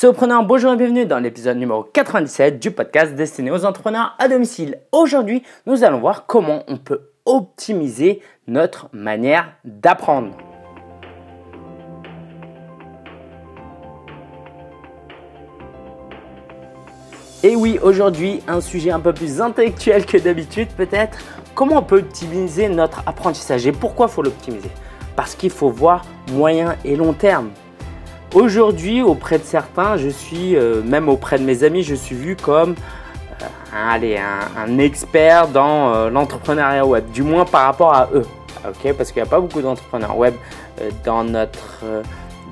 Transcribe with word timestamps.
Surpreneur, 0.00 0.44
bonjour 0.44 0.72
et 0.72 0.76
bienvenue 0.76 1.06
dans 1.06 1.18
l'épisode 1.18 1.56
numéro 1.56 1.82
97 1.82 2.60
du 2.60 2.70
podcast 2.70 3.16
destiné 3.16 3.50
aux 3.50 3.64
entrepreneurs 3.64 4.14
à 4.20 4.28
domicile. 4.28 4.78
Aujourd'hui, 4.92 5.42
nous 5.66 5.82
allons 5.82 5.98
voir 5.98 6.26
comment 6.26 6.62
on 6.68 6.76
peut 6.76 7.10
optimiser 7.26 8.22
notre 8.46 8.88
manière 8.92 9.54
d'apprendre. 9.64 10.36
Et 17.42 17.56
oui, 17.56 17.80
aujourd'hui, 17.82 18.40
un 18.46 18.60
sujet 18.60 18.92
un 18.92 19.00
peu 19.00 19.12
plus 19.12 19.40
intellectuel 19.40 20.06
que 20.06 20.16
d'habitude 20.16 20.68
peut-être. 20.76 21.18
Comment 21.56 21.78
on 21.78 21.82
peut 21.82 21.98
optimiser 21.98 22.68
notre 22.68 23.02
apprentissage 23.04 23.66
et 23.66 23.72
pourquoi 23.72 24.06
faut 24.06 24.22
l'optimiser? 24.22 24.70
Parce 25.16 25.34
qu'il 25.34 25.50
faut 25.50 25.70
voir 25.70 26.04
moyen 26.30 26.76
et 26.84 26.94
long 26.94 27.14
terme. 27.14 27.50
Aujourd'hui, 28.34 29.00
auprès 29.00 29.38
de 29.38 29.44
certains, 29.44 29.96
je 29.96 30.10
suis, 30.10 30.54
euh, 30.54 30.82
même 30.82 31.08
auprès 31.08 31.38
de 31.38 31.44
mes 31.44 31.64
amis, 31.64 31.82
je 31.82 31.94
suis 31.94 32.14
vu 32.14 32.36
comme 32.36 32.74
euh, 33.72 34.16
un, 34.56 34.78
expert 34.78 35.48
dans 35.48 35.94
euh, 35.94 36.10
l'entrepreneuriat 36.10 36.84
web, 36.84 37.10
du 37.10 37.22
moins 37.22 37.46
par 37.46 37.64
rapport 37.64 37.94
à 37.94 38.10
eux. 38.12 38.26
Parce 38.62 39.12
qu'il 39.12 39.22
n'y 39.22 39.26
a 39.26 39.30
pas 39.30 39.40
beaucoup 39.40 39.62
d'entrepreneurs 39.62 40.18
web 40.18 40.34
dans, 41.04 41.22
notre, 41.22 41.84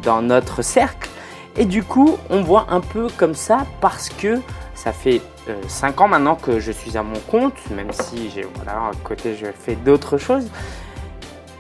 dans 0.03 0.23
notre 0.23 0.63
cercle. 0.63 1.11
Et 1.57 1.65
du 1.65 1.83
coup, 1.83 2.17
on 2.31 2.43
voit 2.43 2.67
un 2.71 2.81
peu 2.81 3.09
comme 3.17 3.35
ça 3.35 3.67
parce 3.81 4.09
que 4.09 4.41
ça 4.75 4.93
fait 4.93 5.21
5 5.67 6.01
ans 6.01 6.09
maintenant 6.09 6.37
que 6.37 6.61
je 6.61 6.71
suis 6.71 6.97
à 6.97 7.03
mon 7.03 7.19
compte, 7.29 7.55
même 7.75 7.91
si 7.91 8.31
j'ai, 8.31 8.47
voilà, 8.55 8.73
à 8.73 8.91
côté, 9.03 9.35
je 9.35 9.47
fais 9.47 9.75
d'autres 9.75 10.17
choses. 10.17 10.49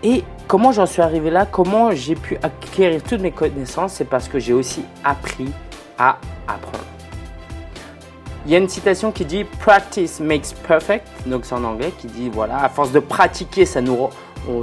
Et 0.09 0.23
comment 0.47 0.71
j'en 0.71 0.87
suis 0.87 1.03
arrivé 1.03 1.31
là? 1.31 1.47
Comment 1.47 1.91
j'ai 1.91 2.15
pu 2.15 2.39
acquérir 2.41 3.03
toutes 3.03 3.23
mes 3.23 3.33
connaissances? 3.33 3.95
C'est 3.95 4.05
parce 4.05 4.29
que 4.29 4.39
j'ai 4.39 4.53
aussi 4.53 4.85
appris 5.03 5.49
à 5.99 6.19
apprendre. 6.47 6.85
Il 8.45 8.53
y 8.53 8.55
a 8.55 8.59
une 8.59 8.69
citation 8.69 9.11
qui 9.11 9.25
dit 9.25 9.43
Practice 9.43 10.21
makes 10.21 10.55
perfect, 10.69 11.09
donc 11.27 11.45
c'est 11.45 11.57
en 11.57 11.65
anglais, 11.65 11.93
qui 11.99 12.07
dit 12.07 12.31
voilà, 12.33 12.63
à 12.63 12.69
force 12.69 12.93
de 12.93 13.01
pratiquer, 13.01 13.67
ça 13.67 13.81
nous, 13.81 14.09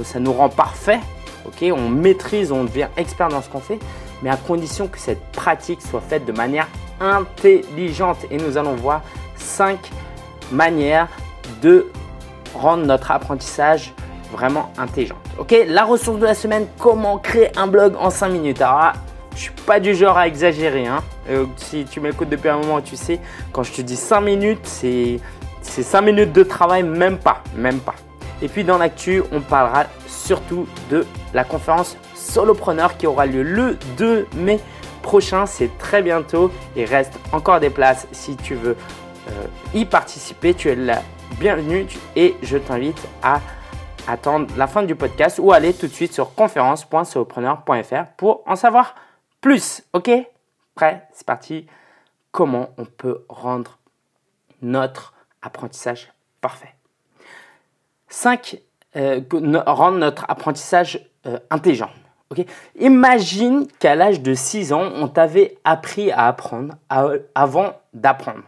ça 0.02 0.18
nous 0.18 0.32
rend 0.32 0.48
parfait. 0.48 1.00
on 1.60 1.90
maîtrise, 1.90 2.50
on 2.50 2.64
devient 2.64 2.88
expert 2.96 3.28
dans 3.28 3.42
ce 3.42 3.50
qu'on 3.50 3.60
fait, 3.60 3.78
mais 4.22 4.30
à 4.30 4.38
condition 4.38 4.88
que 4.88 4.98
cette 4.98 5.22
pratique 5.32 5.82
soit 5.82 6.00
faite 6.00 6.24
de 6.24 6.32
manière 6.32 6.68
intelligente. 7.02 8.16
Et 8.30 8.38
nous 8.38 8.56
allons 8.56 8.76
voir 8.76 9.02
cinq 9.36 9.90
manières 10.50 11.08
de 11.60 11.92
rendre 12.54 12.86
notre 12.86 13.10
apprentissage 13.10 13.92
vraiment 14.32 14.72
intelligente. 14.78 15.23
Ok, 15.36 15.52
la 15.66 15.84
ressource 15.84 16.20
de 16.20 16.26
la 16.26 16.34
semaine, 16.34 16.68
comment 16.78 17.18
créer 17.18 17.50
un 17.58 17.66
blog 17.66 17.96
en 17.98 18.08
5 18.10 18.28
minutes. 18.28 18.62
Alors 18.62 18.78
là, 18.78 18.92
je 19.34 19.40
suis 19.40 19.52
pas 19.66 19.80
du 19.80 19.92
genre 19.96 20.16
à 20.16 20.28
exagérer. 20.28 20.86
Hein. 20.86 21.02
Euh, 21.28 21.46
si 21.56 21.84
tu 21.86 21.98
m'écoutes 21.98 22.28
depuis 22.28 22.50
un 22.50 22.58
moment, 22.58 22.80
tu 22.80 22.94
sais, 22.94 23.18
quand 23.50 23.64
je 23.64 23.72
te 23.72 23.82
dis 23.82 23.96
5 23.96 24.20
minutes, 24.20 24.60
c'est 24.62 25.18
5 25.60 26.02
minutes 26.02 26.32
de 26.32 26.44
travail, 26.44 26.84
même 26.84 27.18
pas, 27.18 27.42
même 27.56 27.80
pas. 27.80 27.96
Et 28.42 28.48
puis 28.48 28.62
dans 28.62 28.78
l'actu, 28.78 29.24
on 29.32 29.40
parlera 29.40 29.86
surtout 30.06 30.68
de 30.88 31.04
la 31.32 31.42
conférence 31.42 31.96
Solopreneur 32.14 32.96
qui 32.96 33.08
aura 33.08 33.26
lieu 33.26 33.42
le 33.42 33.76
2 33.96 34.28
mai 34.36 34.60
prochain. 35.02 35.46
C'est 35.46 35.76
très 35.78 36.00
bientôt. 36.00 36.52
Il 36.76 36.84
reste 36.84 37.18
encore 37.32 37.58
des 37.58 37.70
places 37.70 38.06
si 38.12 38.36
tu 38.36 38.54
veux 38.54 38.76
euh, 39.30 39.46
y 39.74 39.84
participer. 39.84 40.54
Tu 40.54 40.68
es 40.68 40.76
la 40.76 41.02
bienvenue 41.40 41.86
et 42.14 42.36
je 42.42 42.56
t'invite 42.56 43.02
à 43.20 43.40
attendre 44.06 44.54
la 44.56 44.66
fin 44.66 44.82
du 44.82 44.94
podcast 44.94 45.38
ou 45.38 45.52
aller 45.52 45.72
tout 45.72 45.86
de 45.86 45.92
suite 45.92 46.12
sur 46.12 46.34
conférence.solopreneur.fr 46.34 48.06
pour 48.16 48.42
en 48.46 48.56
savoir 48.56 48.94
plus. 49.40 49.82
Ok? 49.92 50.10
Prêt? 50.74 51.06
C'est 51.12 51.26
parti. 51.26 51.66
Comment 52.32 52.70
on 52.78 52.84
peut 52.84 53.24
rendre 53.28 53.78
notre 54.62 55.14
apprentissage 55.42 56.12
parfait? 56.40 56.74
5. 58.08 58.60
Euh, 58.96 59.20
rendre 59.66 59.98
notre 59.98 60.24
apprentissage 60.28 61.00
euh, 61.26 61.38
intelligent. 61.50 61.90
Ok? 62.30 62.46
Imagine 62.78 63.66
qu'à 63.78 63.94
l'âge 63.94 64.20
de 64.20 64.34
6 64.34 64.72
ans, 64.72 64.90
on 64.94 65.08
t'avait 65.08 65.58
appris 65.64 66.10
à 66.10 66.26
apprendre 66.26 66.74
avant 67.34 67.74
d'apprendre. 67.92 68.42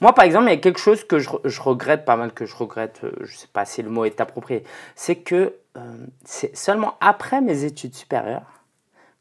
Moi, 0.00 0.14
par 0.14 0.24
exemple, 0.24 0.46
il 0.46 0.50
y 0.50 0.54
a 0.54 0.58
quelque 0.58 0.80
chose 0.80 1.04
que 1.04 1.18
je, 1.18 1.60
regrette 1.60 2.04
pas 2.04 2.16
mal, 2.16 2.32
que 2.32 2.46
je 2.46 2.54
regrette, 2.54 3.00
euh, 3.04 3.12
je 3.20 3.32
ne 3.32 3.36
sais 3.36 3.48
pas 3.52 3.64
si 3.64 3.82
le 3.82 3.90
mot 3.90 4.04
est 4.04 4.20
approprié, 4.20 4.64
c'est 4.94 5.16
que 5.16 5.54
euh, 5.76 5.80
c'est 6.24 6.56
seulement 6.56 6.94
après 7.00 7.40
mes 7.40 7.64
études 7.64 7.94
supérieures 7.94 8.62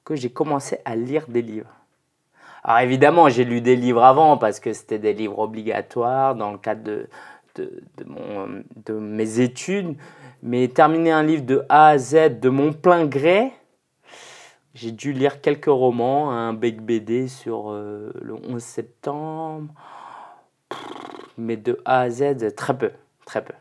que 0.05 0.15
j'ai 0.15 0.29
commencé 0.29 0.79
à 0.85 0.95
lire 0.95 1.25
des 1.27 1.41
livres. 1.41 1.69
Alors 2.63 2.79
évidemment, 2.79 3.29
j'ai 3.29 3.45
lu 3.45 3.61
des 3.61 3.75
livres 3.75 4.03
avant 4.03 4.37
parce 4.37 4.59
que 4.59 4.73
c'était 4.73 4.99
des 4.99 5.13
livres 5.13 5.39
obligatoires 5.39 6.35
dans 6.35 6.51
le 6.51 6.57
cadre 6.57 6.83
de, 6.83 7.09
de, 7.55 8.93
mes 8.93 9.39
études, 9.39 9.95
mais 10.43 10.67
terminer 10.67 11.11
un 11.11 11.23
livre 11.23 11.43
de 11.43 11.63
A 11.69 11.87
à 11.87 11.97
Z 11.97 12.39
de 12.39 12.49
mon 12.49 12.73
plein 12.73 13.05
gré, 13.05 13.51
j'ai 14.73 14.91
dû 14.91 15.11
lire 15.11 15.41
quelques 15.41 15.65
romans, 15.65 16.29
un 16.29 16.53
Bec 16.53 16.81
BD 16.81 17.27
sur 17.27 17.71
euh, 17.71 18.11
le 18.21 18.35
11 18.35 18.61
septembre, 18.61 19.73
mais 21.37 21.57
de 21.57 21.79
A 21.85 22.01
à 22.01 22.09
Z, 22.09 22.55
très 22.55 22.77
peu, 22.77 22.91
très 23.25 23.43
peu. 23.43 23.53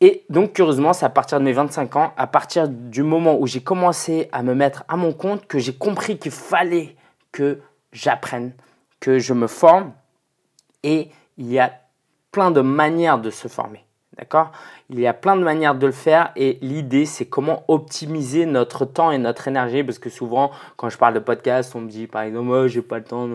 Et 0.00 0.24
donc, 0.28 0.54
curieusement, 0.54 0.92
c'est 0.92 1.06
à 1.06 1.10
partir 1.10 1.38
de 1.38 1.44
mes 1.44 1.52
25 1.52 1.94
ans, 1.94 2.12
à 2.16 2.26
partir 2.26 2.68
du 2.68 3.04
moment 3.04 3.38
où 3.38 3.46
j'ai 3.46 3.62
commencé 3.62 4.28
à 4.32 4.42
me 4.42 4.52
mettre 4.52 4.84
à 4.88 4.96
mon 4.96 5.12
compte, 5.12 5.46
que 5.46 5.60
j'ai 5.60 5.74
compris 5.74 6.18
qu'il 6.18 6.32
fallait 6.32 6.96
que 7.30 7.60
j'apprenne, 7.92 8.52
que 8.98 9.20
je 9.20 9.32
me 9.32 9.46
forme. 9.46 9.92
Et 10.82 11.10
il 11.38 11.50
y 11.50 11.60
a 11.60 11.72
plein 12.32 12.50
de 12.50 12.60
manières 12.62 13.20
de 13.20 13.30
se 13.30 13.46
former. 13.46 13.84
D'accord? 14.18 14.52
Il 14.90 15.00
y 15.00 15.06
a 15.06 15.14
plein 15.14 15.36
de 15.36 15.42
manières 15.42 15.74
de 15.74 15.86
le 15.86 15.92
faire 15.92 16.32
et 16.36 16.58
l'idée 16.60 17.06
c'est 17.06 17.24
comment 17.24 17.64
optimiser 17.68 18.44
notre 18.44 18.84
temps 18.84 19.10
et 19.10 19.18
notre 19.18 19.48
énergie. 19.48 19.82
Parce 19.82 19.98
que 19.98 20.10
souvent 20.10 20.50
quand 20.76 20.90
je 20.90 20.98
parle 20.98 21.14
de 21.14 21.18
podcast 21.18 21.74
on 21.74 21.80
me 21.80 21.88
dit 21.88 22.06
par 22.06 22.22
exemple 22.22 22.50
oh, 22.50 22.68
j'ai 22.68 22.82
pas 22.82 22.98
le 22.98 23.04
temps 23.04 23.26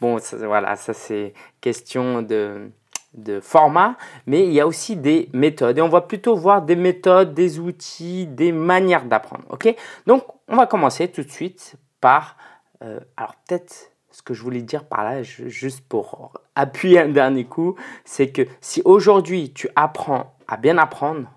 bon 0.00 0.18
voilà 0.46 0.76
ça 0.76 0.92
c'est 0.92 1.32
question 1.62 2.20
de, 2.20 2.70
de 3.14 3.40
format. 3.40 3.96
Mais 4.26 4.44
il 4.44 4.52
y 4.52 4.60
a 4.60 4.66
aussi 4.66 4.96
des 4.96 5.30
méthodes. 5.32 5.78
Et 5.78 5.82
on 5.82 5.88
va 5.88 6.02
plutôt 6.02 6.36
voir 6.36 6.60
des 6.60 6.76
méthodes 6.76 7.32
des 7.32 7.58
outils 7.58 8.26
des 8.26 8.52
manières 8.52 9.06
d'apprendre. 9.06 9.44
Ok? 9.48 9.74
Donc 10.06 10.24
on 10.48 10.56
va 10.56 10.66
commencer 10.66 11.08
tout 11.08 11.22
de 11.22 11.30
suite 11.30 11.76
par 12.00 12.36
euh, 12.82 13.00
alors 13.16 13.34
peut-être 13.46 13.93
ce 14.14 14.22
que 14.22 14.32
je 14.32 14.42
voulais 14.42 14.62
dire 14.62 14.84
par 14.84 15.02
là, 15.02 15.24
juste 15.24 15.80
pour 15.88 16.32
appuyer 16.54 17.00
un 17.00 17.08
dernier 17.08 17.44
coup, 17.44 17.74
c'est 18.04 18.30
que 18.30 18.42
si 18.60 18.80
aujourd'hui 18.84 19.52
tu 19.52 19.68
apprends 19.74 20.36
à 20.46 20.56
bien 20.56 20.78
apprendre, 20.78 21.28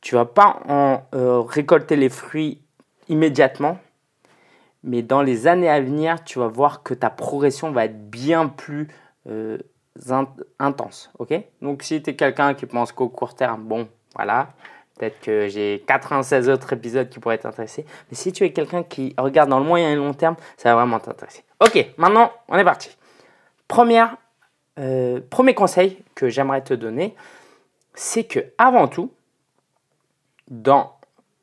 tu 0.00 0.16
vas 0.16 0.24
pas 0.24 0.58
en 0.68 1.02
euh, 1.14 1.40
récolter 1.42 1.94
les 1.94 2.08
fruits 2.08 2.60
immédiatement, 3.08 3.78
mais 4.82 5.02
dans 5.02 5.22
les 5.22 5.46
années 5.46 5.68
à 5.68 5.80
venir, 5.80 6.24
tu 6.24 6.40
vas 6.40 6.48
voir 6.48 6.82
que 6.82 6.92
ta 6.92 7.08
progression 7.08 7.70
va 7.70 7.84
être 7.84 8.10
bien 8.10 8.48
plus 8.48 8.88
euh, 9.28 9.58
intense. 10.58 11.12
Ok? 11.20 11.34
Donc 11.60 11.84
si 11.84 12.02
tu 12.02 12.10
es 12.10 12.16
quelqu'un 12.16 12.54
qui 12.54 12.66
pense 12.66 12.90
qu'au 12.90 13.08
court 13.10 13.36
terme, 13.36 13.62
bon, 13.62 13.88
voilà, 14.16 14.54
Peut-être 14.98 15.20
que 15.20 15.48
j'ai 15.48 15.82
96 15.86 16.48
autres 16.48 16.72
épisodes 16.72 17.08
qui 17.08 17.18
pourraient 17.18 17.38
t'intéresser. 17.38 17.84
Mais 18.10 18.16
si 18.16 18.32
tu 18.32 18.44
es 18.44 18.52
quelqu'un 18.52 18.82
qui 18.82 19.14
regarde 19.18 19.48
dans 19.48 19.58
le 19.58 19.64
moyen 19.64 19.90
et 19.90 19.96
long 19.96 20.14
terme, 20.14 20.36
ça 20.56 20.70
va 20.70 20.76
vraiment 20.76 21.00
t'intéresser. 21.00 21.44
Ok, 21.60 21.86
maintenant, 21.96 22.30
on 22.48 22.56
est 22.56 22.64
parti. 22.64 22.96
Première, 23.68 24.16
euh, 24.78 25.20
premier 25.30 25.54
conseil 25.54 26.02
que 26.14 26.28
j'aimerais 26.28 26.62
te 26.62 26.74
donner, 26.74 27.14
c'est 27.94 28.24
que 28.24 28.40
avant 28.58 28.88
tout, 28.88 29.12
dans 30.48 30.96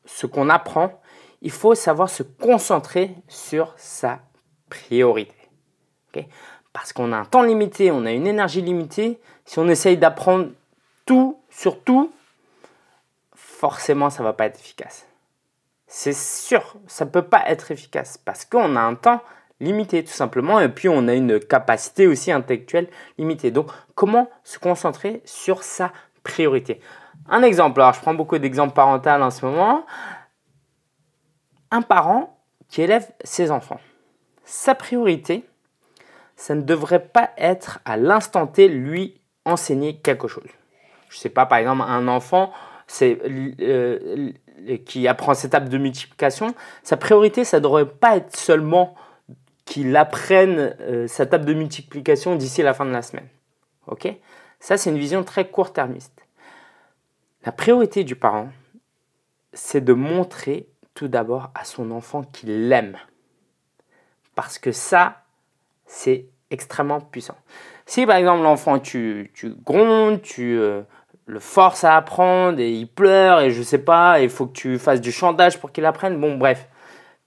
ce 0.06 0.26
qu'on 0.26 0.50
apprend, 0.50 1.00
il 1.42 1.52
faut 1.52 1.76
savoir 1.76 2.10
se 2.10 2.24
concentrer 2.24 3.12
sur 3.28 3.74
sa 3.78 4.20
priorité. 4.70 5.34
Parce 6.74 6.94
qu'on 6.94 7.12
a 7.12 7.18
un 7.18 7.26
temps 7.26 7.42
limité, 7.44 7.92
on 7.92 8.06
a 8.06 8.12
une 8.12 8.28
énergie 8.28 8.62
limitée. 8.62 9.20
Si 9.46 9.60
on 9.60 9.68
essaye 9.68 9.98
d'apprendre 9.98 10.50
tout 11.06 11.40
sur 11.50 11.84
tout, 11.84 12.12
forcément 13.60 14.10
ça 14.10 14.24
va 14.24 14.32
pas 14.32 14.46
être 14.46 14.58
efficace. 14.58 15.06
C'est 15.86 16.14
sûr, 16.14 16.78
ça 16.88 17.06
peut 17.06 17.24
pas 17.24 17.44
être 17.48 17.72
efficace 17.72 18.18
parce 18.18 18.46
qu'on 18.46 18.78
a 18.78 18.80
un 18.80 18.96
temps 18.96 19.22
limité 19.60 20.02
tout 20.02 20.14
simplement 20.14 20.62
et 20.62 20.70
puis 20.70 20.88
on 20.88 21.10
a 21.10 21.14
une 21.14 21.40
capacité 21.42 22.08
aussi 22.08 22.32
intellectuelle 22.32 22.88
limitée. 23.18 23.52
Donc 23.52 23.70
comment 23.96 24.30
se 24.46 24.60
concentrer 24.60 25.22
sur 25.26 25.64
sa 25.64 25.92
priorité? 26.24 26.80
Un 27.28 27.44
exemple, 27.44 27.82
alors 27.82 27.94
je 27.94 28.00
prends 28.00 28.14
beaucoup 28.14 28.38
d'exemples 28.38 28.74
parentaux 28.74 29.10
en 29.10 29.30
ce 29.30 29.46
moment. 29.46 29.86
Un 31.70 31.82
parent 31.82 32.40
qui 32.70 32.82
élève 32.82 33.12
ses 33.26 33.52
enfants. 33.52 33.82
Sa 34.46 34.74
priorité, 34.74 35.46
ça 36.38 36.56
ne 36.56 36.62
devrait 36.62 37.06
pas 37.08 37.32
être 37.38 37.80
à 37.84 37.98
l'instant 37.98 38.48
T 38.48 38.70
lui 38.70 39.20
enseigner 39.44 39.98
quelque 39.98 40.30
chose. 40.30 40.50
Je 41.10 41.18
sais 41.18 41.30
pas, 41.30 41.46
par 41.46 41.58
exemple, 41.58 41.84
un 41.86 42.08
enfant 42.08 42.54
c'est 42.90 43.20
euh, 43.62 44.32
qui 44.86 45.08
apprend 45.08 45.36
cette 45.36 45.52
étape 45.52 45.70
de 45.70 45.78
multiplication, 45.78 46.56
sa 46.82 46.98
priorité, 46.98 47.44
ça 47.44 47.58
ne 47.60 47.64
devrait 47.64 47.88
pas 47.88 48.18
être 48.18 48.36
seulement 48.36 48.96
qu'il 49.64 49.96
apprenne 49.96 50.76
euh, 50.82 51.08
sa 51.08 51.28
table 51.28 51.46
de 51.46 51.54
multiplication 51.54 52.36
d'ici 52.36 52.64
la 52.64 52.74
fin 52.74 52.86
de 52.86 52.92
la 52.92 53.04
semaine. 53.04 53.28
Ok? 53.86 54.12
Ça, 54.60 54.76
c'est 54.76 54.90
une 54.90 54.98
vision 54.98 55.24
très 55.24 55.48
court-termiste. 55.48 56.26
La 57.46 57.52
priorité 57.52 58.04
du 58.04 58.16
parent, 58.16 58.50
c'est 59.54 59.82
de 59.82 59.94
montrer 59.94 60.68
tout 60.96 61.08
d'abord 61.08 61.52
à 61.54 61.66
son 61.66 61.92
enfant 61.92 62.24
qu'il 62.24 62.70
l'aime. 62.70 62.98
Parce 64.34 64.58
que 64.58 64.72
ça, 64.72 65.26
c'est 65.86 66.26
extrêmement 66.50 67.02
puissant. 67.02 67.38
Si 67.86 68.08
par 68.08 68.16
exemple 68.16 68.42
l'enfant, 68.42 68.80
tu, 68.80 69.32
tu 69.36 69.50
grondes, 69.50 70.24
tu 70.24 70.58
euh, 70.58 70.82
le 71.30 71.40
forces 71.40 71.84
à 71.84 71.96
apprendre 71.96 72.60
et 72.60 72.72
il 72.72 72.88
pleure 72.88 73.42
et 73.42 73.52
je 73.52 73.62
sais 73.62 73.78
pas, 73.78 74.20
il 74.20 74.30
faut 74.30 74.48
que 74.48 74.54
tu 74.54 74.80
fasses 74.80 75.02
du 75.02 75.12
chantage 75.12 75.60
pour 75.60 75.72
qu'il 75.72 75.86
apprenne, 75.86 76.20
bon 76.20 76.38
bref, 76.38 76.68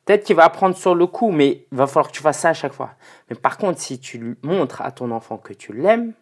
Peut-être 0.05 0.25
qu'il 0.25 0.35
va 0.35 0.45
apprendre 0.45 0.77
sur 0.77 0.95
le 0.95 1.07
coup, 1.07 1.31
mais 1.31 1.67
il 1.71 1.79
va 1.79 1.87
falloir 1.87 2.09
que 2.09 2.17
tu 2.17 2.23
fasses 2.23 2.41
ça 2.41 2.49
à 2.49 2.55
chaque 2.55 2.73
fois. 2.73 2.91
Mais 3.31 3.37
par 3.37 3.57
contre, 3.57 3.79
si 3.79 4.01
tu 4.01 4.37
montres 4.43 4.83
à 4.83 4.91
ton 4.91 5.11
enfant 5.13 5.39
que 5.39 5.53
tu 5.53 5.73
l'aimes, 5.73 6.13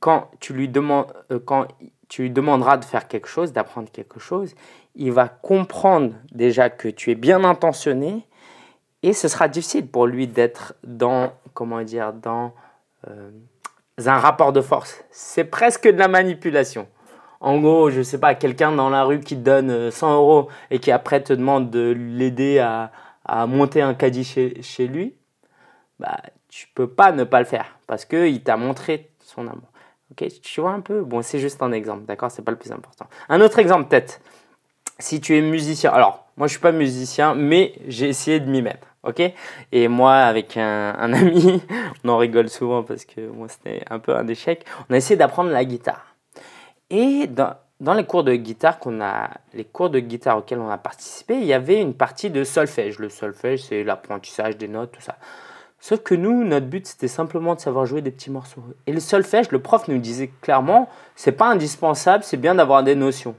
quand 0.00 0.30
tu 0.38 0.52
lui 0.52 0.68
demandes, 0.68 1.12
euh, 1.30 1.38
quand 1.38 1.66
tu 2.08 2.22
lui 2.22 2.30
demanderas 2.30 2.76
de 2.76 2.84
faire 2.84 3.08
quelque 3.08 3.28
chose, 3.28 3.52
d'apprendre 3.52 3.90
quelque 3.90 4.20
chose, 4.20 4.54
il 4.94 5.12
va 5.12 5.28
comprendre 5.28 6.14
déjà 6.32 6.68
que 6.68 6.88
tu 6.88 7.10
es 7.10 7.14
bien 7.14 7.42
intentionné 7.44 8.26
et 9.02 9.14
ce 9.14 9.28
sera 9.28 9.48
difficile 9.48 9.86
pour 9.86 10.06
lui 10.06 10.26
d'être 10.26 10.74
dans, 10.84 11.32
comment 11.54 11.82
dire, 11.82 12.12
dans 12.12 12.52
euh, 13.08 13.30
un 14.08 14.18
rapport 14.18 14.52
de 14.52 14.60
force. 14.60 15.04
C'est 15.10 15.44
presque 15.44 15.86
de 15.86 15.98
la 15.98 16.08
manipulation 16.08 16.86
en 17.40 17.58
gros, 17.58 17.90
je 17.90 18.02
sais 18.02 18.18
pas, 18.18 18.34
quelqu'un 18.34 18.72
dans 18.72 18.90
la 18.90 19.04
rue 19.04 19.20
qui 19.20 19.34
donne 19.36 19.90
100 19.90 20.10
euh, 20.10 20.14
euros 20.14 20.48
et 20.70 20.78
qui 20.78 20.90
après 20.90 21.22
te 21.22 21.32
demande 21.32 21.70
de 21.70 21.90
l'aider 21.90 22.58
à, 22.58 22.92
monter 23.46 23.80
un 23.80 23.94
caddie 23.94 24.24
chez, 24.24 24.86
lui, 24.86 25.14
bah, 26.00 26.20
tu 26.48 26.66
peux 26.74 26.88
pas 26.88 27.12
ne 27.12 27.24
pas 27.24 27.38
le 27.38 27.46
faire 27.46 27.78
parce 27.86 28.04
qu'il 28.04 28.42
t'a 28.42 28.56
montré 28.56 29.10
son 29.24 29.42
amour. 29.46 29.70
Ok, 30.10 30.26
tu 30.42 30.60
vois 30.60 30.72
un 30.72 30.80
peu? 30.80 31.02
Bon, 31.02 31.22
c'est 31.22 31.38
juste 31.38 31.62
un 31.62 31.70
exemple, 31.70 32.04
d'accord? 32.06 32.30
C'est 32.32 32.42
pas 32.42 32.50
le 32.50 32.58
plus 32.58 32.72
important. 32.72 33.06
Un 33.28 33.40
autre 33.40 33.60
exemple, 33.60 33.88
peut-être. 33.88 34.20
Si 34.98 35.20
tu 35.20 35.38
es 35.38 35.40
musicien, 35.40 35.92
alors 35.92 36.26
moi 36.36 36.48
je 36.48 36.52
suis 36.52 36.60
pas 36.60 36.72
musicien, 36.72 37.34
mais 37.34 37.74
j'ai 37.86 38.08
essayé 38.08 38.40
de 38.40 38.50
m'y 38.50 38.60
mettre, 38.60 38.88
ok 39.02 39.22
Et 39.72 39.88
moi 39.88 40.14
avec 40.14 40.56
un, 40.56 40.90
ami, 40.98 41.62
on 42.04 42.08
en 42.10 42.18
rigole 42.18 42.48
souvent 42.48 42.82
parce 42.82 43.04
que 43.04 43.20
moi 43.28 43.48
c'était 43.48 43.82
un 43.90 43.98
peu 43.98 44.16
un 44.16 44.26
échec. 44.28 44.64
On 44.88 44.94
a 44.94 44.96
essayé 44.96 45.16
d'apprendre 45.16 45.50
la 45.50 45.64
guitare. 45.64 46.14
Et 46.90 47.26
dans, 47.26 47.54
dans 47.80 47.94
les 47.94 48.04
cours 48.04 48.24
de 48.24 48.34
guitare 48.34 48.78
qu'on 48.78 49.00
a, 49.00 49.30
les 49.54 49.64
cours 49.64 49.90
de 49.90 50.00
guitare 50.00 50.38
auxquels 50.38 50.58
on 50.58 50.70
a 50.70 50.78
participé, 50.78 51.36
il 51.36 51.44
y 51.44 51.52
avait 51.52 51.80
une 51.80 51.94
partie 51.94 52.30
de 52.30 52.44
solfège. 52.44 52.98
Le 52.98 53.08
solfège, 53.08 53.62
c'est 53.62 53.84
l'apprentissage 53.84 54.56
des 54.56 54.68
notes, 54.68 54.92
tout 54.92 55.00
ça. 55.00 55.16
Sauf 55.78 56.00
que 56.00 56.14
nous, 56.14 56.44
notre 56.44 56.66
but, 56.66 56.86
c'était 56.86 57.08
simplement 57.08 57.54
de 57.54 57.60
savoir 57.60 57.86
jouer 57.86 58.02
des 58.02 58.10
petits 58.10 58.30
morceaux. 58.30 58.62
Et 58.86 58.92
le 58.92 59.00
solfège, 59.00 59.50
le 59.50 59.60
prof 59.60 59.88
nous 59.88 59.98
disait 59.98 60.30
clairement, 60.42 60.90
c'est 61.16 61.32
pas 61.32 61.48
indispensable, 61.48 62.22
c'est 62.22 62.36
bien 62.36 62.54
d'avoir 62.54 62.82
des 62.82 62.94
notions 62.94 63.34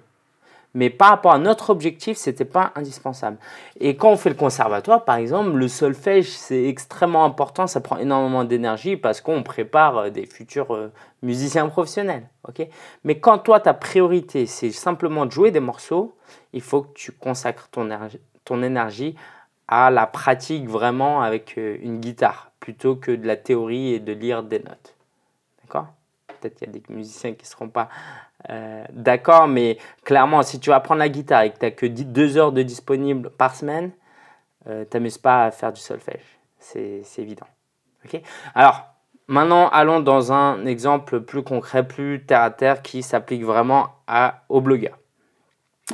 mais 0.73 0.89
par 0.89 1.09
rapport 1.09 1.33
à 1.33 1.37
notre 1.37 1.69
objectif, 1.69 2.17
ce 2.17 2.29
n'était 2.29 2.45
pas 2.45 2.71
indispensable. 2.75 3.37
Et 3.79 3.95
quand 3.95 4.11
on 4.11 4.17
fait 4.17 4.29
le 4.29 4.35
conservatoire, 4.35 5.03
par 5.03 5.15
exemple, 5.15 5.51
le 5.51 5.67
solfège, 5.67 6.29
c'est 6.29 6.65
extrêmement 6.65 7.25
important, 7.25 7.67
ça 7.67 7.81
prend 7.81 7.97
énormément 7.97 8.43
d'énergie 8.43 8.95
parce 8.95 9.21
qu'on 9.21 9.43
prépare 9.43 9.97
euh, 9.97 10.09
des 10.09 10.25
futurs 10.25 10.73
euh, 10.73 10.91
musiciens 11.21 11.67
professionnels. 11.67 12.27
ok? 12.47 12.67
Mais 13.03 13.19
quand 13.19 13.39
toi, 13.39 13.59
ta 13.59 13.73
priorité, 13.73 14.45
c'est 14.45 14.71
simplement 14.71 15.25
de 15.25 15.31
jouer 15.31 15.51
des 15.51 15.59
morceaux, 15.59 16.15
il 16.53 16.61
faut 16.61 16.83
que 16.83 16.93
tu 16.93 17.11
consacres 17.11 17.67
ton, 17.69 17.89
ton 18.45 18.63
énergie 18.63 19.15
à 19.67 19.89
la 19.89 20.05
pratique 20.05 20.67
vraiment 20.67 21.21
avec 21.21 21.57
euh, 21.57 21.77
une 21.81 21.99
guitare, 21.99 22.51
plutôt 22.59 22.95
que 22.95 23.11
de 23.11 23.27
la 23.27 23.35
théorie 23.35 23.93
et 23.93 23.99
de 23.99 24.13
lire 24.13 24.43
des 24.43 24.59
notes. 24.59 24.95
Peut-être 26.41 26.55
qu'il 26.55 26.67
y 26.67 26.69
a 26.69 26.73
des 26.73 26.83
musiciens 26.89 27.33
qui 27.33 27.43
ne 27.43 27.47
seront 27.47 27.69
pas 27.69 27.89
euh, 28.49 28.83
d'accord, 28.91 29.47
mais 29.47 29.77
clairement, 30.03 30.41
si 30.41 30.59
tu 30.59 30.69
vas 30.71 30.79
prendre 30.79 30.99
la 30.99 31.09
guitare 31.09 31.43
et 31.43 31.51
que 31.51 31.57
tu 31.57 31.65
n'as 31.65 31.71
que 31.71 31.85
2 31.85 32.37
heures 32.37 32.51
de 32.51 32.63
disponible 32.63 33.29
par 33.29 33.55
semaine, 33.55 33.91
euh, 34.67 34.85
t'amuses 34.85 35.17
pas 35.17 35.45
à 35.45 35.51
faire 35.51 35.71
du 35.71 35.79
solfège. 35.79 36.39
C'est 36.59 37.03
évident. 37.17 37.47
ok? 38.05 38.21
Alors, 38.55 38.85
maintenant, 39.27 39.69
allons 39.69 39.99
dans 39.99 40.31
un 40.31 40.65
exemple 40.65 41.21
plus 41.21 41.43
concret, 41.43 41.87
plus 41.87 42.25
terre 42.25 42.41
à 42.41 42.51
terre, 42.51 42.81
qui 42.81 43.03
s'applique 43.03 43.43
vraiment 43.43 43.89
à, 44.07 44.43
aux 44.49 44.61
blogueurs. 44.61 44.97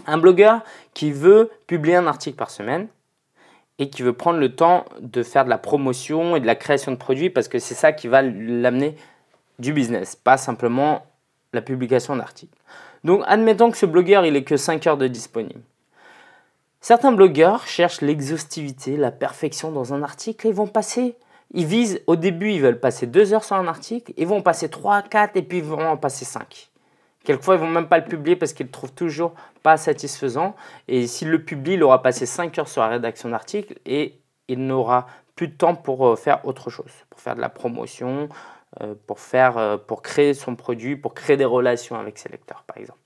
Un 0.06 0.18
blogueur 0.18 0.62
qui 0.94 1.12
veut 1.12 1.50
publier 1.66 1.96
un 1.96 2.08
article 2.08 2.38
par 2.38 2.50
semaine 2.50 2.88
et 3.80 3.90
qui 3.90 4.02
veut 4.02 4.14
prendre 4.14 4.40
le 4.40 4.56
temps 4.56 4.86
de 5.00 5.24
faire 5.24 5.46
de 5.46 5.50
la 5.50 5.58
promotion 5.58 6.36
et 6.36 6.40
de 6.40 6.46
la 6.46 6.56
création 6.56 6.92
de 6.92 6.98
produits 6.98 7.30
parce 7.30 7.48
que 7.48 7.60
c'est 7.60 7.76
ça 7.76 7.94
qui 7.94 8.08
va 8.08 8.22
l'amener 8.22 8.96
du 9.60 9.74
business, 9.74 10.16
pas 10.16 10.38
simplement 10.38 11.06
la 11.54 11.62
publication 11.62 12.16
d'articles. 12.16 12.58
Donc 13.04 13.24
admettons 13.26 13.72
que 13.72 13.78
ce 13.78 13.86
blogueur, 13.86 14.26
il 14.26 14.36
est 14.36 14.44
que 14.44 14.58
5 14.58 14.86
heures 14.88 14.98
de 14.98 15.08
disponible. 15.08 15.62
Certains 16.82 17.12
blogueurs 17.12 17.68
cherchent 17.68 18.02
l'exhaustivité, 18.02 18.98
la 18.98 19.12
perfection 19.12 19.72
dans 19.72 19.94
un 19.94 20.04
article 20.04 20.48
et 20.48 20.52
vont 20.52 20.68
passer, 20.68 21.16
ils 21.54 21.66
visent, 21.66 22.02
au 22.08 22.16
début, 22.16 22.52
ils 22.52 22.62
veulent 22.62 22.80
passer 22.80 23.08
2 23.08 23.34
heures 23.34 23.44
sur 23.44 23.56
un 23.56 23.68
article, 23.68 24.14
ils 24.18 24.28
vont 24.28 24.42
passer 24.42 24.70
3, 24.70 25.02
4 25.04 25.36
et 25.38 25.42
puis 25.42 25.60
ils 25.60 25.64
vont 25.64 25.88
en 25.88 25.98
passer 25.98 26.26
5. 26.26 26.70
Quelquefois, 27.24 27.56
ils 27.56 27.62
vont 27.62 27.68
même 27.68 27.90
pas 27.90 27.98
le 27.98 28.06
publier 28.06 28.38
parce 28.38 28.54
qu'ils 28.54 28.68
le 28.68 28.72
trouvent 28.72 28.94
toujours 28.94 29.34
pas 29.62 29.76
satisfaisant. 29.76 30.56
Et 30.88 31.08
s'il 31.08 31.30
le 31.30 31.44
publie, 31.44 31.74
il 31.74 31.84
aura 31.84 32.02
passé 32.02 32.26
5 32.26 32.58
heures 32.58 32.70
sur 32.70 32.82
la 32.82 32.88
rédaction 32.88 33.28
d'articles 33.30 33.76
et 33.86 34.22
il 34.48 34.66
n'aura 34.66 35.08
plus 35.36 35.50
de 35.50 35.54
temps 35.54 35.76
pour 35.76 36.08
euh, 36.08 36.16
faire 36.16 36.46
autre 36.46 36.70
chose, 36.70 36.92
pour 37.10 37.20
faire 37.20 37.36
de 37.36 37.42
la 37.42 37.50
promotion, 37.50 38.30
pour, 39.08 39.20
faire, 39.20 39.58
euh, 39.58 39.78
pour 39.78 40.02
créer 40.02 40.34
son 40.34 40.56
produit, 40.56 40.96
pour 40.96 41.14
créer 41.14 41.38
des 41.38 41.46
relations 41.46 41.96
avec 41.96 42.18
ses 42.18 42.30
lecteurs, 42.30 42.64
par 42.64 42.78
exemple. 42.78 43.00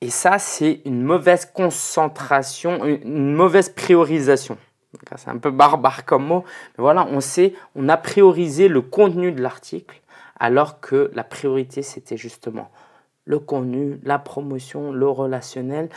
Et 0.00 0.10
ça, 0.10 0.38
c'est 0.38 0.80
une 0.84 1.02
mauvaise 1.02 1.44
concentration, 1.44 2.84
une 2.84 3.34
mauvaise 3.34 3.68
priorisation. 3.68 4.56
C'est 5.16 5.28
un 5.28 5.38
peu 5.38 5.50
barbare 5.50 6.04
comme 6.04 6.26
mot, 6.26 6.44
mais 6.76 6.82
voilà, 6.82 7.06
on 7.10 7.20
sait, 7.20 7.54
on 7.74 7.88
a 7.88 7.96
priorisé 7.96 8.68
le 8.68 8.80
contenu 8.80 9.30
de 9.30 9.42
l'article, 9.42 10.00
alors 10.38 10.80
que 10.80 11.10
la 11.14 11.22
priorité, 11.22 11.82
c'était 11.82 12.16
justement 12.16 12.70
le 13.24 13.38
contenu, 13.38 14.00
la 14.02 14.18
promotion, 14.18 14.90
le 14.90 15.08
relationnel 15.08 15.90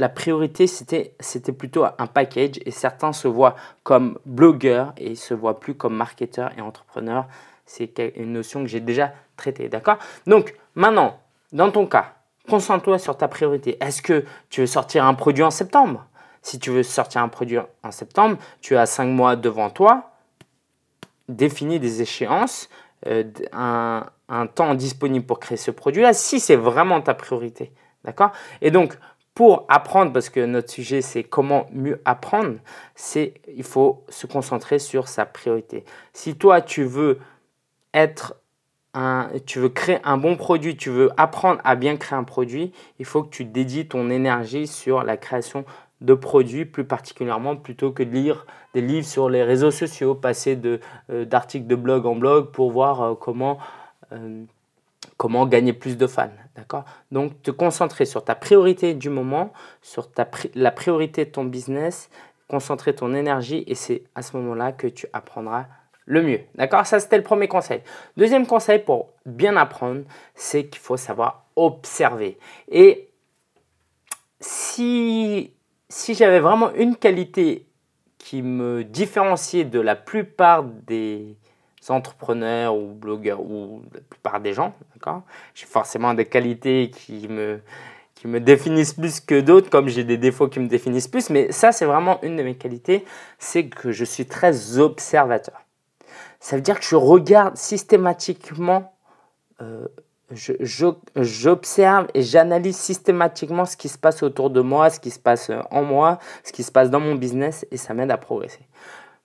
la 0.00 0.08
priorité, 0.08 0.66
c'était, 0.66 1.14
plutôt 1.52 1.84
un 1.84 2.06
package 2.06 2.58
et 2.64 2.70
certains 2.70 3.12
se 3.12 3.28
voient 3.28 3.54
comme 3.82 4.18
blogueurs 4.24 4.94
et 4.96 5.14
se 5.14 5.34
voient 5.34 5.60
plus 5.60 5.74
comme 5.74 5.94
marketeurs 5.94 6.52
et 6.56 6.62
entrepreneurs. 6.62 7.26
C'est 7.66 7.98
une 8.16 8.32
notion 8.32 8.62
que 8.62 8.66
j'ai 8.66 8.80
déjà 8.80 9.12
traitée, 9.36 9.68
d'accord? 9.68 9.98
Donc, 10.26 10.54
maintenant, 10.74 11.20
dans 11.52 11.70
ton 11.70 11.86
cas, 11.86 12.14
concentre-toi 12.48 12.98
sur 12.98 13.18
ta 13.18 13.28
priorité. 13.28 13.76
Est-ce 13.82 14.00
que 14.00 14.24
tu 14.48 14.62
veux 14.62 14.66
sortir 14.66 15.04
un 15.04 15.12
produit 15.12 15.44
en 15.44 15.50
septembre? 15.50 16.06
Si 16.40 16.58
tu 16.58 16.70
veux 16.70 16.82
sortir 16.82 17.20
un 17.22 17.28
produit 17.28 17.58
en 17.82 17.90
septembre, 17.90 18.38
tu 18.62 18.78
as 18.78 18.86
cinq 18.86 19.04
mois 19.04 19.36
devant 19.36 19.68
toi, 19.68 20.12
définis 21.28 21.78
des 21.78 22.00
échéances, 22.00 22.70
euh, 23.06 23.24
un, 23.52 24.06
un 24.30 24.46
temps 24.46 24.74
disponible 24.74 25.26
pour 25.26 25.40
créer 25.40 25.58
ce 25.58 25.70
produit-là, 25.70 26.14
si 26.14 26.40
c'est 26.40 26.56
vraiment 26.56 27.02
ta 27.02 27.12
priorité. 27.12 27.70
D'accord? 28.02 28.32
Et 28.62 28.70
donc, 28.70 28.96
pour 29.40 29.64
apprendre, 29.70 30.12
parce 30.12 30.28
que 30.28 30.44
notre 30.44 30.68
sujet 30.68 31.00
c'est 31.00 31.22
comment 31.22 31.66
mieux 31.72 31.98
apprendre, 32.04 32.56
c'est 32.94 33.32
il 33.56 33.62
faut 33.62 34.04
se 34.10 34.26
concentrer 34.26 34.78
sur 34.78 35.08
sa 35.08 35.24
priorité. 35.24 35.86
Si 36.12 36.34
toi 36.34 36.60
tu 36.60 36.84
veux 36.84 37.18
être 37.94 38.36
un, 38.92 39.30
tu 39.46 39.58
veux 39.58 39.70
créer 39.70 39.96
un 40.04 40.18
bon 40.18 40.36
produit, 40.36 40.76
tu 40.76 40.90
veux 40.90 41.08
apprendre 41.16 41.58
à 41.64 41.74
bien 41.74 41.96
créer 41.96 42.18
un 42.18 42.24
produit, 42.24 42.74
il 42.98 43.06
faut 43.06 43.22
que 43.22 43.30
tu 43.30 43.46
dédies 43.46 43.88
ton 43.88 44.10
énergie 44.10 44.66
sur 44.66 45.04
la 45.04 45.16
création 45.16 45.64
de 46.02 46.12
produits 46.12 46.66
plus 46.66 46.84
particulièrement 46.84 47.56
plutôt 47.56 47.92
que 47.92 48.02
de 48.02 48.10
lire 48.10 48.44
des 48.74 48.82
livres 48.82 49.06
sur 49.06 49.30
les 49.30 49.42
réseaux 49.42 49.70
sociaux, 49.70 50.14
passer 50.14 50.54
de, 50.54 50.80
euh, 51.08 51.24
de 51.24 51.74
blog 51.76 52.04
en 52.04 52.14
blog 52.14 52.50
pour 52.50 52.70
voir 52.72 53.00
euh, 53.00 53.14
comment 53.14 53.56
euh, 54.12 54.44
comment 55.20 55.46
gagner 55.46 55.74
plus 55.74 55.98
de 55.98 56.06
fans. 56.06 56.30
D'accord? 56.56 56.86
Donc, 57.10 57.42
te 57.42 57.50
concentrer 57.50 58.06
sur 58.06 58.24
ta 58.24 58.34
priorité 58.34 58.94
du 58.94 59.10
moment, 59.10 59.52
sur 59.82 60.10
ta 60.10 60.26
la 60.54 60.70
priorité 60.70 61.26
de 61.26 61.30
ton 61.30 61.44
business, 61.44 62.08
concentrer 62.48 62.94
ton 62.94 63.12
énergie 63.12 63.62
et 63.66 63.74
c'est 63.74 64.04
à 64.14 64.22
ce 64.22 64.34
moment-là 64.38 64.72
que 64.72 64.86
tu 64.86 65.06
apprendras 65.12 65.66
le 66.06 66.22
mieux. 66.22 66.40
D'accord? 66.54 66.86
Ça, 66.86 67.00
c'était 67.00 67.18
le 67.18 67.22
premier 67.22 67.48
conseil. 67.48 67.82
Deuxième 68.16 68.46
conseil 68.46 68.78
pour 68.78 69.10
bien 69.26 69.58
apprendre, 69.58 70.04
c'est 70.34 70.68
qu'il 70.68 70.80
faut 70.80 70.96
savoir 70.96 71.44
observer. 71.54 72.38
Et 72.70 73.10
si, 74.40 75.52
si 75.90 76.14
j'avais 76.14 76.40
vraiment 76.40 76.72
une 76.72 76.96
qualité 76.96 77.66
qui 78.16 78.40
me 78.40 78.84
différenciait 78.84 79.64
de 79.64 79.80
la 79.80 79.96
plupart 79.96 80.64
des, 80.64 81.36
entrepreneurs 81.88 82.76
ou 82.76 82.88
blogueurs 82.92 83.40
ou 83.40 83.82
la 83.94 84.00
plupart 84.00 84.40
des 84.40 84.52
gens, 84.52 84.74
d'accord? 84.94 85.22
J'ai 85.54 85.66
forcément 85.66 86.12
des 86.12 86.26
qualités 86.26 86.90
qui 86.90 87.26
me, 87.28 87.60
qui 88.14 88.28
me 88.28 88.38
définissent 88.38 88.92
plus 88.92 89.20
que 89.20 89.40
d'autres, 89.40 89.70
comme 89.70 89.88
j'ai 89.88 90.04
des 90.04 90.18
défauts 90.18 90.48
qui 90.48 90.60
me 90.60 90.68
définissent 90.68 91.08
plus. 91.08 91.30
Mais 91.30 91.50
ça, 91.52 91.72
c'est 91.72 91.86
vraiment 91.86 92.20
une 92.22 92.36
de 92.36 92.42
mes 92.42 92.56
qualités, 92.56 93.04
c'est 93.38 93.68
que 93.68 93.92
je 93.92 94.04
suis 94.04 94.26
très 94.26 94.78
observateur. 94.78 95.62
Ça 96.38 96.56
veut 96.56 96.62
dire 96.62 96.78
que 96.78 96.84
je 96.84 96.96
regarde 96.96 97.56
systématiquement, 97.56 98.92
euh, 99.62 99.86
j'observe 100.30 102.06
et 102.14 102.22
j'analyse 102.22 102.76
systématiquement 102.76 103.64
ce 103.64 103.76
qui 103.76 103.88
se 103.88 103.98
passe 103.98 104.22
autour 104.22 104.50
de 104.50 104.60
moi, 104.60 104.90
ce 104.90 105.00
qui 105.00 105.10
se 105.10 105.18
passe 105.18 105.50
en 105.70 105.82
moi, 105.82 106.18
ce 106.44 106.52
qui 106.52 106.62
se 106.62 106.70
passe 106.70 106.90
dans 106.90 107.00
mon 107.00 107.14
business, 107.14 107.66
et 107.70 107.76
ça 107.76 107.94
m'aide 107.94 108.10
à 108.10 108.16
progresser. 108.16 108.66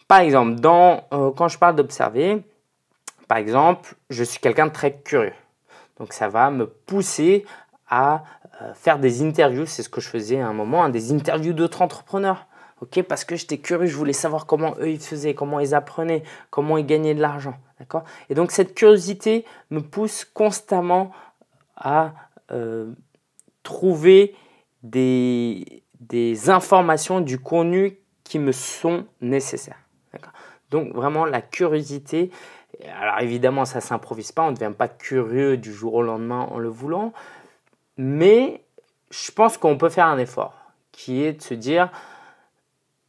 Par 0.07 0.19
exemple, 0.19 0.59
euh, 0.65 1.31
quand 1.31 1.47
je 1.47 1.57
parle 1.57 1.75
d'observer, 1.75 2.43
par 3.27 3.37
exemple, 3.37 3.95
je 4.09 4.23
suis 4.23 4.39
quelqu'un 4.39 4.67
de 4.67 4.71
très 4.71 4.93
curieux. 4.93 5.33
Donc 5.97 6.13
ça 6.13 6.27
va 6.27 6.51
me 6.51 6.67
pousser 6.67 7.45
à 7.89 8.23
euh, 8.61 8.73
faire 8.73 8.99
des 8.99 9.23
interviews, 9.23 9.65
c'est 9.65 9.83
ce 9.83 9.89
que 9.89 10.01
je 10.01 10.09
faisais 10.09 10.39
à 10.39 10.47
un 10.47 10.53
moment, 10.53 10.83
hein, 10.83 10.89
des 10.89 11.11
interviews 11.11 11.53
d'autres 11.53 11.81
entrepreneurs. 11.81 12.45
ok 12.81 13.01
parce 13.03 13.25
que 13.25 13.35
j'étais 13.35 13.57
curieux, 13.57 13.87
je 13.87 13.95
voulais 13.95 14.13
savoir 14.13 14.45
comment 14.45 14.75
eux 14.79 14.89
ils 14.89 14.99
faisaient, 14.99 15.33
comment 15.33 15.59
ils 15.59 15.73
apprenaient, 15.73 16.23
comment 16.49 16.77
ils 16.77 16.85
gagnaient 16.85 17.15
de 17.15 17.21
l'argent. 17.21 17.55
Et 18.29 18.35
donc 18.35 18.51
cette 18.51 18.73
curiosité 18.73 19.45
me 19.69 19.81
pousse 19.81 20.23
constamment 20.23 21.11
à 21.75 22.13
euh, 22.51 22.93
trouver 23.63 24.35
des 24.83 25.81
informations, 26.47 27.19
du 27.19 27.39
contenu 27.39 27.97
qui 28.23 28.39
me 28.39 28.51
sont 28.51 29.05
nécessaires. 29.19 29.84
Donc 30.75 30.93
vraiment 30.93 31.23
la 31.23 31.41
curiosité, 31.41 32.31
alors 32.99 33.19
évidemment 33.21 33.63
ça 33.63 33.79
s'improvise 33.79 34.33
pas, 34.33 34.43
on 34.43 34.51
ne 34.51 34.55
devient 34.55 34.73
pas 34.77 34.89
curieux 34.89 35.55
du 35.55 35.73
jour 35.73 35.93
au 35.93 36.01
lendemain 36.01 36.41
en 36.51 36.57
le 36.57 36.67
voulant, 36.67 37.13
mais 37.97 38.61
je 39.09 39.31
pense 39.31 39.57
qu'on 39.57 39.77
peut 39.77 39.87
faire 39.87 40.07
un 40.07 40.17
effort 40.17 40.53
qui 40.91 41.23
est 41.23 41.33
de 41.33 41.41
se 41.41 41.53
dire 41.53 41.89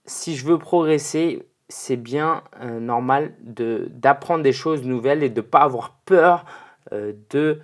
si 0.04 0.37
je 0.37 0.46
veux 0.46 0.58
progresser, 0.58 1.44
c'est 1.68 1.96
bien 1.96 2.44
euh, 2.61 2.78
normal 2.78 3.35
d'apprendre 3.40 4.44
des 4.44 4.52
choses 4.52 4.85
nouvelles 4.85 5.25
et 5.25 5.30
de 5.30 5.40
ne 5.40 5.46
pas 5.46 5.62
avoir 5.62 5.96
peur 6.04 6.44
euh, 6.92 7.12
euh, 7.35 7.56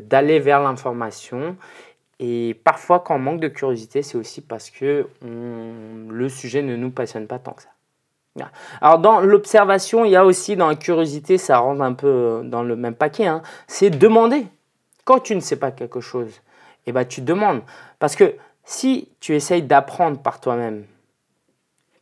d'aller 0.00 0.40
vers 0.40 0.60
l'information. 0.60 1.56
Et 2.18 2.60
parfois, 2.64 2.98
quand 2.98 3.14
on 3.14 3.20
manque 3.20 3.40
de 3.40 3.46
curiosité, 3.46 4.02
c'est 4.02 4.18
aussi 4.18 4.40
parce 4.40 4.70
que 4.70 5.06
le 5.22 6.28
sujet 6.28 6.62
ne 6.62 6.74
nous 6.74 6.90
passionne 6.90 7.28
pas 7.28 7.38
tant 7.38 7.52
que 7.52 7.62
ça. 7.62 7.73
Alors 8.80 8.98
dans 8.98 9.20
l'observation, 9.20 10.04
il 10.04 10.10
y 10.10 10.16
a 10.16 10.24
aussi 10.24 10.56
dans 10.56 10.68
la 10.68 10.74
curiosité, 10.74 11.38
ça 11.38 11.58
rentre 11.58 11.82
un 11.82 11.92
peu 11.92 12.42
dans 12.44 12.62
le 12.62 12.74
même 12.76 12.94
paquet, 12.94 13.26
hein, 13.26 13.42
c'est 13.66 13.90
demander. 13.90 14.46
Quand 15.04 15.20
tu 15.20 15.34
ne 15.36 15.40
sais 15.40 15.56
pas 15.56 15.70
quelque 15.70 16.00
chose, 16.00 16.40
eh 16.86 16.92
ben, 16.92 17.04
tu 17.04 17.20
demandes. 17.20 17.62
Parce 17.98 18.16
que 18.16 18.34
si 18.64 19.08
tu 19.20 19.34
essayes 19.34 19.62
d'apprendre 19.62 20.20
par 20.20 20.40
toi-même 20.40 20.84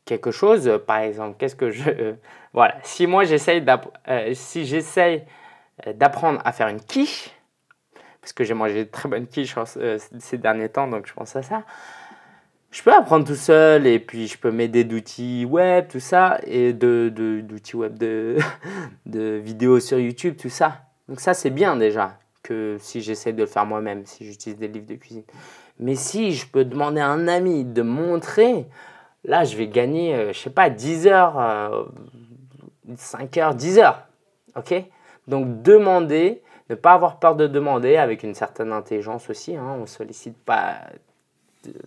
quelque 0.05 0.31
chose, 0.31 0.81
par 0.87 0.99
exemple, 0.99 1.37
qu'est-ce 1.39 1.57
que 1.57 1.71
je... 1.71 2.15
voilà, 2.53 2.77
si 2.83 3.07
moi 3.07 3.25
j'essaye 3.25 3.63
euh, 4.09 4.35
euh, 5.87 5.93
d'apprendre 5.93 6.41
à 6.45 6.53
faire 6.53 6.69
une 6.69 6.81
quiche, 6.81 7.31
parce 8.21 8.33
que 8.33 8.45
j'ai 8.45 8.55
mangé 8.55 8.85
de 8.85 8.91
très 8.91 9.09
bonnes 9.09 9.27
quiches 9.27 9.55
euh, 9.77 9.99
ces 10.19 10.39
derniers 10.39 10.69
temps, 10.69 10.87
donc 10.87 11.07
je 11.07 11.13
pense 11.13 11.35
à 11.37 11.43
ça 11.43 11.65
je 12.73 12.83
peux 12.83 12.93
apprendre 12.93 13.27
tout 13.27 13.37
seul 13.37 13.87
et 13.87 13.99
puis 13.99 14.27
je 14.27 14.39
peux 14.39 14.51
m'aider 14.51 14.85
d'outils 14.85 15.45
web, 15.45 15.89
tout 15.89 16.01
ça, 16.01 16.41
et 16.47 16.73
de, 16.73 17.13
d'outils 17.45 17.77
web, 17.77 17.99
de, 17.99 18.39
de 19.07 19.41
vidéos 19.45 19.79
sur 19.79 19.99
YouTube, 19.99 20.37
tout 20.41 20.49
ça. 20.49 20.81
Donc 21.07 21.21
ça, 21.21 21.35
c'est 21.35 21.51
bien 21.51 21.77
déjà 21.77 22.19
que 22.43 22.79
si 22.81 23.03
j'essaie 23.03 23.35
de 23.35 23.43
le 23.43 23.47
faire 23.47 23.67
moi-même, 23.67 24.07
si 24.07 24.25
j'utilise 24.25 24.59
des 24.59 24.69
livres 24.69 24.87
de 24.87 24.95
cuisine. 24.95 25.23
Mais 25.79 25.95
si 25.95 26.33
je 26.33 26.47
peux 26.47 26.65
demander 26.65 27.03
à 27.03 27.09
un 27.09 27.29
ami 27.29 27.65
de 27.65 27.83
montrer, 27.83 28.67
là, 29.25 29.45
je 29.45 29.55
vais 29.57 29.69
gagner, 29.69 30.15
euh, 30.15 30.33
je 30.33 30.39
sais 30.39 30.51
pas, 30.51 30.71
10 30.71 31.09
heures, 31.09 31.91
5 32.97 33.37
euh, 33.37 33.41
heures, 33.41 33.55
10 33.55 33.79
heures. 33.81 34.07
OK? 34.57 34.75
Donc 35.29 35.63
demander, 35.63 36.43
ne 36.71 36.75
pas 36.75 36.93
avoir 36.93 37.19
peur 37.19 37.37
de 37.37 37.47
demander 37.47 37.97
avec 37.97 38.23
une 38.23 38.35
certaine 38.35 38.73
intelligence 38.73 39.29
aussi. 39.29 39.57
Hein, 39.57 39.75
on 39.77 39.83
ne 39.83 39.87
sollicite 39.87 40.39
pas 40.39 40.79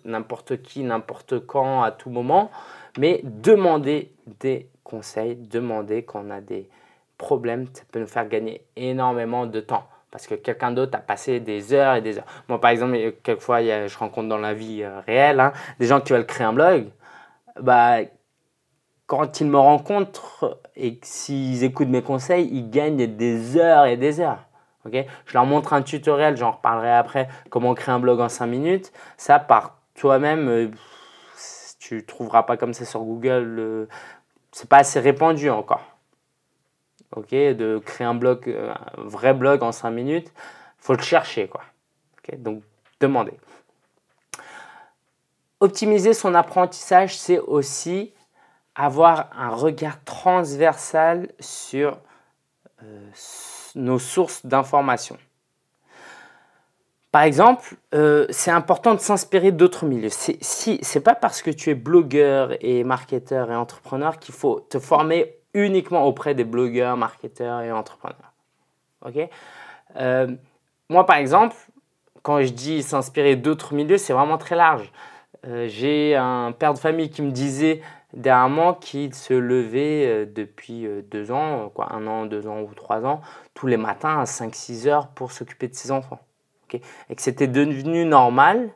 n'importe 0.04 0.62
qui, 0.62 0.84
n'importe 0.84 1.46
quand, 1.46 1.84
à 1.84 1.92
tout 1.92 2.10
moment, 2.10 2.52
mais 2.98 3.22
demander 3.24 4.12
des 4.40 4.70
conseils, 4.84 5.36
demander 5.36 6.04
quand 6.04 6.24
on 6.26 6.30
a 6.30 6.42
des 6.42 6.70
problèmes, 7.18 7.68
ça 7.74 7.84
peut 7.92 8.00
nous 8.00 8.08
faire 8.08 8.28
gagner 8.28 8.66
énormément 8.76 9.46
de 9.46 9.60
temps. 9.60 9.88
Parce 10.12 10.28
que 10.28 10.36
quelqu'un 10.36 10.72
d'autre 10.72 10.98
a 10.98 11.02
passé 11.02 11.40
des 11.40 11.74
heures 11.74 11.96
et 11.96 12.02
des 12.02 12.18
heures. 12.18 12.26
Moi, 12.48 12.62
par 12.62 12.72
exemple, 12.72 12.96
quelquefois, 13.22 13.62
je 13.62 13.98
rencontre 13.98 14.30
dans 14.30 14.38
la 14.38 14.54
vie 14.54 14.82
euh, 14.82 15.02
réelle 15.02 15.40
hein, 15.40 15.52
des 15.80 15.88
gens 15.88 16.00
qui 16.00 16.14
veulent 16.14 16.26
créer 16.26 16.48
un 16.48 16.54
blog. 16.54 16.88
Bah, 17.60 17.98
quand 19.08 19.42
ils 19.42 19.48
me 19.48 19.58
rencontrent 19.58 20.62
et 20.76 21.00
s'ils 21.04 21.64
écoutent 21.64 21.90
mes 21.90 22.02
conseils, 22.02 22.50
ils 22.52 22.70
gagnent 22.70 23.16
des 23.16 23.58
heures 23.58 23.86
et 23.86 23.98
des 23.98 24.20
heures 24.22 24.45
je 24.94 25.34
leur 25.34 25.46
montre 25.46 25.74
un 25.74 25.82
tutoriel, 25.82 26.38
j'en 26.38 26.52
reparlerai 26.52 26.92
après, 26.92 27.28
comment 27.50 27.74
créer 27.74 27.94
un 27.94 28.00
blog 28.00 28.20
en 28.20 28.30
5 28.30 28.46
minutes. 28.46 28.92
Ça, 29.18 29.40
par 29.40 29.78
toi-même, 29.96 30.48
euh, 30.50 30.72
tu 31.80 31.96
ne 31.96 32.02
trouveras 32.02 32.44
pas 32.44 32.58
comme 32.58 32.74
ça 32.74 32.86
sur 32.86 33.02
Google. 33.02 33.56
Euh, 33.60 33.86
c'est 34.52 34.70
pas 34.70 34.78
assez 34.78 35.00
répandu 35.00 35.50
encore. 35.50 35.84
Ok, 37.16 37.32
de 37.32 37.82
créer 37.86 38.08
un 38.08 38.16
blog, 38.16 38.48
euh, 38.48 38.74
un 38.74 39.02
vrai 39.02 39.34
blog 39.34 39.64
en 39.64 39.72
5 39.72 39.90
minutes, 39.92 40.32
faut 40.78 40.94
le 40.94 41.02
chercher. 41.02 41.48
Quoi. 41.48 41.62
donc, 42.38 42.64
demandez. 43.00 43.34
Optimiser 45.60 46.14
son 46.14 46.36
apprentissage, 46.36 47.18
c'est 47.18 47.40
aussi 47.40 48.14
avoir 48.76 49.30
un 49.38 49.50
regard 49.50 50.04
transversal 50.04 51.30
sur 51.40 51.98
nos 53.76 54.00
sources 54.00 54.46
d'informations. 54.46 55.18
Par 57.12 57.24
exemple, 57.24 57.76
euh, 57.94 58.26
c'est 58.30 58.52
important 58.52 58.94
de 58.94 59.00
s'inspirer 59.00 59.54
d'autres 59.54 59.86
milieux. 59.86 60.10
C'est, 60.10 60.38
si, 60.42 60.82
pas 61.00 61.16
parce 61.16 61.42
que 61.42 61.50
tu 61.50 61.70
es 61.70 61.74
blogueur 61.74 62.58
et 62.60 62.84
marketeur 62.84 63.52
et 63.52 63.56
entrepreneur 63.56 64.20
qu'il 64.20 64.36
faut 64.36 64.60
te 64.60 64.80
former 64.80 65.38
uniquement 65.54 66.04
auprès 66.04 66.36
des 66.36 66.44
blogueurs, 66.44 66.98
marketeurs 66.98 67.62
et 67.62 67.72
entrepreneurs. 67.72 68.34
Ok? 69.06 69.30
Euh, 69.96 70.36
Moi, 70.90 71.06
par 71.06 71.16
exemple, 71.16 71.56
quand 72.22 72.42
je 72.42 72.50
dis 72.50 72.84
s'inspirer 72.84 73.38
d'autres 73.38 73.74
milieux, 73.74 73.98
c'est 73.98 74.12
vraiment 74.12 74.38
très 74.38 74.56
large. 74.56 74.92
Euh, 75.48 75.68
j'ai 75.70 76.16
un 76.16 76.52
père 76.52 76.74
de 76.74 76.80
famille 76.80 77.10
qui 77.10 77.22
me 77.22 77.32
disait 77.32 77.82
dernièrement 78.14 78.74
qui 78.74 79.12
se 79.14 79.34
levait 79.34 80.06
euh, 80.06 80.26
depuis 80.26 80.86
euh, 80.86 81.02
deux 81.02 81.32
ans, 81.32 81.70
quoi, 81.70 81.94
un 81.94 82.08
an, 82.08 82.26
deux 82.26 82.48
ans 82.48 82.62
ou 82.62 82.74
trois 82.74 83.06
ans, 83.06 83.22
tous 83.54 83.68
les 83.68 83.78
matins 83.78 84.20
à 84.20 84.24
5-6 84.24 84.88
heures 84.88 85.08
pour 85.10 85.32
s'occuper 85.32 85.68
de 85.68 85.76
ses 85.76 85.92
enfants. 85.92 86.20
et 86.74 87.16
que 87.16 87.22
c'était 87.22 87.48
devenu 87.48 88.06
normal. 88.06 88.70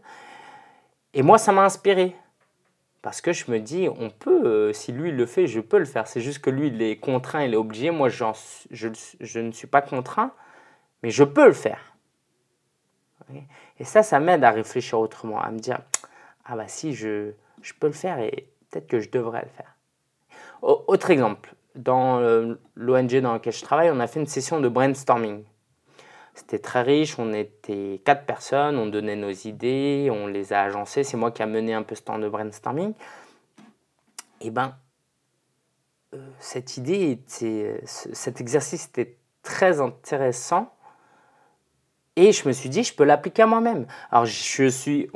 Et 1.13 1.21
moi, 1.21 1.37
ça 1.37 1.51
m'a 1.51 1.63
inspiré. 1.63 2.15
Parce 3.01 3.21
que 3.21 3.31
je 3.31 3.49
me 3.49 3.59
dis, 3.59 3.87
on 3.89 4.09
peut, 4.09 4.73
si 4.73 4.91
lui 4.91 5.11
le 5.11 5.25
fait, 5.25 5.47
je 5.47 5.61
peux 5.61 5.79
le 5.79 5.85
faire. 5.85 6.05
C'est 6.05 6.19
juste 6.19 6.39
que 6.39 6.49
lui, 6.49 6.67
il 6.67 6.81
est 6.81 6.97
contraint, 6.97 7.43
il 7.43 7.53
est 7.53 7.57
obligé. 7.57 7.91
Moi, 7.91 8.09
je, 8.09 8.25
je, 8.71 9.39
ne 9.39 9.51
suis 9.51 9.67
pas 9.67 9.81
contraint, 9.81 10.33
mais 11.01 11.09
je 11.09 11.23
peux 11.23 11.45
le 11.45 11.53
faire. 11.53 11.95
Et 13.79 13.85
ça, 13.85 14.03
ça 14.03 14.19
m'aide 14.19 14.43
à 14.43 14.51
réfléchir 14.51 14.99
autrement, 14.99 15.39
à 15.39 15.49
me 15.51 15.59
dire, 15.59 15.79
ah 16.45 16.55
bah 16.55 16.67
si, 16.67 16.93
je, 16.93 17.31
je 17.61 17.73
peux 17.79 17.87
le 17.87 17.93
faire 17.93 18.17
peut-être 18.69 18.87
que 18.87 18.99
je 18.99 19.09
devrais 19.09 19.41
le 19.41 19.49
faire. 19.49 19.75
Autre 20.61 21.09
exemple, 21.11 21.55
dans 21.75 22.19
l'ONG 22.75 23.21
dans 23.21 23.33
laquelle 23.33 23.53
je 23.53 23.63
travaille, 23.63 23.89
on 23.91 23.99
a 23.99 24.07
fait 24.07 24.19
une 24.19 24.27
session 24.27 24.59
de 24.59 24.67
brainstorming. 24.67 25.45
C'était 26.33 26.59
très 26.59 26.81
riche, 26.83 27.19
on 27.19 27.33
était 27.33 28.01
quatre 28.05 28.25
personnes, 28.25 28.77
on 28.77 28.87
donnait 28.87 29.15
nos 29.15 29.31
idées, 29.31 30.09
on 30.11 30.27
les 30.27 30.53
a 30.53 30.61
agencées. 30.61 31.03
C'est 31.03 31.17
moi 31.17 31.31
qui 31.31 31.43
a 31.43 31.45
mené 31.45 31.73
un 31.73 31.83
peu 31.83 31.95
ce 31.95 32.01
temps 32.01 32.19
de 32.19 32.29
brainstorming. 32.29 32.91
Et 34.41 34.47
eh 34.47 34.51
ben, 34.51 34.77
euh, 36.13 36.29
cette 36.39 36.77
idée, 36.77 37.19
cet 37.27 38.39
exercice 38.39 38.85
était 38.87 39.17
très 39.43 39.81
intéressant 39.81 40.73
et 42.19 42.33
je 42.33 42.47
me 42.47 42.53
suis 42.53 42.69
dit, 42.69 42.83
je 42.83 42.93
peux 42.93 43.05
l'appliquer 43.05 43.43
à 43.43 43.47
moi-même. 43.47 43.85
Alors, 44.11 44.25
je 44.25 44.63
ne 44.63 44.69
suis, 44.69 45.09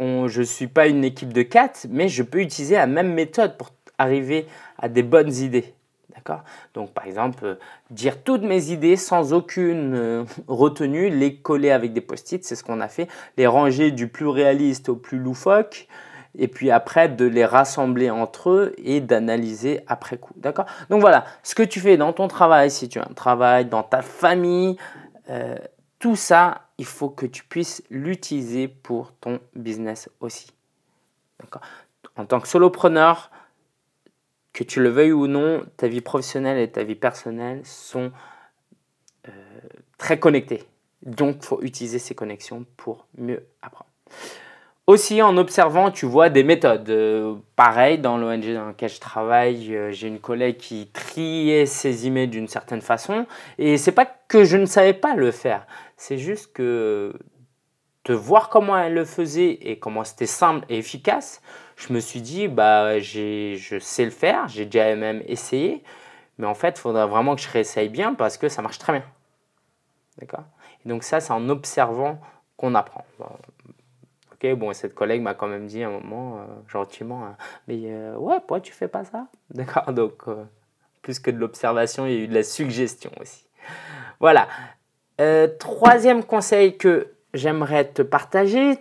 suis 0.45 0.67
pas 0.67 0.88
une 0.88 1.03
équipe 1.03 1.33
de 1.33 1.41
quatre, 1.41 1.86
mais 1.89 2.07
je 2.07 2.24
peux 2.24 2.39
utiliser 2.39 2.75
la 2.75 2.88
même 2.88 3.13
méthode 3.13 3.57
pour 3.57 3.72
arriver 3.98 4.48
à 4.77 4.88
des 4.88 5.03
bonnes 5.03 5.33
idées. 5.33 5.74
D'accord? 6.15 6.43
Donc, 6.74 6.93
par 6.93 7.05
exemple, 7.05 7.43
euh, 7.43 7.55
dire 7.89 8.24
toutes 8.24 8.43
mes 8.43 8.72
idées 8.72 8.95
sans 8.95 9.33
aucune 9.33 9.95
euh, 9.95 10.24
retenue, 10.48 11.10
les 11.10 11.36
coller 11.36 11.72
avec 11.72 11.91
des 11.91 12.01
post-it, 12.01 12.43
c'est 12.45 12.55
ce 12.55 12.63
qu'on 12.63 12.79
a 12.79 12.88
fait. 12.88 13.10
Les 13.38 13.48
ranger 13.48 13.91
du 13.91 14.07
plus 14.07 14.27
réaliste 14.27 14.88
au 14.88 14.95
plus 14.95 15.17
loufoque. 15.17 15.88
Et 16.36 16.48
puis 16.48 16.72
après, 16.72 17.10
de 17.10 17.25
les 17.25 17.45
rassembler 17.45 18.10
entre 18.10 18.50
eux 18.50 18.75
et 18.77 19.01
d'analyser 19.01 19.81
après 19.88 20.17
coup. 20.17 20.33
D'accord? 20.38 20.65
Donc 20.89 21.01
voilà, 21.01 21.25
ce 21.43 21.53
que 21.53 21.63
tu 21.63 21.79
fais 21.79 21.98
dans 21.98 22.13
ton 22.13 22.27
travail, 22.27 22.72
si 22.72 22.88
tu 22.89 23.00
as 23.00 23.03
un 23.03 23.13
travail, 23.13 23.65
dans 23.65 23.83
ta 23.83 24.01
famille, 24.01 24.77
euh, 25.29 25.57
tout 26.00 26.15
ça, 26.15 26.62
il 26.77 26.86
faut 26.86 27.10
que 27.10 27.25
tu 27.25 27.44
puisses 27.44 27.84
l'utiliser 27.89 28.68
pour 28.68 29.13
ton 29.13 29.39
business 29.56 30.10
aussi. 30.20 30.48
En 32.15 32.25
tant 32.25 32.39
que 32.39 32.48
solopreneur, 32.48 33.32
que 34.53 34.63
tu 34.63 34.82
le 34.82 34.89
veuilles 34.89 35.12
ou 35.12 35.27
non, 35.27 35.65
ta 35.77 35.88
vie 35.88 36.01
professionnelle 36.01 36.60
et 36.60 36.72
ta 36.72 36.84
vie 36.84 36.96
personnelle 36.96 37.65
sont 37.65 38.12
euh, 39.27 39.32
très 39.98 40.20
connectées. 40.20 40.63
Donc, 41.03 41.38
il 41.42 41.46
faut 41.46 41.62
utiliser 41.62 42.00
ces 42.00 42.15
connexions 42.15 42.65
pour 42.77 43.08
mieux 43.18 43.46
apprendre. 43.62 43.89
Aussi, 44.86 45.22
en 45.22 45.38
observant, 45.38 45.92
tu 45.92 46.06
vois 46.06 46.30
des 46.30 46.44
méthodes. 46.44 46.89
Euh, 46.89 47.36
pareil, 47.56 48.00
dans 48.00 48.18
l'ONG 48.18 48.53
dans 48.53 48.68
laquelle 48.68 48.89
je 48.89 49.00
travaille, 49.00 49.74
euh, 49.74 49.92
j'ai 49.92 50.10
une 50.10 50.20
collègue 50.20 50.58
qui 50.58 50.89
triait 50.92 51.65
ses 51.65 52.06
emails 52.06 52.27
d'une 52.27 52.50
certaine 52.50 52.82
façon. 52.82 53.25
Et 53.58 53.77
c'est 53.77 53.94
pas 53.94 54.06
que 54.27 54.44
je 54.44 54.58
ne 54.58 54.65
savais 54.65 54.92
pas 54.92 55.15
le 55.15 55.32
faire. 55.32 55.65
C'est 56.03 56.17
juste 56.17 56.51
que 56.51 57.13
de 58.03 58.13
voir 58.13 58.50
comment 58.50 58.77
elle 58.77 58.93
le 58.93 59.05
faisait 59.05 59.51
et 59.62 59.79
comment 59.79 60.03
c'était 60.03 60.25
simple 60.25 60.65
et 60.67 60.77
efficace, 60.77 61.41
je 61.77 61.93
me 61.93 62.01
suis 62.01 62.22
dit, 62.22 62.50
bah, 62.50 63.00
je 63.00 63.77
sais 63.79 64.03
le 64.03 64.12
faire, 64.12 64.48
j'ai 64.50 64.65
déjà 64.65 64.95
même 64.95 65.24
essayé. 65.27 65.81
Mais 66.38 66.45
en 66.45 66.55
fait, 66.55 66.77
il 66.77 66.81
faudrait 66.81 67.07
vraiment 67.07 67.36
que 67.36 67.41
je 67.41 67.50
réessaye 67.50 67.88
bien 67.88 68.13
parce 68.15 68.38
que 68.38 68.50
ça 68.50 68.62
marche 68.62 68.79
très 68.79 68.91
bien. 68.93 69.05
D'accord? 70.17 70.43
Donc 70.86 71.03
ça, 71.03 71.22
c'est 71.22 71.31
en 71.31 71.48
observant 71.48 72.19
qu'on 72.57 72.75
apprend 72.75 73.05
bon, 74.51 74.74
cette 74.74 74.93
collègue 74.93 75.22
m'a 75.22 75.33
quand 75.33 75.48
même 75.48 75.67
dit 75.67 75.83
un 75.83 75.89
moment, 75.89 76.39
euh, 76.39 76.45
gentiment, 76.67 77.25
hein, 77.25 77.38
mais 77.67 77.79
euh, 77.86 78.15
ouais, 78.17 78.39
pourquoi 78.39 78.60
tu 78.60 78.74
fais 78.74 78.89
pas 78.89 79.05
ça? 79.05 79.27
D'accord? 79.50 79.93
Donc, 79.93 80.27
euh, 80.27 80.43
plus 81.01 81.19
que 81.19 81.31
de 81.31 81.38
l'observation, 81.38 82.05
il 82.05 82.13
y 82.13 82.15
a 82.15 82.19
eu 82.19 82.27
de 82.27 82.33
la 82.33 82.43
suggestion 82.43 83.12
aussi. 83.19 83.48
Voilà. 84.19 84.48
Troisième 85.60 86.24
conseil 86.24 86.77
que 86.77 87.13
j'aimerais 87.34 87.86
te 87.86 88.01
partager, 88.01 88.79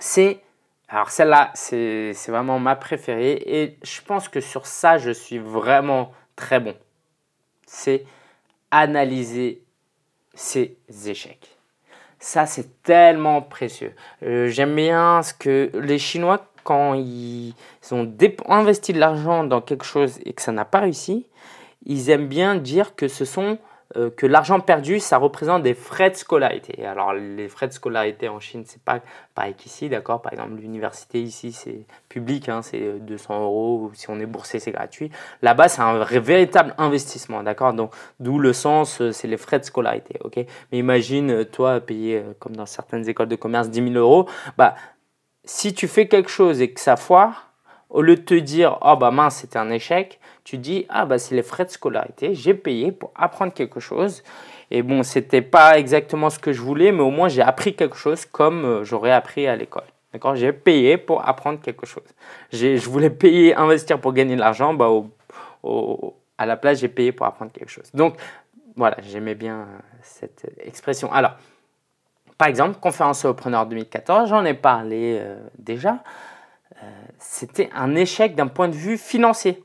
c'est. 0.00 0.40
Alors, 0.88 1.10
celle-là, 1.10 1.50
c'est 1.54 2.12
vraiment 2.28 2.58
ma 2.58 2.76
préférée. 2.76 3.42
Et 3.46 3.78
je 3.82 4.00
pense 4.02 4.28
que 4.28 4.40
sur 4.40 4.66
ça, 4.66 4.98
je 4.98 5.10
suis 5.10 5.38
vraiment 5.38 6.12
très 6.36 6.60
bon. 6.60 6.74
C'est 7.66 8.04
analyser 8.70 9.62
ses 10.34 10.76
échecs. 11.06 11.56
Ça, 12.18 12.46
c'est 12.46 12.82
tellement 12.82 13.42
précieux. 13.42 13.94
Euh, 14.22 14.48
j'aime 14.48 14.76
bien 14.76 15.22
ce 15.22 15.34
que 15.34 15.70
les 15.74 15.98
Chinois, 15.98 16.46
quand 16.62 16.94
ils 16.94 17.54
ont 17.90 18.08
investi 18.48 18.92
de 18.92 19.00
l'argent 19.00 19.44
dans 19.44 19.60
quelque 19.60 19.84
chose 19.84 20.18
et 20.24 20.32
que 20.32 20.42
ça 20.42 20.52
n'a 20.52 20.64
pas 20.64 20.80
réussi, 20.80 21.26
ils 21.84 22.10
aiment 22.10 22.28
bien 22.28 22.54
dire 22.54 22.94
que 22.94 23.08
ce 23.08 23.24
sont 23.24 23.58
euh, 23.96 24.10
que 24.10 24.26
l'argent 24.26 24.58
perdu, 24.60 25.00
ça 25.00 25.18
représente 25.18 25.62
des 25.62 25.74
frais 25.74 26.10
de 26.10 26.16
scolarité. 26.16 26.84
Alors, 26.86 27.12
les 27.12 27.48
frais 27.48 27.68
de 27.68 27.72
scolarité 27.72 28.28
en 28.28 28.40
Chine, 28.40 28.64
c'est 28.66 28.82
pas 28.82 29.00
pareil 29.34 29.54
qu'ici, 29.54 29.88
d'accord? 29.88 30.22
Par 30.22 30.32
exemple, 30.32 30.54
l'université 30.60 31.20
ici, 31.20 31.52
c'est 31.52 31.84
public, 32.08 32.48
hein, 32.48 32.62
c'est 32.62 32.98
200 33.00 33.42
euros. 33.42 33.90
Si 33.94 34.08
on 34.08 34.18
est 34.18 34.26
boursé, 34.26 34.58
c'est 34.60 34.72
gratuit. 34.72 35.10
Là-bas, 35.42 35.68
c'est 35.68 35.82
un 35.82 35.98
véritable 36.04 36.74
investissement, 36.78 37.42
d'accord? 37.42 37.74
Donc, 37.74 37.92
d'où 38.20 38.38
le 38.38 38.52
sens, 38.52 39.00
euh, 39.00 39.12
c'est 39.12 39.28
les 39.28 39.36
frais 39.36 39.58
de 39.58 39.64
scolarité, 39.64 40.16
ok? 40.24 40.36
Mais 40.70 40.78
imagine, 40.78 41.30
euh, 41.30 41.44
toi, 41.44 41.80
payer, 41.80 42.22
comme 42.38 42.56
dans 42.56 42.66
certaines 42.66 43.08
écoles 43.08 43.28
de 43.28 43.36
commerce, 43.36 43.68
10 43.68 43.92
000 43.92 43.94
euros. 43.94 44.28
Bah, 44.56 44.74
si 45.44 45.74
tu 45.74 45.88
fais 45.88 46.08
quelque 46.08 46.30
chose 46.30 46.60
et 46.60 46.72
que 46.72 46.80
ça 46.80 46.96
foire, 46.96 47.52
au 47.92 48.00
lieu 48.00 48.16
de 48.16 48.22
te 48.22 48.34
dire, 48.34 48.78
oh 48.80 48.96
bah 48.96 49.10
mince, 49.10 49.36
c'était 49.36 49.58
un 49.58 49.70
échec, 49.70 50.18
tu 50.44 50.58
dis 50.58 50.86
ah 50.88 51.06
bah 51.06 51.18
c'est 51.18 51.34
les 51.34 51.42
frais 51.42 51.64
de 51.64 51.70
scolarité, 51.70 52.34
j'ai 52.34 52.54
payé 52.54 52.92
pour 52.92 53.12
apprendre 53.14 53.52
quelque 53.52 53.80
chose. 53.80 54.22
Et 54.70 54.82
bon, 54.82 55.02
c'était 55.02 55.42
pas 55.42 55.78
exactement 55.78 56.30
ce 56.30 56.38
que 56.38 56.52
je 56.52 56.62
voulais, 56.62 56.92
mais 56.92 57.02
au 57.02 57.10
moins 57.10 57.28
j'ai 57.28 57.42
appris 57.42 57.74
quelque 57.74 57.96
chose 57.96 58.24
comme 58.24 58.64
euh, 58.64 58.84
j'aurais 58.84 59.12
appris 59.12 59.46
à 59.46 59.54
l'école. 59.54 59.84
D'accord? 60.12 60.34
J'ai 60.34 60.52
payé 60.52 60.96
pour 60.96 61.26
apprendre 61.28 61.60
quelque 61.60 61.86
chose. 61.86 62.04
Je 62.52 62.88
voulais 62.88 63.10
payer, 63.10 63.54
investir 63.54 64.00
pour 64.00 64.12
gagner 64.12 64.34
de 64.34 64.40
l'argent, 64.40 64.74
bah 64.74 64.88
au, 64.88 66.16
à 66.38 66.46
la 66.46 66.56
place 66.56 66.80
j'ai 66.80 66.88
payé 66.88 67.12
pour 67.12 67.26
apprendre 67.26 67.52
quelque 67.52 67.70
chose. 67.70 67.90
Donc 67.92 68.16
voilà, 68.74 68.96
j'aimais 69.02 69.34
bien 69.34 69.60
euh, 69.60 69.78
cette 70.00 70.50
expression. 70.58 71.12
Alors, 71.12 71.32
par 72.38 72.48
exemple, 72.48 72.78
conférence 72.80 73.26
preneur 73.36 73.66
2014, 73.66 74.30
j'en 74.30 74.44
ai 74.44 74.54
parlé 74.54 75.18
euh, 75.20 75.36
déjà. 75.58 76.02
c'était 77.18 77.68
un 77.74 77.94
échec 77.94 78.34
d'un 78.34 78.48
point 78.48 78.68
de 78.68 78.74
vue 78.74 78.98
financier 78.98 79.62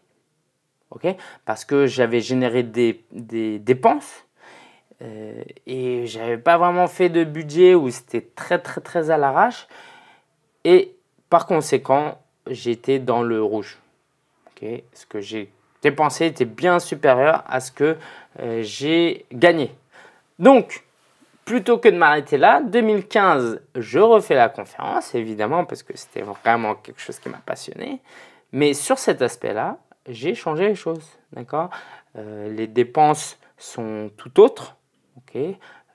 ok? 0.91 1.15
Parce 1.45 1.65
que 1.65 1.85
j'avais 1.85 2.21
généré 2.21 2.63
des, 2.63 3.03
des 3.11 3.59
dépenses 3.59 4.25
euh, 5.01 5.43
et 5.65 6.07
j'avais 6.07 6.37
pas 6.37 6.57
vraiment 6.57 6.87
fait 6.87 7.09
de 7.09 7.23
budget 7.23 7.75
où 7.75 7.89
c'était 7.89 8.27
très 8.35 8.59
très 8.59 8.81
très 8.81 9.09
à 9.09 9.17
l'arrache. 9.17 9.67
Et 10.63 10.95
par 11.29 11.45
conséquent, 11.45 12.19
j'étais 12.49 12.99
dans 12.99 13.21
le 13.21 13.41
rouge. 13.41 13.77
ok? 14.47 14.67
Ce 14.93 15.05
que 15.05 15.21
j'ai 15.21 15.51
dépensé 15.81 16.25
était 16.25 16.45
bien 16.45 16.79
supérieur 16.79 17.43
à 17.47 17.59
ce 17.59 17.71
que 17.71 17.97
euh, 18.39 18.61
j'ai 18.63 19.25
gagné. 19.31 19.71
Donc, 20.39 20.83
plutôt 21.45 21.77
que 21.77 21.87
de 21.87 21.95
m'arrêter 21.95 22.37
là, 22.37 22.61
2015, 22.61 23.61
je 23.75 23.99
refais 23.99 24.35
la 24.35 24.49
conférence, 24.49 25.15
évidemment, 25.15 25.65
parce 25.65 25.83
que 25.83 25.95
c'était 25.95 26.21
vraiment 26.21 26.75
quelque 26.75 26.99
chose 26.99 27.19
qui 27.19 27.29
m'a 27.29 27.41
passionné. 27.45 28.01
Mais 28.51 28.73
sur 28.73 28.97
cet 28.99 29.21
aspect-là, 29.21 29.77
j'ai 30.07 30.35
changé 30.35 30.67
les 30.67 30.75
choses. 30.75 31.07
D'accord? 31.33 31.69
Euh, 32.17 32.49
Les 32.53 32.67
dépenses 32.67 33.39
sont 33.57 34.09
tout 34.17 34.39
autres. 34.39 34.77
Ok? 35.17 35.39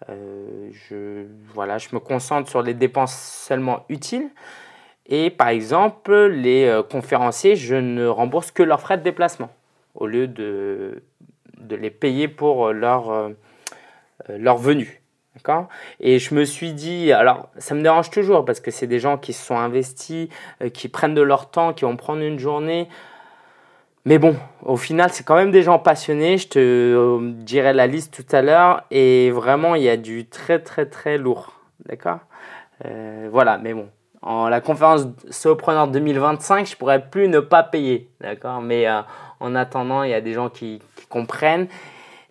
Euh, 0.09 0.70
je, 0.72 1.27
voilà, 1.55 1.79
je 1.79 1.88
me 1.92 2.01
concentre 2.01 2.48
sur 2.51 2.62
les 2.62 2.75
dépenses 2.75 3.14
seulement 3.14 3.85
utiles. 3.88 4.31
Et 5.07 5.31
par 5.31 5.48
exemple, 5.48 6.14
les 6.27 6.64
euh, 6.64 6.83
conférenciers, 6.83 7.57
je 7.57 7.77
ne 7.77 8.07
rembourse 8.07 8.51
que 8.51 8.62
leurs 8.62 8.81
frais 8.81 8.98
de 8.98 9.03
déplacement 9.03 9.51
au 9.94 10.07
lieu 10.07 10.27
de, 10.27 11.03
de 11.59 11.77
les 11.77 11.90
payer 11.90 12.27
pour 12.27 12.72
leur, 12.72 13.31
leur 14.29 14.57
venue. 14.57 15.03
D'accord? 15.35 15.68
Et 16.01 16.18
je 16.18 16.35
me 16.35 16.44
suis 16.44 16.72
dit, 16.72 17.12
alors 17.12 17.48
ça 17.59 17.75
me 17.75 17.83
dérange 17.83 18.11
toujours 18.11 18.44
parce 18.44 18.61
que 18.61 18.70
c'est 18.70 18.87
des 18.87 18.98
gens 18.98 19.18
qui 19.18 19.33
se 19.33 19.44
sont 19.44 19.57
investis, 19.57 20.29
qui 20.72 20.88
prennent 20.88 21.14
de 21.14 21.22
leur 21.22 21.51
temps, 21.51 21.75
qui 21.75 21.85
vont 21.85 21.96
prendre 21.96 22.22
une 22.22 22.38
journée 22.38 22.88
mais 24.05 24.19
bon, 24.19 24.37
au 24.65 24.77
final, 24.77 25.11
c'est 25.12 25.23
quand 25.23 25.37
même 25.37 25.53
des 25.53 25.62
gens 25.62 25.79
passionnés. 25.79 26.37
Je 26.37 26.49
te 26.49 26.59
euh, 26.59 27.33
dirai 27.35 27.73
la 27.73 27.87
liste 27.87 28.12
tout 28.12 28.37
à 28.37 28.43
l'heure. 28.43 28.83
Et 28.91 29.31
vraiment, 29.31 29.77
il 29.77 29.83
y 29.83 29.88
a 29.88 29.97
du 29.97 30.27
très, 30.27 30.59
très, 30.59 30.87
très 30.87 31.19
lourd. 31.19 31.53
D'accord? 31.87 32.19
Euh, 32.85 33.29
Voilà, 33.31 33.59
mais 33.59 33.75
bon. 33.75 33.88
En 34.21 34.49
la 34.49 34.61
conférence 34.61 35.07
Solopreneur 35.31 35.88
2025, 35.88 36.67
je 36.67 36.77
pourrais 36.77 37.09
plus 37.09 37.29
ne 37.29 37.41
pas 37.41 37.62
payer. 37.62 38.11
D'accord? 38.21 38.61
Mais 38.61 38.88
euh, 38.88 39.03
en 39.38 39.55
attendant, 39.55 40.03
il 40.03 40.11
y 40.11 40.15
a 40.15 40.21
des 40.21 40.33
gens 40.33 40.49
qui, 40.49 40.81
comprennent. 41.09 41.69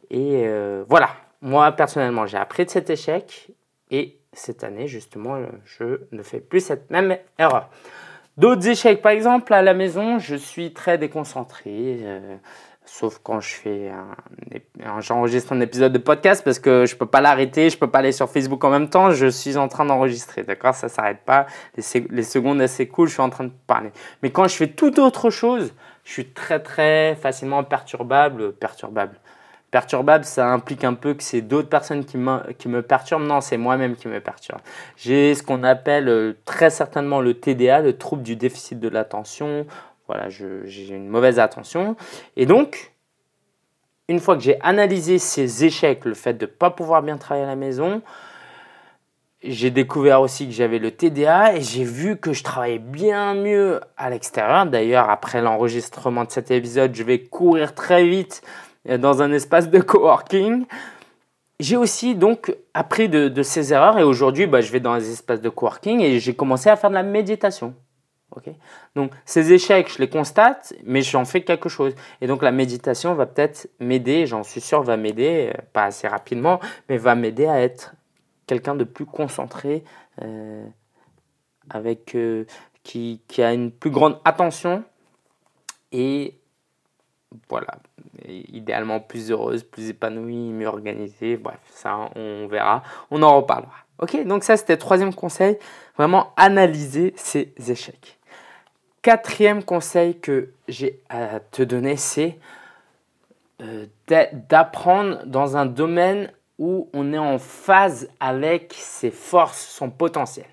Et 0.10 0.46
voilà. 0.90 1.10
Moi, 1.42 1.72
personnellement, 1.72 2.26
j'ai 2.26 2.38
appris 2.38 2.66
de 2.66 2.70
cet 2.70 2.90
échec. 2.90 3.52
Et 3.92 4.18
cette 4.34 4.64
année, 4.64 4.88
justement, 4.88 5.38
je 5.66 6.02
ne 6.12 6.24
fais 6.24 6.40
plus 6.40 6.62
cette 6.62 6.90
même 6.90 7.16
erreur. 7.38 7.70
D'autres 8.42 8.68
échecs, 8.68 9.04
par 9.04 9.12
exemple, 9.12 9.54
à 9.54 9.62
la 9.62 9.76
maison, 9.76 10.18
je 10.18 10.36
suis 10.36 10.74
très 10.74 10.98
déconcentré. 10.98 12.00
Euh, 12.02 12.38
sauf 12.86 13.20
quand 13.22 13.40
je 13.40 13.54
fais 13.54 13.92
un, 14.84 15.00
j'enregistre 15.00 15.54
un 15.54 15.60
épisode 15.60 15.94
de 15.94 16.00
podcast 16.00 16.44
parce 16.44 16.58
que 16.58 16.88
je 16.88 16.96
peux 16.96 17.06
pas 17.06 17.22
l'arrêter, 17.22 17.70
je 17.70 17.78
peux 17.78 17.92
pas 17.92 18.00
aller 18.00 18.12
sur 18.12 18.28
Facebook 18.28 18.64
en 18.64 18.72
même 18.72 18.90
temps, 18.90 19.12
je 19.12 19.28
suis 19.28 19.58
en 19.58 19.68
train 19.68 19.86
d'enregistrer, 19.86 20.42
d'accord? 20.42 20.74
Ça 20.74 20.90
s'arrête 20.90 21.20
pas, 21.24 21.46
les, 21.78 22.24
secondes 22.24 22.60
assez 22.62 22.88
cool, 22.88 23.10
je 23.10 23.14
suis 23.14 23.22
en 23.22 23.30
train 23.30 23.44
de 23.44 23.52
parler. 23.68 23.92
Mais 24.24 24.32
quand 24.32 24.48
je 24.48 24.56
fais 24.56 24.70
toute 24.70 24.98
autre 24.98 25.30
chose, 25.30 25.72
je 26.04 26.12
suis 26.12 26.30
très 26.30 26.60
très 26.60 27.14
facilement 27.22 27.64
perturbable, 27.64 28.54
perturbable 28.54 29.20
perturbable, 29.72 30.26
ça 30.26 30.50
implique 30.50 30.84
un 30.84 30.94
peu 30.94 31.14
que 31.14 31.24
c'est 31.24 31.42
d'autres 31.42 31.70
personnes 31.70 32.04
qui 32.06 32.18
me, 32.18 32.52
qui 32.54 32.68
me 32.68 32.82
perturbent. 32.82 33.26
Non, 33.26 33.40
c'est 33.42 33.58
moi-même 33.58 33.96
qui 33.96 34.10
me 34.10 34.20
perturbe. 34.20 34.60
J'ai 34.98 35.34
ce 35.34 35.42
qu'on 35.42 35.64
appelle 35.64 36.10
euh, 36.10 36.34
très 36.46 36.70
certainement 36.70 37.22
le 37.22 37.34
TDA, 37.34 37.82
le 37.82 37.98
trouble 37.98 38.22
du 38.22 38.36
déficit 38.36 38.80
de 38.80 38.90
l'attention. 38.90 39.66
Voilà, 40.08 40.28
j'ai 40.30 40.90
une 40.90 41.08
mauvaise 41.08 41.40
attention. 41.40 41.96
Et 42.36 42.46
donc, 42.46 42.92
une 44.10 44.20
fois 44.20 44.36
que 44.36 44.42
j'ai 44.42 44.60
analysé 44.62 45.20
ces 45.20 45.64
échecs, 45.64 46.04
le 46.04 46.16
fait 46.16 46.34
de 46.34 46.46
ne 46.46 46.52
pas 46.52 46.70
pouvoir 46.70 47.02
bien 47.02 47.16
travailler 47.16 47.46
à 47.46 47.50
la 47.50 47.56
maison, 47.56 48.02
j'ai 49.42 49.72
découvert 49.72 50.22
aussi 50.22 50.48
que 50.48 50.54
j'avais 50.54 50.80
le 50.80 50.92
TDA 50.92 51.56
et 51.56 51.62
j'ai 51.62 51.86
vu 51.86 52.18
que 52.18 52.34
je 52.34 52.44
travaillais 52.44 52.78
bien 52.78 53.34
mieux 53.34 53.80
à 53.96 54.10
l'extérieur. 54.10 54.66
D'ailleurs, 54.66 55.10
après 55.10 55.42
l'enregistrement 55.42 56.26
de 56.26 56.32
cet 56.32 56.52
épisode, 56.52 56.94
je 56.94 57.04
vais 57.04 57.20
courir 57.20 57.74
très 57.74 58.06
vite 58.06 58.42
dans 58.86 59.22
un 59.22 59.32
espace 59.32 59.70
de 59.70 59.80
coworking. 59.80 60.66
J'ai 61.60 61.78
aussi 61.78 62.16
donc 62.16 62.56
appris 62.74 63.08
de, 63.08 63.44
ces 63.44 63.74
erreurs 63.74 64.00
et 64.00 64.04
aujourd'hui, 64.04 64.48
bah, 64.48 64.62
je 64.62 64.72
vais 64.72 64.80
dans 64.80 64.96
les 64.96 65.12
espaces 65.12 65.42
de 65.42 65.50
coworking 65.50 66.00
et 66.02 66.20
j'ai 66.20 66.34
commencé 66.34 66.70
à 66.70 66.76
faire 66.76 66.90
de 66.90 66.96
la 66.96 67.04
méditation. 67.04 67.76
donc 68.96 69.12
ces 69.26 69.54
échecs, 69.54 69.92
je 69.94 70.00
les 70.00 70.10
constate, 70.10 70.74
mais 70.84 71.04
j'en 71.04 71.26
fais 71.26 71.42
quelque 71.42 71.70
chose. 71.70 71.94
Et 72.22 72.28
donc 72.28 72.42
la 72.42 72.52
méditation 72.52 73.14
va 73.14 73.28
peut-être 73.28 73.70
m'aider, 73.80 74.26
j'en 74.26 74.44
suis 74.44 74.62
sûr, 74.62 74.82
va 74.82 74.98
m'aider, 74.98 75.52
euh, 75.56 75.62
pas 75.74 75.84
assez 75.84 76.08
rapidement, 76.08 76.60
mais 76.90 76.98
va 76.98 77.14
m'aider 77.14 77.46
à 77.46 77.62
être 77.62 77.94
quelqu'un 78.48 78.76
de 78.76 78.84
plus 78.84 79.06
concentré, 79.06 79.84
avec, 81.70 82.18
qui, 82.84 83.22
qui, 83.28 83.44
a 83.44 83.54
une 83.54 83.72
plus 83.72 83.92
grande 83.92 84.20
attention 84.26 84.84
et 85.92 86.41
voilà, 87.50 87.76
idéalement 88.28 89.00
plus 89.00 89.32
heureuse, 89.32 89.64
plus 89.64 89.90
épanouie, 89.90 90.52
mieux 90.52 90.68
organisée. 90.68 91.38
Bref, 91.38 91.60
ça, 91.70 92.10
on 92.16 92.48
verra, 92.48 92.84
on 93.10 93.22
en 93.24 93.38
reparlera. 93.38 93.74
Ok, 94.00 94.26
donc 94.26 94.44
ça, 94.44 94.58
c'était 94.58 94.74
le 94.74 94.80
troisième 94.80 95.14
conseil, 95.14 95.58
vraiment 95.98 96.34
analyser 96.36 97.14
ses 97.16 97.54
échecs. 97.68 98.20
Quatrième 99.02 99.64
conseil 99.64 100.20
que 100.20 100.54
j'ai 100.68 101.02
à 101.10 101.40
te 101.40 101.64
donner, 101.64 101.98
c'est 101.98 102.40
euh, 103.62 103.86
d'apprendre 104.50 105.26
dans 105.26 105.58
un 105.58 105.66
domaine 105.66 106.32
où 106.58 106.90
on 106.94 107.14
est 107.14 107.18
en 107.18 107.40
phase 107.40 108.10
avec 108.20 108.74
ses 108.76 109.12
forces, 109.12 109.66
son 109.66 109.90
potentiel. 109.90 110.46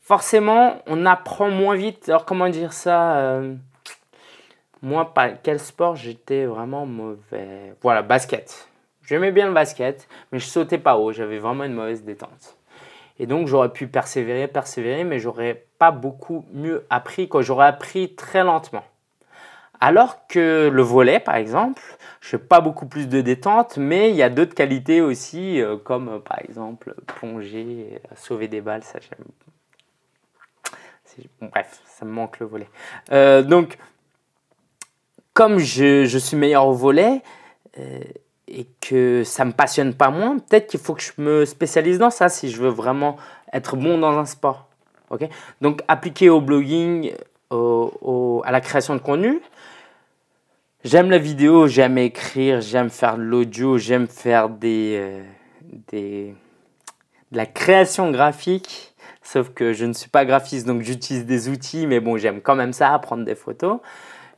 Forcément, 0.00 0.82
on 0.86 1.06
apprend 1.06 1.50
moins 1.50 1.74
vite. 1.76 2.08
Alors, 2.08 2.24
comment 2.24 2.48
dire 2.48 2.72
ça 2.72 3.16
euh, 3.16 3.54
Moi, 4.82 5.12
quel 5.42 5.60
sport 5.60 5.96
j'étais 5.96 6.46
vraiment 6.46 6.86
mauvais 6.86 7.74
Voilà, 7.82 8.02
basket. 8.02 8.68
J'aimais 9.02 9.32
bien 9.32 9.46
le 9.48 9.52
basket, 9.52 10.08
mais 10.32 10.38
je 10.38 10.46
sautais 10.46 10.78
pas 10.78 10.96
haut. 10.96 11.12
J'avais 11.12 11.38
vraiment 11.38 11.64
une 11.64 11.74
mauvaise 11.74 12.04
détente. 12.04 12.56
Et 13.18 13.26
donc, 13.26 13.46
j'aurais 13.48 13.72
pu 13.72 13.86
persévérer, 13.86 14.48
persévérer, 14.48 15.04
mais 15.04 15.18
j'aurais 15.18 15.66
pas 15.78 15.90
beaucoup 15.90 16.46
mieux 16.52 16.86
appris. 16.88 17.28
Quoi. 17.28 17.42
J'aurais 17.42 17.66
appris 17.66 18.14
très 18.14 18.42
lentement. 18.42 18.84
Alors 19.80 20.26
que 20.26 20.68
le 20.72 20.82
volet, 20.82 21.20
par 21.20 21.36
exemple, 21.36 21.82
je 22.20 22.36
n'ai 22.36 22.42
pas 22.42 22.60
beaucoup 22.60 22.86
plus 22.86 23.08
de 23.08 23.22
détente, 23.22 23.78
mais 23.78 24.10
il 24.10 24.16
y 24.16 24.22
a 24.22 24.28
d'autres 24.28 24.54
qualités 24.54 25.00
aussi, 25.00 25.60
euh, 25.60 25.78
comme 25.78 26.08
euh, 26.08 26.18
par 26.18 26.38
exemple 26.40 26.94
plonger, 27.06 27.98
sauver 28.14 28.46
des 28.46 28.60
balles, 28.60 28.84
ça 28.84 28.98
j'aime. 29.00 29.24
bref, 31.40 31.80
ça 31.86 32.04
me 32.04 32.10
manque 32.10 32.40
le 32.40 32.46
volet. 32.46 32.68
Euh, 33.10 33.42
donc, 33.42 33.78
comme 35.40 35.56
je, 35.58 36.18
suis 36.18 36.36
meilleur 36.36 36.66
au 36.66 36.74
volet, 36.74 37.22
et 38.46 38.66
que 38.82 39.24
ça 39.24 39.46
me 39.46 39.52
passionne 39.52 39.94
pas 39.94 40.10
moins, 40.10 40.38
peut-être 40.38 40.66
qu'il 40.66 40.80
faut 40.80 40.92
que 40.92 41.02
je 41.02 41.12
me 41.16 41.46
spécialise 41.46 41.98
dans 41.98 42.10
ça 42.10 42.28
si 42.28 42.50
je 42.50 42.60
veux 42.60 42.68
vraiment 42.68 43.16
être 43.54 43.74
bon 43.76 43.96
dans 43.96 44.18
un 44.18 44.26
sport. 44.26 44.68
ok? 45.08 45.26
Donc 45.62 45.80
appliquer 45.88 46.28
au 46.28 46.42
blogging, 46.42 47.14
au, 47.48 48.42
à 48.44 48.52
la 48.52 48.60
création 48.60 48.94
de 48.94 49.00
contenu. 49.00 49.40
J'aime 50.84 51.10
la 51.10 51.16
vidéo, 51.16 51.68
j'aime 51.68 51.96
écrire, 51.96 52.60
j'aime 52.60 52.90
faire 52.90 53.16
de 53.16 53.22
l'audio, 53.22 53.78
j'aime 53.78 54.08
faire 54.08 54.50
des, 54.50 54.98
euh, 54.98 55.22
des, 55.90 56.34
de 57.32 57.36
la 57.38 57.46
création 57.46 58.10
graphique. 58.10 58.94
Sauf 59.22 59.54
que 59.54 59.72
je 59.72 59.86
ne 59.86 59.94
suis 59.94 60.10
pas 60.10 60.26
graphiste, 60.26 60.66
donc 60.66 60.82
j'utilise 60.82 61.24
des 61.24 61.48
outils, 61.48 61.86
mais 61.86 62.00
bon, 62.00 62.18
j'aime 62.18 62.42
quand 62.42 62.56
même 62.56 62.74
ça, 62.74 62.98
prendre 62.98 63.24
des 63.24 63.34
photos. 63.34 63.78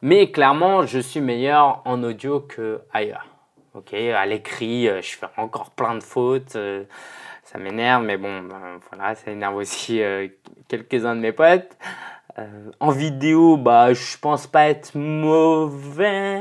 Mais 0.04 0.32
clairement, 0.32 0.84
je 0.84 0.98
suis 0.98 1.20
meilleur 1.20 1.80
en 1.84 2.02
audio 2.02 2.40
que 2.40 2.80
ailleurs. 2.92 3.28
Ok, 3.74 3.94
à 3.94 4.26
l'écrit, 4.26 4.88
euh, 4.88 5.00
je 5.00 5.16
fais 5.16 5.28
encore 5.36 5.70
plein 5.70 5.94
de 5.94 6.02
fautes. 6.02 6.56
Euh, 6.56 6.82
ça 7.44 7.58
m'énerve, 7.58 8.02
mais 8.02 8.16
bon, 8.16 8.42
ben, 8.42 8.80
voilà, 8.90 9.14
ça 9.14 9.30
énerve 9.30 9.54
aussi 9.54 10.02
euh, 10.02 10.26
quelques-uns 10.66 11.14
de 11.14 11.20
mes 11.20 11.30
potes. 11.30 11.76
en 12.80 12.90
vidéo, 12.90 13.56
bah, 13.56 13.94
je 13.94 14.18
pense 14.18 14.48
pas 14.48 14.68
être 14.68 14.96
mauvais, 14.96 16.40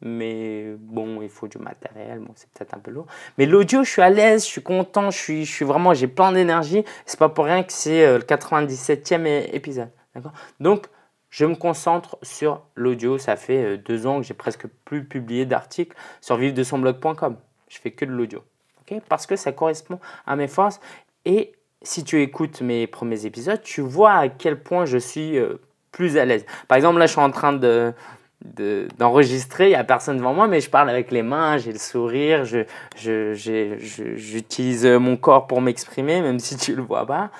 mais 0.00 0.74
bon, 0.78 1.20
il 1.20 1.28
faut 1.28 1.48
du 1.48 1.58
matériel, 1.58 2.20
bon, 2.20 2.32
c'est 2.34 2.48
peut-être 2.50 2.74
un 2.74 2.78
peu 2.78 2.90
lourd. 2.92 3.06
Mais 3.36 3.44
l'audio, 3.44 3.84
je 3.84 3.90
suis 3.90 4.02
à 4.02 4.08
l'aise, 4.08 4.44
je 4.44 4.50
suis 4.50 4.62
content, 4.62 5.10
je 5.10 5.18
suis, 5.18 5.44
je 5.44 5.52
suis 5.52 5.64
vraiment, 5.66 5.92
j'ai 5.92 6.08
plein 6.08 6.32
d'énergie. 6.32 6.82
C'est 7.04 7.18
pas 7.18 7.28
pour 7.28 7.44
rien 7.44 7.62
que 7.62 7.72
c'est 7.72 8.06
le 8.16 8.24
97e 8.24 9.54
épisode, 9.54 9.90
d'accord? 10.14 10.32
Donc, 10.60 10.86
je 11.34 11.44
me 11.46 11.56
concentre 11.56 12.16
sur 12.22 12.62
l'audio. 12.76 13.18
Ça 13.18 13.34
fait 13.34 13.64
euh, 13.64 13.76
deux 13.76 14.06
ans 14.06 14.20
que 14.20 14.26
j'ai 14.26 14.34
presque 14.34 14.68
plus 14.84 15.04
publié 15.04 15.46
d'articles 15.46 15.96
sur 16.20 16.36
vivre 16.36 16.54
de 16.54 16.62
son 16.62 16.78
blog.com. 16.78 17.36
Je 17.68 17.78
fais 17.78 17.90
que 17.90 18.04
de 18.04 18.12
l'audio. 18.12 18.44
Parce 19.08 19.26
que 19.26 19.34
ça 19.34 19.50
correspond 19.50 19.98
à 20.26 20.36
mes 20.36 20.46
forces. 20.46 20.78
Et 21.24 21.50
si 21.82 22.04
tu 22.04 22.22
écoutes 22.22 22.60
mes 22.60 22.86
premiers 22.86 23.26
épisodes, 23.26 23.60
tu 23.62 23.80
vois 23.80 24.12
à 24.12 24.28
quel 24.28 24.62
point 24.62 24.84
je 24.84 24.96
suis 24.96 25.36
euh, 25.36 25.60
plus 25.90 26.18
à 26.18 26.24
l'aise. 26.24 26.46
Par 26.68 26.76
exemple, 26.76 27.00
là, 27.00 27.06
je 27.06 27.12
suis 27.12 27.20
en 27.20 27.32
train 27.32 27.52
de, 27.52 27.92
d'enregistrer, 28.98 29.66
il 29.66 29.70
n'y 29.70 29.74
a 29.74 29.82
personne 29.82 30.18
devant 30.18 30.34
moi, 30.34 30.46
mais 30.46 30.60
je 30.60 30.70
parle 30.70 30.88
avec 30.88 31.10
les 31.10 31.22
mains, 31.22 31.58
j'ai 31.58 31.72
le 31.72 31.80
sourire, 31.80 32.44
j'utilise 32.44 34.86
je, 34.86 34.96
mon 34.96 35.16
corps 35.16 35.48
pour 35.48 35.60
m'exprimer, 35.60 36.20
même 36.20 36.38
si 36.38 36.56
tu 36.56 36.70
ne 36.72 36.76
le 36.76 36.82
vois 36.82 37.06
pas. 37.06 37.30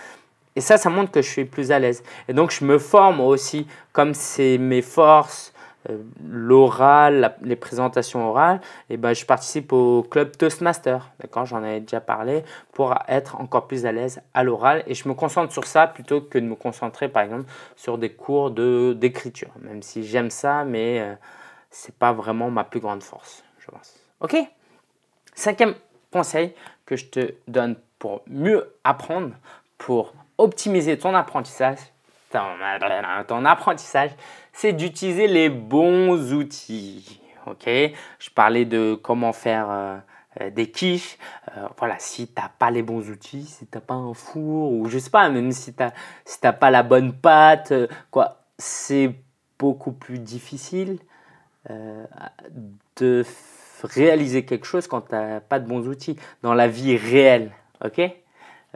Et 0.56 0.60
ça, 0.60 0.76
ça 0.76 0.90
montre 0.90 1.10
que 1.10 1.22
je 1.22 1.28
suis 1.28 1.44
plus 1.44 1.72
à 1.72 1.78
l'aise. 1.78 2.02
Et 2.28 2.32
donc, 2.32 2.50
je 2.50 2.64
me 2.64 2.78
forme 2.78 3.20
aussi, 3.20 3.66
comme 3.92 4.14
c'est 4.14 4.58
mes 4.58 4.82
forces, 4.82 5.52
euh, 5.90 5.98
l'oral, 6.26 7.36
les 7.42 7.56
présentations 7.56 8.26
orales, 8.26 8.60
et 8.88 8.96
ben, 8.96 9.12
je 9.14 9.26
participe 9.26 9.72
au 9.72 10.02
club 10.02 10.36
Toastmaster. 10.36 11.10
D'accord 11.20 11.44
J'en 11.44 11.58
avais 11.58 11.80
déjà 11.80 12.00
parlé 12.00 12.42
pour 12.72 12.94
être 13.08 13.38
encore 13.40 13.66
plus 13.66 13.84
à 13.84 13.92
l'aise 13.92 14.22
à 14.32 14.44
l'oral. 14.44 14.82
Et 14.86 14.94
je 14.94 15.08
me 15.08 15.14
concentre 15.14 15.52
sur 15.52 15.66
ça 15.66 15.86
plutôt 15.86 16.22
que 16.22 16.38
de 16.38 16.46
me 16.46 16.54
concentrer, 16.54 17.08
par 17.08 17.22
exemple, 17.22 17.44
sur 17.76 17.98
des 17.98 18.10
cours 18.10 18.50
d'écriture. 18.50 19.50
Même 19.60 19.82
si 19.82 20.04
j'aime 20.04 20.30
ça, 20.30 20.64
mais 20.64 21.00
euh, 21.00 21.14
c'est 21.70 21.94
pas 21.94 22.12
vraiment 22.12 22.50
ma 22.50 22.64
plus 22.64 22.80
grande 22.80 23.02
force, 23.02 23.44
je 23.58 23.70
pense. 23.70 23.94
Ok? 24.20 24.36
Cinquième 25.34 25.74
conseil 26.10 26.54
que 26.86 26.96
je 26.96 27.06
te 27.06 27.34
donne 27.48 27.76
pour 27.98 28.22
mieux 28.26 28.72
apprendre, 28.84 29.32
pour 29.76 30.14
optimiser 30.38 30.98
ton 30.98 31.14
apprentissage, 31.14 31.78
ton, 32.30 33.44
apprentissage, 33.44 34.10
c'est 34.52 34.72
d'utiliser 34.72 35.26
les 35.26 35.48
bons 35.48 36.32
outils. 36.32 37.20
Ok, 37.46 37.66
je 37.66 38.30
parlais 38.34 38.64
de 38.64 38.94
comment 38.94 39.32
faire 39.32 39.70
euh, 39.70 39.96
euh, 40.40 40.50
des 40.50 40.70
quiches. 40.70 41.18
Euh, 41.56 41.68
voilà, 41.78 41.96
si 41.98 42.26
tu 42.26 42.40
n'as 42.40 42.48
pas 42.48 42.70
les 42.70 42.82
bons 42.82 43.10
outils, 43.10 43.44
si 43.44 43.66
tu 43.66 43.76
n'as 43.76 43.82
pas 43.82 43.94
un 43.94 44.14
four 44.14 44.72
ou 44.72 44.88
je 44.88 44.98
sais 44.98 45.10
pas, 45.10 45.28
même 45.28 45.52
si 45.52 45.74
tu 45.74 45.82
n'as 45.82 45.92
si 46.24 46.38
pas 46.40 46.70
la 46.70 46.82
bonne 46.82 47.12
pâte, 47.12 47.72
quoi, 48.10 48.38
c'est 48.58 49.14
beaucoup 49.58 49.92
plus 49.92 50.18
difficile 50.18 50.98
de 52.96 53.24
réaliser 53.82 54.44
quelque 54.44 54.66
chose 54.66 54.86
quand 54.86 55.02
tu 55.02 55.14
n'as 55.14 55.40
pas 55.40 55.58
de 55.58 55.66
bons 55.66 55.86
outils 55.88 56.16
dans 56.42 56.54
la 56.54 56.68
vie 56.68 56.96
réelle. 56.96 57.52
Ok? 57.84 58.00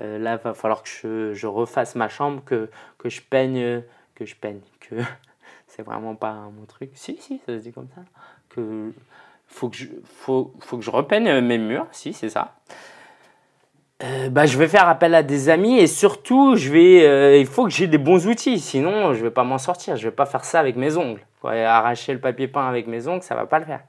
Euh, 0.00 0.18
là, 0.18 0.36
va 0.36 0.54
falloir 0.54 0.82
que 0.82 1.32
je, 1.34 1.46
refasse 1.46 1.94
ma 1.94 2.08
chambre, 2.08 2.42
que, 2.44 2.68
que 2.98 3.08
je 3.08 3.20
peigne, 3.20 3.82
que 4.14 4.24
je 4.24 4.34
peigne, 4.34 4.60
que 4.80 4.96
c'est 5.66 5.82
vraiment 5.82 6.14
pas 6.14 6.34
mon 6.56 6.64
truc. 6.66 6.90
Si, 6.94 7.16
si, 7.20 7.40
ça 7.46 7.58
se 7.58 7.62
dit 7.62 7.72
comme 7.72 7.88
ça. 7.94 8.02
Que 8.50 8.92
faut 9.46 9.68
que 9.68 9.76
je, 9.76 9.86
faut, 10.04 10.52
faut 10.60 10.76
que 10.76 10.84
je 10.84 10.90
repeigne 10.90 11.40
mes 11.40 11.58
murs, 11.58 11.86
si, 11.90 12.12
c'est 12.12 12.28
ça. 12.28 12.54
Euh, 14.04 14.28
bah, 14.30 14.46
je 14.46 14.56
vais 14.56 14.68
faire 14.68 14.88
appel 14.88 15.14
à 15.14 15.24
des 15.24 15.48
amis 15.48 15.78
et 15.78 15.88
surtout, 15.88 16.54
je 16.54 16.70
vais, 16.70 17.04
euh, 17.04 17.36
il 17.36 17.46
faut 17.46 17.64
que 17.64 17.70
j'ai 17.70 17.88
des 17.88 17.98
bons 17.98 18.28
outils, 18.28 18.60
sinon 18.60 19.12
je 19.12 19.22
vais 19.24 19.30
pas 19.30 19.42
m'en 19.42 19.58
sortir. 19.58 19.96
Je 19.96 20.04
vais 20.04 20.14
pas 20.14 20.26
faire 20.26 20.44
ça 20.44 20.60
avec 20.60 20.76
mes 20.76 20.96
ongles. 20.96 21.20
arracher 21.42 22.12
le 22.12 22.20
papier 22.20 22.46
peint 22.46 22.68
avec 22.68 22.86
mes 22.86 23.08
ongles, 23.08 23.22
ça 23.22 23.34
va 23.34 23.46
pas 23.46 23.58
le 23.58 23.64
faire. 23.64 23.80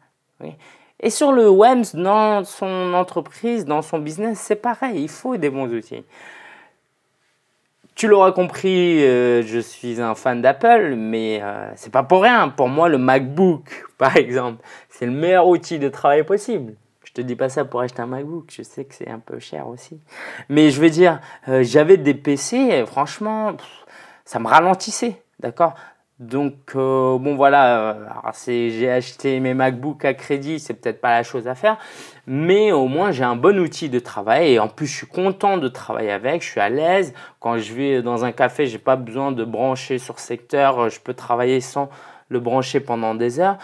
Et 1.02 1.10
sur 1.10 1.32
le 1.32 1.50
web, 1.50 1.84
dans 1.94 2.44
son 2.44 2.94
entreprise, 2.94 3.66
dans 3.66 3.82
son 3.82 4.00
business, 4.00 4.40
c'est 4.40 4.58
pareil, 4.58 5.04
il 5.04 5.10
faut 5.10 5.38
des 5.38 5.50
bons 5.50 5.72
outils. 5.74 6.04
Tu 7.96 8.08
l'auras 8.08 8.32
compris, 8.32 9.04
euh, 9.04 9.44
je 9.44 9.60
suis 9.60 10.02
un 10.02 10.16
fan 10.16 10.42
d'Apple, 10.42 10.96
mais 10.96 11.42
euh, 11.42 11.70
c'est 11.76 11.92
pas 11.92 12.04
pour 12.04 12.24
rien. 12.24 12.50
Pour 12.50 12.70
moi, 12.70 12.90
le 12.90 12.98
MacBook, 12.98 13.86
par 13.98 14.16
exemple, 14.16 14.64
c'est 14.90 15.06
le 15.06 15.12
meilleur 15.12 15.48
outil 15.48 15.80
de 15.80 15.90
travail 15.90 16.24
possible. 16.24 16.76
Je 17.04 17.14
te 17.14 17.22
dis 17.22 17.36
pas 17.36 17.50
ça 17.50 17.66
pour 17.66 17.82
acheter 17.82 18.02
un 18.02 18.06
MacBook, 18.08 18.52
je 18.52 18.62
sais 18.62 18.86
que 18.86 18.94
c'est 18.94 19.10
un 19.10 19.20
peu 19.20 19.40
cher 19.40 19.68
aussi. 19.68 20.00
Mais 20.48 20.70
je 20.70 20.80
veux 20.80 20.90
dire, 20.90 21.20
euh, 21.48 21.64
j'avais 21.64 21.98
des 21.98 22.14
PC, 22.14 22.84
franchement, 22.86 23.54
ça 24.26 24.40
me 24.40 24.48
ralentissait, 24.48 25.22
d'accord? 25.40 25.74
Donc, 26.20 26.54
euh, 26.76 27.18
bon 27.18 27.36
voilà, 27.36 27.94
euh, 27.94 28.70
j'ai 28.70 28.92
acheté 28.92 29.40
mes 29.40 29.54
MacBooks 29.54 30.04
à 30.04 30.14
crédit, 30.14 30.60
c'est 30.60 30.74
peut-être 30.74 31.00
pas 31.00 31.12
la 31.12 31.24
chose 31.24 31.48
à 31.48 31.56
faire, 31.56 31.78
mais 32.28 32.74
au 32.74 32.90
moins 32.90 33.12
j'ai 33.12 33.24
un 33.24 33.38
bon 33.38 33.58
outil 33.58 33.88
de 33.88 34.00
travail 34.00 34.52
et 34.52 34.60
en 34.60 34.68
plus 34.68 34.86
je 34.86 34.98
suis 34.98 35.08
content 35.08 35.58
de 35.58 35.70
travailler 35.70 36.12
avec, 36.12 36.44
je 36.44 36.50
suis 36.50 36.60
à 36.60 36.68
l'aise. 36.68 37.14
Quand 37.40 37.58
je 37.58 37.74
vais 37.74 38.02
dans 38.02 38.26
un 38.26 38.34
café, 38.34 38.68
j'ai 38.68 38.80
pas 38.80 38.98
besoin 38.98 39.32
de 39.32 39.46
brancher 39.46 39.98
sur 39.98 40.20
secteur, 40.20 40.80
euh, 40.80 40.90
je 40.90 41.00
peux 41.00 41.14
travailler 41.14 41.62
sans 41.62 41.90
le 42.28 42.42
brancher 42.42 42.82
pendant 42.82 43.16
des 43.16 43.40
heures. 43.40 43.58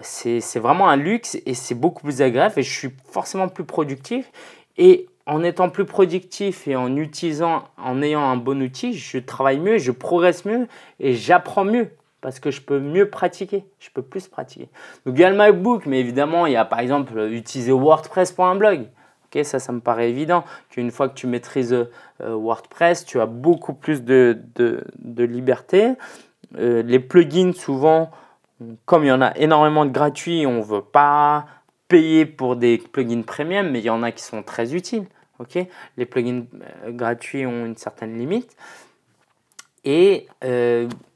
C'est 0.00 0.60
vraiment 0.60 0.88
un 0.88 0.96
luxe 0.96 1.36
et 1.44 1.54
c'est 1.54 1.74
beaucoup 1.74 2.04
plus 2.04 2.22
agréable 2.22 2.54
et 2.58 2.62
je 2.62 2.72
suis 2.72 2.90
forcément 3.10 3.48
plus 3.48 3.64
productif. 3.64 4.30
Et 4.78 5.08
en 5.26 5.42
étant 5.42 5.70
plus 5.70 5.86
productif 5.86 6.68
et 6.68 6.76
en 6.76 6.94
utilisant, 6.96 7.64
en 7.78 8.00
ayant 8.00 8.22
un 8.22 8.36
bon 8.36 8.62
outil, 8.62 8.92
je 8.94 9.18
travaille 9.18 9.58
mieux, 9.58 9.78
je 9.78 9.90
progresse 9.90 10.44
mieux 10.44 10.68
et 11.00 11.14
j'apprends 11.14 11.64
mieux 11.64 11.90
parce 12.26 12.40
que 12.40 12.50
je 12.50 12.60
peux 12.60 12.80
mieux 12.80 13.08
pratiquer, 13.08 13.66
je 13.78 13.88
peux 13.94 14.02
plus 14.02 14.26
pratiquer. 14.26 14.68
Donc 15.04 15.14
il 15.16 15.20
y 15.20 15.24
a 15.24 15.30
le 15.30 15.36
MacBook, 15.36 15.86
mais 15.86 16.00
évidemment, 16.00 16.46
il 16.46 16.54
y 16.54 16.56
a 16.56 16.64
par 16.64 16.80
exemple 16.80 17.16
utiliser 17.30 17.70
WordPress 17.70 18.32
pour 18.32 18.46
un 18.46 18.56
blog. 18.56 18.88
Ok, 19.26 19.44
ça, 19.44 19.60
ça 19.60 19.70
me 19.70 19.78
paraît 19.78 20.10
évident 20.10 20.42
qu'une 20.68 20.90
fois 20.90 21.08
que 21.08 21.14
tu 21.14 21.28
maîtrises 21.28 21.72
euh, 21.72 21.86
WordPress, 22.20 23.04
tu 23.04 23.20
as 23.20 23.26
beaucoup 23.26 23.74
plus 23.74 24.02
de, 24.02 24.40
de, 24.56 25.22
liberté. 25.22 25.92
Euh, 26.58 26.82
les 26.82 26.98
plugins, 26.98 27.52
souvent, 27.52 28.10
comme 28.86 29.04
il 29.04 29.08
y 29.08 29.12
en 29.12 29.22
a 29.22 29.32
énormément 29.36 29.84
de 29.84 29.92
gratuits, 29.92 30.46
on 30.46 30.54
ne 30.54 30.64
veut 30.64 30.82
pas 30.82 31.46
payer 31.86 32.26
pour 32.26 32.56
des 32.56 32.78
plugins 32.78 33.22
premium, 33.22 33.70
mais 33.70 33.78
il 33.78 33.84
y 33.84 33.90
en 33.90 34.02
a 34.02 34.10
qui 34.10 34.24
sont 34.24 34.42
très 34.42 34.74
utiles. 34.74 35.06
Ok, 35.38 35.56
les 35.96 36.06
plugins 36.06 36.42
euh, 36.86 36.90
gratuits 36.90 37.46
ont 37.46 37.66
une 37.66 37.76
certaine 37.76 38.18
limite. 38.18 38.56
Et 39.86 40.26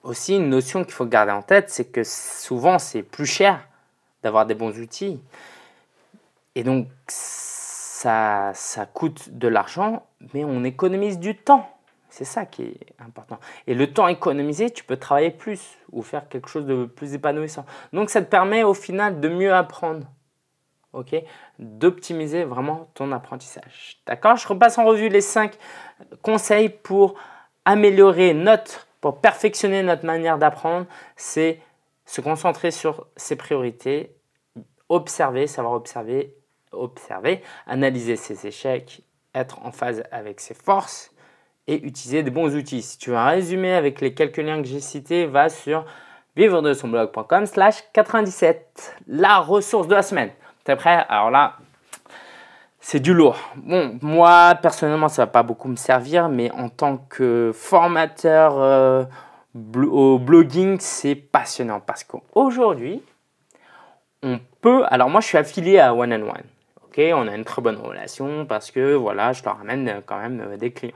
aussi 0.03 0.37
une 0.37 0.49
notion 0.49 0.85
qu'il 0.85 0.95
faut 0.95 1.05
garder 1.05 1.33
en 1.33 1.43
tête, 1.43 1.69
c'est 1.69 1.85
que 1.85 2.05
souvent 2.05 2.79
c'est 2.79 3.03
plus 3.03 3.27
cher 3.27 3.67
d'avoir 4.23 4.47
des 4.47 4.55
bons 4.55 4.79
outils. 4.79 5.21
Et 6.55 6.63
donc 6.63 6.87
ça, 7.09 8.53
ça 8.55 8.87
coûte 8.87 9.31
de 9.31 9.49
l'argent, 9.49 10.07
mais 10.33 10.45
on 10.45 10.65
économise 10.65 11.19
du 11.19 11.37
temps. 11.37 11.69
C'est 12.09 12.25
ça 12.25 12.47
qui 12.47 12.63
est 12.63 12.87
important. 12.99 13.39
Et 13.67 13.75
le 13.75 13.93
temps 13.93 14.09
économisé, 14.09 14.71
tu 14.71 14.85
peux 14.85 14.97
travailler 14.97 15.31
plus 15.31 15.77
ou 15.93 16.03
faire 16.03 16.29
quelque 16.29 16.49
chose 16.49 16.67
de 16.67 16.85
plus 16.85 17.15
épanouissant. 17.15 17.65
Donc 17.93 18.11
ça 18.11 18.23
te 18.23 18.29
permet 18.29 18.63
au 18.63 18.75
final 18.75 19.21
de 19.21 19.29
mieux 19.29 19.53
apprendre. 19.53 20.07
OK? 20.93 21.15
D'optimiser 21.59 22.45
vraiment 22.45 22.91
ton 22.95 23.13
apprentissage. 23.13 24.01
D'accord? 24.07 24.37
Je 24.37 24.49
repasse 24.49 24.77
en 24.79 24.85
revue 24.85 25.09
les 25.09 25.21
5 25.21 25.57
conseils 26.23 26.69
pour 26.69 27.15
améliorer 27.65 28.35
notre 28.35 28.87
pour 29.01 29.21
perfectionner 29.21 29.83
notre 29.83 30.05
manière 30.05 30.39
d'apprendre, 30.39 30.87
c'est 31.17 31.61
se 32.05 32.21
concentrer 32.21 32.71
sur 32.71 33.07
ses 33.17 33.37
priorités, 33.37 34.15
observer, 34.89 35.47
savoir 35.47 35.75
observer 35.75 36.35
observer, 36.73 37.43
analyser 37.67 38.17
ses 38.17 38.47
échecs, 38.47 39.03
être 39.35 39.65
en 39.65 39.73
phase 39.73 40.03
avec 40.11 40.41
ses 40.41 40.55
forces 40.55 41.13
et 41.67 41.75
utiliser 41.75 42.23
des 42.23 42.31
bons 42.31 42.55
outils. 42.55 42.83
Si 42.83 42.99
tu 42.99 43.11
veux 43.11 43.17
un 43.17 43.27
résumé 43.27 43.73
avec 43.73 44.01
les 44.01 44.15
quelques 44.15 44.39
liens 44.39 44.61
que 44.61 44.69
j'ai 44.69 44.81
cités, 44.81 45.27
va 45.27 45.49
sur 45.49 45.85
vivre 46.37 46.63
de 46.63 46.73
son 46.73 46.89
blog.com 46.89 47.47
slash 47.47 47.83
97. 47.93 48.97
La 49.07 49.39
ressource 49.39 49.89
de 49.89 49.95
la 49.95 50.03
semaine. 50.03 50.31
T'es 50.65 50.77
prêt? 50.77 51.05
Alors 51.09 51.31
là, 51.31 51.59
c'est 52.81 53.01
du 53.01 53.15
lourd. 53.15 53.39
Bon, 53.57 53.99
moi, 54.03 54.55
personnellement, 54.61 55.09
ça 55.09 55.23
va 55.23 55.27
pas 55.27 55.43
beaucoup 55.43 55.69
me 55.69 55.77
servir, 55.77 56.29
mais 56.29 56.51
en 56.53 56.69
tant 56.69 56.97
que 56.97 57.53
formateur 57.55 58.55
euh, 58.59 59.05
au 59.75 60.19
blogging, 60.19 60.79
c'est 60.81 61.15
passionnant 61.15 61.81
parce 61.81 62.05
qu'aujourd'hui, 62.05 63.03
on 64.23 64.39
peut. 64.61 64.85
Alors, 64.89 65.11
moi, 65.11 65.21
je 65.21 65.27
suis 65.27 65.39
affilié 65.39 65.79
à 65.79 65.95
One 65.95 66.13
and 66.13 66.23
One 66.23 66.45
on 67.15 67.29
a 67.29 67.35
une 67.35 67.45
très 67.45 67.63
bonne 67.63 67.77
relation 67.77 68.47
parce 68.47 68.71
que 68.71 68.95
voilà, 68.95 69.33
je 69.33 69.43
leur 69.45 69.59
ramène 69.59 69.89
euh, 69.89 70.01
quand 70.05 70.19
même 70.19 70.41
euh, 70.41 70.57
des 70.57 70.71
clients. 70.71 70.95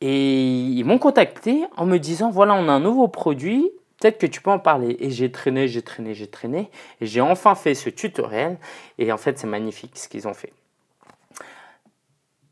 Et 0.00 0.20
ils 0.20 0.84
m'ont 0.84 0.98
contacté 0.98 1.64
en 1.76 1.86
me 1.86 1.98
disant 1.98 2.30
voilà, 2.30 2.54
on 2.54 2.68
a 2.68 2.72
un 2.72 2.80
nouveau 2.80 3.08
produit, 3.08 3.70
que 4.12 4.26
tu 4.26 4.40
peux 4.40 4.50
en 4.50 4.58
parler. 4.58 4.96
Et 5.00 5.10
j'ai 5.10 5.30
traîné, 5.30 5.68
j'ai 5.68 5.82
traîné, 5.82 6.14
j'ai 6.14 6.26
traîné. 6.26 6.70
Et 7.00 7.06
j'ai 7.06 7.20
enfin 7.20 7.54
fait 7.54 7.74
ce 7.74 7.90
tutoriel. 7.90 8.58
Et 8.98 9.12
en 9.12 9.18
fait, 9.18 9.38
c'est 9.38 9.46
magnifique 9.46 9.92
ce 9.94 10.08
qu'ils 10.08 10.26
ont 10.28 10.34
fait. 10.34 10.52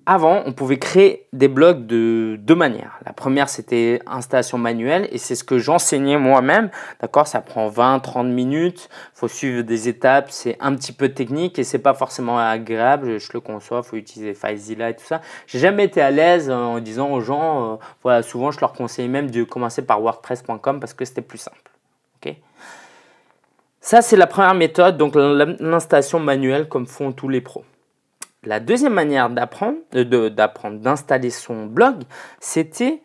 Avant, 0.07 0.43
on 0.45 0.53
pouvait 0.53 0.79
créer 0.79 1.27
des 1.33 1.49
blogs 1.49 1.87
de 1.87 2.37
deux 2.39 2.55
manières. 2.55 2.99
La 3.07 3.15
première, 3.15 3.49
c'était 3.49 4.01
installation 4.07 4.59
manuelle 4.59 5.09
et 5.11 5.19
c'est 5.19 5.35
ce 5.35 5.45
que 5.45 5.59
j'enseignais 5.59 6.19
moi-même. 6.19 6.71
D'accord 7.01 7.27
Ça 7.27 7.41
prend 7.41 7.71
20-30 7.71 8.27
minutes. 8.29 8.91
Il 9.15 9.19
faut 9.19 9.29
suivre 9.29 9.63
des 9.63 9.89
étapes. 9.89 10.31
C'est 10.31 10.59
un 10.61 10.75
petit 10.75 10.93
peu 10.93 11.09
technique 11.09 11.59
et 11.59 11.65
c'est 11.65 11.79
pas 11.79 11.95
forcément 11.95 12.39
agréable. 12.39 13.19
Je 13.19 13.31
le 13.33 13.41
conçois. 13.41 13.81
Il 13.83 13.89
faut 13.89 13.97
utiliser 13.97 14.35
FileZilla 14.35 14.91
et 14.91 14.97
tout 14.97 15.07
ça. 15.07 15.23
J'ai 15.47 15.59
jamais 15.59 15.85
été 15.85 16.03
à 16.03 16.11
l'aise 16.11 16.51
en 16.51 16.81
disant 16.81 17.11
aux 17.11 17.21
gens, 17.21 17.73
euh, 17.73 17.77
voilà, 18.03 18.23
souvent 18.23 18.51
je 18.51 18.61
leur 18.61 18.75
conseille 18.75 19.09
même 19.09 19.31
de 19.31 19.43
commencer 19.45 19.83
par 19.83 20.03
WordPress.com 20.03 20.81
parce 20.81 20.93
que 20.93 21.07
c'était 21.07 21.23
plus 21.23 21.39
simple. 21.39 21.71
Ça, 23.81 24.01
c'est 24.01 24.17
la 24.17 24.27
première 24.27 24.55
méthode, 24.55 24.97
donc 24.97 25.13
l'installation 25.15 26.19
manuelle 26.19 26.69
comme 26.69 26.87
font 26.87 27.13
tous 27.13 27.29
les 27.29 27.43
pros. 27.43 27.65
La 28.47 28.61
deuxième 28.61 28.95
manière 28.95 29.31
d'apprendre, 29.31 29.79
euh, 29.95 30.31
d'apprendre, 30.31 30.79
d'installer 30.79 31.31
son 31.31 31.67
blog, 31.67 32.03
c'était 32.41 33.03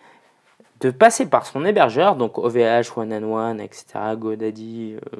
de 0.79 0.91
passer 0.91 1.29
par 1.29 1.45
son 1.45 1.65
hébergeur, 1.65 2.15
donc 2.15 2.37
OVH, 2.37 2.97
One 2.97 3.13
and 3.13 3.59
etc., 3.59 3.85
GoDaddy, 4.15 4.95
euh, 4.95 5.19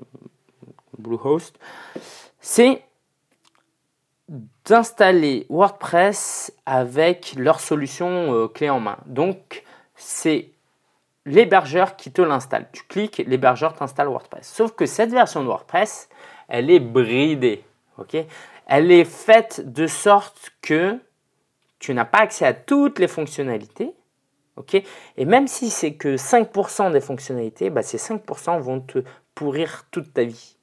Bluehost. 0.97 1.59
C'est 2.39 2.83
d'installer 4.65 5.45
WordPress 5.49 6.53
avec 6.65 7.33
leur 7.35 7.59
solution 7.59 8.33
euh, 8.33 8.47
clé 8.47 8.69
en 8.69 8.79
main. 8.79 8.97
Donc, 9.05 9.63
c'est 9.95 10.51
l'hébergeur 11.25 11.95
qui 11.95 12.11
te 12.11 12.21
l'installe. 12.21 12.67
Tu 12.71 12.83
cliques, 12.83 13.23
l'hébergeur 13.25 13.73
t'installe 13.73 14.07
WordPress. 14.07 14.47
Sauf 14.47 14.71
que 14.73 14.85
cette 14.85 15.11
version 15.11 15.41
de 15.41 15.47
WordPress, 15.47 16.09
elle 16.47 16.69
est 16.69 16.79
bridée. 16.79 17.63
ok? 17.97 18.17
Elle 18.69 18.91
est 18.91 19.03
faite 19.03 19.61
de 19.65 19.87
sorte 19.87 20.51
que 20.61 20.99
tu 21.79 21.93
n'as 21.93 22.05
pas 22.05 22.19
accès 22.19 22.45
à 22.45 22.53
toutes 22.53 22.99
les 22.99 23.07
fonctionnalités. 23.07 23.93
ok? 24.57 24.81
Et 25.17 25.25
même 25.25 25.47
si 25.47 25.69
c'est 25.69 25.95
que 25.95 26.15
5% 26.17 26.91
des 26.91 27.01
fonctionnalités, 27.01 27.69
bah, 27.69 27.81
ces 27.81 27.97
5% 27.97 28.59
vont 28.59 28.79
te 28.79 29.03
pourrir 29.33 29.87
toute 29.91 30.13
ta 30.13 30.23
vie. 30.23 30.55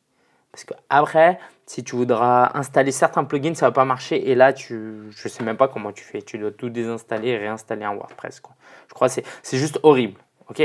Parce 0.53 0.65
que 0.65 0.75
après, 0.89 1.39
si 1.67 1.83
tu 1.83 1.97
voudras 1.97 2.53
installer 2.55 2.93
certains 2.93 3.25
plugins, 3.25 3.55
ça 3.55 3.67
ne 3.67 3.71
va 3.71 3.75
pas 3.75 3.85
marcher. 3.85 4.31
Et 4.31 4.35
là, 4.35 4.53
tu, 4.53 5.11
je 5.11 5.29
ne 5.29 5.29
sais 5.29 5.43
même 5.43 5.57
pas 5.57 5.69
comment 5.69 5.93
tu 5.93 6.05
fais. 6.05 6.23
Tu 6.23 6.39
dois 6.39 6.53
tout 6.53 6.71
désinstaller 6.71 7.31
et 7.31 7.37
réinstaller 7.37 7.85
un 7.85 7.95
WordPress. 7.95 8.41
Quoi. 8.41 8.55
Je 8.89 8.95
crois 8.95 9.09
que 9.09 9.15
c'est 9.43 9.59
juste 9.59 9.81
horrible. 9.83 10.21
ok? 10.49 10.63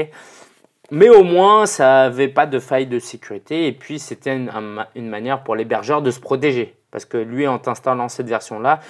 Mais 0.91 1.09
au 1.09 1.23
moins, 1.23 1.65
ça 1.65 2.03
n'avait 2.03 2.27
pas 2.27 2.45
de 2.45 2.59
faille 2.59 2.85
de 2.85 2.99
sécurité. 2.99 3.65
Et 3.67 3.71
puis, 3.71 3.97
c'était 3.97 4.35
une, 4.35 5.09
manière 5.09 5.43
pour 5.43 5.55
l'hébergeur 5.55 6.01
de 6.01 6.11
se 6.11 6.19
protéger. 6.19 6.75
Parce 6.91 7.05
que 7.05 7.17
lui, 7.17 7.47
en 7.47 7.57
t'installant 7.57 8.09
cette 8.09 8.27
version-là, 8.27 8.81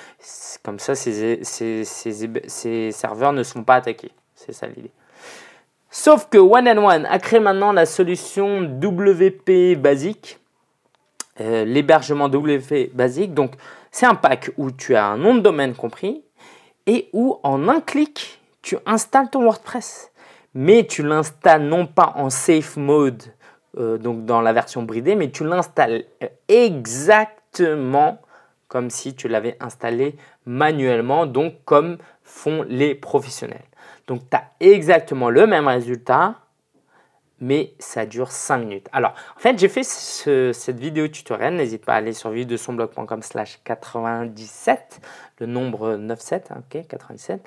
comme 0.63 0.79
ça, 0.79 0.95
ses, 0.95 1.43
serveurs 2.91 3.33
ne 3.33 3.43
sont 3.43 3.63
pas 3.63 3.75
attaqués. 3.75 4.11
C'est 4.35 4.53
ça 4.53 4.67
l'idée. 4.67 4.91
Sauf 5.89 6.27
que 6.29 6.37
One 6.37 6.67
and 6.67 6.83
One 6.83 7.05
a 7.05 7.19
créé 7.19 7.39
maintenant 7.39 7.73
la 7.73 7.85
solution 7.85 8.61
WP 8.61 9.75
Basic, 9.77 10.39
euh, 11.39 11.63
l'hébergement 11.65 12.25
WP 12.25 12.93
Basic. 12.93 13.33
Donc, 13.33 13.53
c'est 13.91 14.05
un 14.05 14.15
pack 14.15 14.51
où 14.57 14.71
tu 14.71 14.95
as 14.95 15.05
un 15.05 15.17
nom 15.17 15.35
de 15.35 15.41
domaine 15.41 15.75
compris 15.75 16.23
et 16.87 17.09
où 17.13 17.39
en 17.43 17.67
un 17.67 17.81
clic, 17.81 18.41
tu 18.61 18.77
installes 18.85 19.29
ton 19.29 19.43
WordPress 19.43 20.11
mais 20.53 20.85
tu 20.85 21.03
l'installes 21.03 21.63
non 21.63 21.87
pas 21.87 22.13
en 22.15 22.29
safe 22.29 22.77
mode, 22.77 23.23
euh, 23.77 23.97
donc 23.97 24.25
dans 24.25 24.41
la 24.41 24.53
version 24.53 24.83
bridée, 24.83 25.15
mais 25.15 25.31
tu 25.31 25.45
l'installes 25.45 26.05
exactement 26.47 27.40
comme 28.67 28.89
si 28.89 29.15
tu 29.15 29.27
l'avais 29.27 29.57
installé 29.59 30.15
manuellement, 30.45 31.25
donc 31.25 31.55
comme 31.65 31.97
font 32.23 32.63
les 32.63 32.95
professionnels. 32.95 33.65
Donc 34.07 34.29
tu 34.29 34.37
as 34.37 34.51
exactement 34.59 35.29
le 35.29 35.47
même 35.47 35.67
résultat, 35.67 36.35
mais 37.39 37.73
ça 37.79 38.05
dure 38.05 38.31
5 38.31 38.57
minutes. 38.59 38.87
Alors, 38.93 39.13
en 39.35 39.39
fait, 39.39 39.57
j'ai 39.57 39.67
fait 39.67 39.83
cette 39.83 40.79
vidéo 40.79 41.07
tutoriel. 41.07 41.55
N'hésite 41.55 41.83
pas 41.83 41.93
à 41.93 41.97
aller 41.97 42.13
sur 42.13 42.29
videsonblog.com 42.29 43.21
slash 43.23 43.59
97, 43.63 45.01
le 45.39 45.47
nombre 45.47 45.97
97, 45.97 46.51
ok, 46.55 46.87
97. 46.87 47.41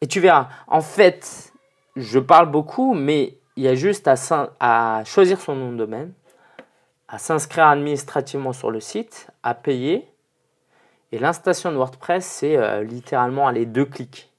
Et 0.00 0.06
tu 0.06 0.20
verras, 0.20 0.48
en 0.68 0.80
fait, 0.80 1.52
je 1.96 2.18
parle 2.18 2.50
beaucoup, 2.50 2.94
mais 2.94 3.38
il 3.56 3.64
y 3.64 3.68
a 3.68 3.74
juste 3.74 4.08
à, 4.08 5.02
choisir 5.04 5.40
son 5.40 5.56
nom 5.56 5.72
de 5.72 5.78
domaine, 5.78 6.12
à 7.08 7.18
s'inscrire 7.18 7.66
administrativement 7.66 8.52
sur 8.52 8.70
le 8.70 8.80
site, 8.80 9.28
à 9.42 9.54
payer. 9.54 10.08
Et 11.12 11.18
l'installation 11.18 11.70
de 11.70 11.76
WordPress, 11.76 12.24
c'est 12.24 12.56
euh, 12.56 12.82
littéralement 12.82 13.46
aller 13.46 13.64
deux 13.64 13.84
clics. 13.84 14.32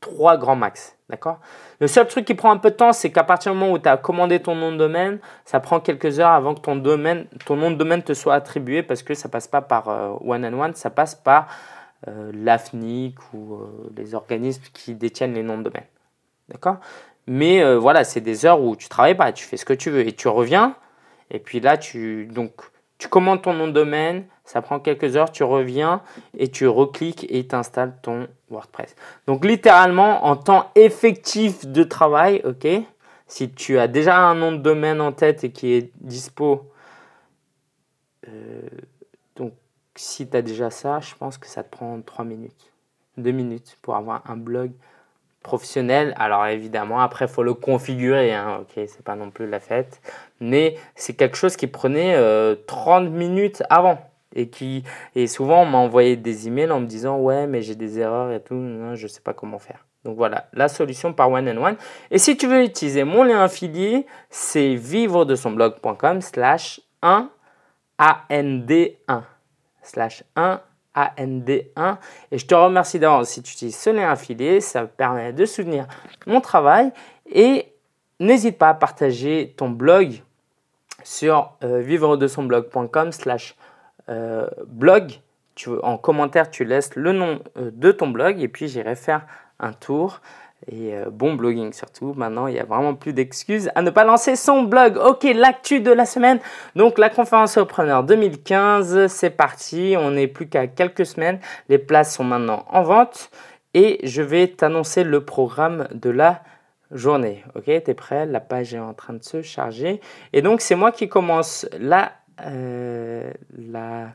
Trois 0.00 0.36
grands 0.36 0.56
max. 0.56 0.96
D'accord? 1.08 1.40
Le 1.80 1.86
seul 1.86 2.06
truc 2.06 2.26
qui 2.26 2.34
prend 2.34 2.50
un 2.50 2.58
peu 2.58 2.70
de 2.70 2.76
temps, 2.76 2.92
c'est 2.92 3.10
qu'à 3.10 3.24
partir 3.24 3.52
du 3.52 3.58
moment 3.58 3.72
où 3.72 3.78
tu 3.78 3.88
as 3.88 3.96
commandé 3.96 4.40
ton 4.40 4.54
nom 4.54 4.72
de 4.72 4.76
domaine, 4.76 5.20
ça 5.46 5.58
prend 5.58 5.80
quelques 5.80 6.20
heures 6.20 6.32
avant 6.32 6.54
que 6.54 6.60
ton, 6.60 6.74
nom 6.74 7.70
de 7.70 7.76
domaine 7.76 8.02
te 8.02 8.12
soit 8.12 8.34
attribué 8.34 8.82
parce 8.82 9.02
que 9.02 9.14
ça 9.14 9.30
passe 9.30 9.48
pas 9.48 9.62
par 9.62 9.88
euh, 9.88 10.12
one 10.20 10.44
and 10.44 10.60
one, 10.60 10.74
ça 10.74 10.90
passe 10.90 11.14
par 11.14 11.48
euh, 12.06 12.30
l'AFNIC 12.34 13.16
ou 13.32 13.58
les 13.96 14.14
organismes 14.14 14.64
qui 14.74 14.94
détiennent 14.94 15.32
les 15.32 15.42
noms 15.42 15.56
de 15.56 15.64
domaine. 15.64 15.86
D'accord? 16.50 16.76
Mais 17.28 17.62
euh, 17.62 17.78
voilà, 17.78 18.04
c'est 18.04 18.22
des 18.22 18.46
heures 18.46 18.60
où 18.60 18.74
tu 18.74 18.88
travailles 18.88 19.14
pas, 19.14 19.32
tu 19.32 19.44
fais 19.44 19.58
ce 19.58 19.66
que 19.66 19.74
tu 19.74 19.90
veux 19.90 20.06
et 20.06 20.12
tu 20.12 20.28
reviens. 20.28 20.74
Et 21.30 21.38
puis 21.38 21.60
là, 21.60 21.76
tu, 21.76 22.24
donc, 22.24 22.52
tu 22.96 23.08
commandes 23.08 23.42
ton 23.42 23.52
nom 23.52 23.68
de 23.68 23.72
domaine, 23.72 24.24
ça 24.44 24.62
prend 24.62 24.80
quelques 24.80 25.14
heures, 25.14 25.30
tu 25.30 25.44
reviens 25.44 26.00
et 26.38 26.48
tu 26.48 26.66
recliques 26.66 27.26
et 27.28 27.46
tu 27.46 27.54
installes 27.54 27.94
ton 28.00 28.28
WordPress. 28.48 28.96
Donc 29.26 29.44
littéralement, 29.44 30.24
en 30.24 30.36
temps 30.36 30.70
effectif 30.74 31.66
de 31.66 31.82
travail, 31.82 32.40
ok, 32.44 32.66
si 33.26 33.50
tu 33.50 33.78
as 33.78 33.88
déjà 33.88 34.18
un 34.18 34.34
nom 34.34 34.50
de 34.50 34.56
domaine 34.56 35.02
en 35.02 35.12
tête 35.12 35.44
et 35.44 35.52
qui 35.52 35.74
est 35.74 35.92
dispo, 36.00 36.72
donc 39.36 39.52
si 39.94 40.28
tu 40.28 40.36
as 40.36 40.42
déjà 40.42 40.70
ça, 40.70 40.98
je 41.00 41.14
pense 41.14 41.36
que 41.36 41.46
ça 41.46 41.62
te 41.62 41.70
prend 41.70 42.00
3 42.00 42.24
minutes, 42.24 42.72
2 43.18 43.30
minutes 43.32 43.76
pour 43.82 43.96
avoir 43.96 44.22
un 44.30 44.36
blog 44.36 44.72
professionnel. 45.42 46.14
Alors 46.16 46.46
évidemment, 46.46 47.00
après, 47.00 47.26
il 47.26 47.30
faut 47.30 47.42
le 47.42 47.54
configurer. 47.54 48.32
Hein, 48.32 48.60
ok, 48.62 48.84
c'est 48.86 49.02
pas 49.02 49.16
non 49.16 49.30
plus 49.30 49.48
la 49.48 49.60
fête. 49.60 50.00
Mais 50.40 50.76
c'est 50.94 51.14
quelque 51.14 51.36
chose 51.36 51.56
qui 51.56 51.66
prenait 51.66 52.14
30 52.66 53.06
euh, 53.06 53.10
minutes 53.10 53.62
avant. 53.70 53.98
Et, 54.34 54.50
qui, 54.50 54.84
et 55.14 55.26
souvent, 55.26 55.62
on 55.62 55.66
m'a 55.66 55.78
envoyé 55.78 56.16
des 56.16 56.48
emails 56.48 56.70
en 56.70 56.80
me 56.80 56.86
disant 56.86 57.18
Ouais, 57.18 57.46
mais 57.46 57.62
j'ai 57.62 57.74
des 57.74 57.98
erreurs 57.98 58.30
et 58.30 58.40
tout, 58.40 58.54
je 58.94 59.02
ne 59.02 59.08
sais 59.08 59.22
pas 59.22 59.32
comment 59.32 59.58
faire. 59.58 59.86
Donc 60.04 60.16
voilà, 60.16 60.48
la 60.52 60.68
solution 60.68 61.12
par 61.12 61.30
One 61.30 61.48
and 61.48 61.62
One. 61.62 61.76
Et 62.10 62.18
si 62.18 62.36
tu 62.36 62.46
veux 62.46 62.62
utiliser 62.62 63.04
mon 63.04 63.24
lien 63.24 63.42
affilié, 63.42 64.06
c'est 64.30 64.74
vivre 64.74 65.24
de 65.24 65.34
son 65.34 65.50
blog.com 65.50 66.20
slash 66.20 66.80
1 67.02 67.30
AND1 67.98 69.22
slash 69.82 70.22
1 70.36 70.60
AND1. 71.06 71.96
Et 72.30 72.38
je 72.38 72.46
te 72.46 72.54
remercie 72.54 72.98
d'avance 72.98 73.30
si 73.30 73.42
tu 73.42 73.52
utilises 73.52 73.76
ce 73.76 73.90
lien 73.90 74.10
affilié, 74.10 74.60
ça 74.60 74.86
permet 74.86 75.32
de 75.32 75.44
soutenir 75.44 75.86
mon 76.26 76.40
travail. 76.40 76.92
Et 77.30 77.72
n'hésite 78.20 78.58
pas 78.58 78.70
à 78.70 78.74
partager 78.74 79.54
ton 79.56 79.70
blog 79.70 80.22
sur 81.04 81.52
euh, 81.64 81.80
vivre 81.80 82.16
de 82.16 82.26
son 82.26 82.44
blog.com 82.44 83.12
slash 83.12 83.56
euh, 84.08 84.48
blog. 84.66 85.12
Tu, 85.54 85.70
en 85.82 85.98
commentaire, 85.98 86.50
tu 86.50 86.64
laisses 86.64 86.94
le 86.94 87.12
nom 87.12 87.40
euh, 87.56 87.70
de 87.72 87.92
ton 87.92 88.08
blog 88.08 88.40
et 88.40 88.48
puis 88.48 88.68
j'irai 88.68 88.94
faire 88.94 89.26
un 89.58 89.72
tour. 89.72 90.20
Et 90.66 90.94
euh, 90.94 91.06
bon 91.10 91.34
blogging 91.34 91.72
surtout. 91.72 92.14
Maintenant, 92.16 92.46
il 92.46 92.54
n'y 92.54 92.60
a 92.60 92.64
vraiment 92.64 92.94
plus 92.94 93.12
d'excuses 93.12 93.70
à 93.74 93.82
ne 93.82 93.90
pas 93.90 94.04
lancer 94.04 94.36
son 94.36 94.62
blog. 94.64 94.96
Ok, 94.96 95.24
l'actu 95.34 95.80
de 95.80 95.92
la 95.92 96.04
semaine. 96.04 96.40
Donc, 96.74 96.98
la 96.98 97.10
conférence 97.10 97.52
Surpreneur 97.52 98.02
2015, 98.02 99.06
c'est 99.06 99.30
parti. 99.30 99.94
On 99.96 100.10
n'est 100.10 100.26
plus 100.26 100.48
qu'à 100.48 100.66
quelques 100.66 101.06
semaines. 101.06 101.38
Les 101.68 101.78
places 101.78 102.14
sont 102.16 102.24
maintenant 102.24 102.64
en 102.68 102.82
vente. 102.82 103.30
Et 103.74 104.00
je 104.02 104.22
vais 104.22 104.48
t'annoncer 104.48 105.04
le 105.04 105.24
programme 105.24 105.86
de 105.92 106.10
la 106.10 106.42
journée. 106.90 107.44
Ok, 107.54 107.64
tu 107.64 107.70
es 107.72 107.94
prêt? 107.94 108.26
La 108.26 108.40
page 108.40 108.74
est 108.74 108.78
en 108.80 108.94
train 108.94 109.14
de 109.14 109.22
se 109.22 109.42
charger. 109.42 110.00
Et 110.32 110.42
donc, 110.42 110.60
c'est 110.60 110.74
moi 110.74 110.90
qui 110.90 111.08
commence 111.08 111.66
la, 111.78 112.12
euh, 112.44 113.30
la, 113.56 114.08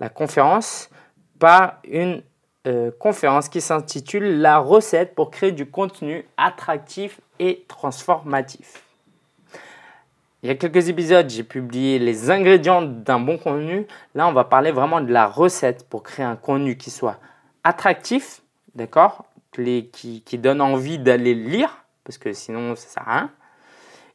la 0.00 0.08
conférence 0.10 0.90
par 1.38 1.80
une 1.84 2.22
euh, 2.66 2.90
conférence 2.98 3.48
qui 3.48 3.60
s'intitule 3.60 4.40
La 4.40 4.58
recette 4.58 5.14
pour 5.14 5.30
créer 5.30 5.52
du 5.52 5.66
contenu 5.66 6.24
attractif 6.36 7.20
et 7.38 7.64
transformatif. 7.68 8.82
Il 10.42 10.48
y 10.48 10.52
a 10.52 10.54
quelques 10.54 10.88
épisodes, 10.88 11.28
j'ai 11.28 11.42
publié 11.42 11.98
les 11.98 12.30
ingrédients 12.30 12.82
d'un 12.82 13.18
bon 13.18 13.38
contenu. 13.38 13.86
Là, 14.14 14.28
on 14.28 14.32
va 14.32 14.44
parler 14.44 14.70
vraiment 14.70 15.00
de 15.00 15.12
la 15.12 15.26
recette 15.26 15.88
pour 15.88 16.02
créer 16.02 16.24
un 16.24 16.36
contenu 16.36 16.76
qui 16.76 16.90
soit 16.90 17.18
attractif, 17.64 18.42
d'accord 18.74 19.24
qui, 19.52 20.22
qui 20.24 20.38
donne 20.38 20.60
envie 20.60 20.98
d'aller 20.98 21.34
lire, 21.34 21.84
parce 22.04 22.18
que 22.18 22.32
sinon, 22.32 22.76
ça 22.76 22.88
sert 22.88 23.08
à 23.08 23.18
rien, 23.18 23.30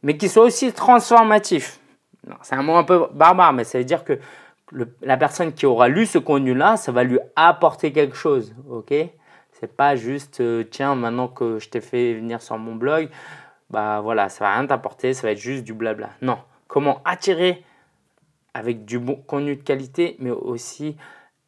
mais 0.01 0.17
qui 0.17 0.29
soit 0.29 0.43
aussi 0.43 0.71
transformatif. 0.71 1.79
C'est 2.41 2.55
un 2.55 2.63
mot 2.63 2.75
un 2.75 2.83
peu 2.83 3.07
barbare, 3.13 3.53
mais 3.53 3.63
ça 3.63 3.77
veut 3.77 3.83
dire 3.83 4.03
que 4.03 4.19
la 4.71 5.17
personne 5.17 5.53
qui 5.53 5.65
aura 5.65 5.87
lu 5.87 6.05
ce 6.05 6.17
contenu-là, 6.17 6.77
ça 6.77 6.91
va 6.91 7.03
lui 7.03 7.19
apporter 7.35 7.91
quelque 7.91 8.15
chose, 8.15 8.55
ok? 8.69 8.93
C'est 9.51 9.75
pas 9.75 9.95
juste, 9.95 10.41
euh, 10.41 10.63
tiens, 10.63 10.95
maintenant 10.95 11.27
que 11.27 11.59
je 11.59 11.69
t'ai 11.69 11.81
fait 11.81 12.15
venir 12.15 12.41
sur 12.41 12.57
mon 12.57 12.75
blog, 12.75 13.09
bah 13.69 14.01
voilà, 14.01 14.29
ça 14.29 14.45
va 14.45 14.55
rien 14.55 14.65
t'apporter, 14.65 15.13
ça 15.13 15.27
va 15.27 15.31
être 15.31 15.39
juste 15.39 15.63
du 15.63 15.73
blabla. 15.73 16.09
Non, 16.21 16.37
comment 16.67 17.01
attirer 17.05 17.63
avec 18.53 18.85
du 18.85 18.99
bon 18.99 19.15
contenu 19.15 19.55
de 19.55 19.61
qualité, 19.61 20.15
mais 20.19 20.31
aussi 20.31 20.97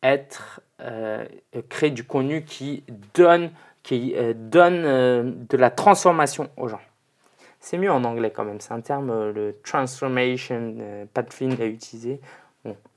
être, 0.01 0.62
euh, 0.82 1.25
créer 1.69 1.91
du 1.91 2.04
contenu 2.04 2.43
qui 2.45 2.84
donne, 3.13 3.51
euh, 3.91 4.34
donne 4.36 5.45
de 5.49 5.58
la 5.58 5.69
transformation 5.71 6.49
aux 6.58 6.67
gens. 6.67 6.82
C'est 7.60 7.78
mieux 7.78 7.91
en 7.91 8.04
anglais 8.04 8.32
quand 8.32 8.45
même, 8.45 8.60
c'est 8.60 8.73
un 8.73 8.82
terme, 8.82 9.32
le 9.32 9.56
transformation, 9.63 10.75
pas 11.13 11.23
de 11.23 11.34
film 11.34 11.56
à 11.60 11.65
utiliser 11.65 12.21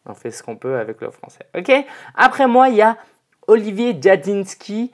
on 0.07 0.14
fait 0.14 0.31
ce 0.31 0.42
qu'on 0.42 0.57
peut 0.57 0.76
avec 0.76 1.00
le 1.00 1.11
français. 1.11 1.46
Ok 1.57 1.72
Après 2.14 2.46
moi, 2.46 2.68
il 2.68 2.76
y 2.76 2.83
a 2.83 2.96
Olivier 3.46 3.96
Jadinski 4.00 4.92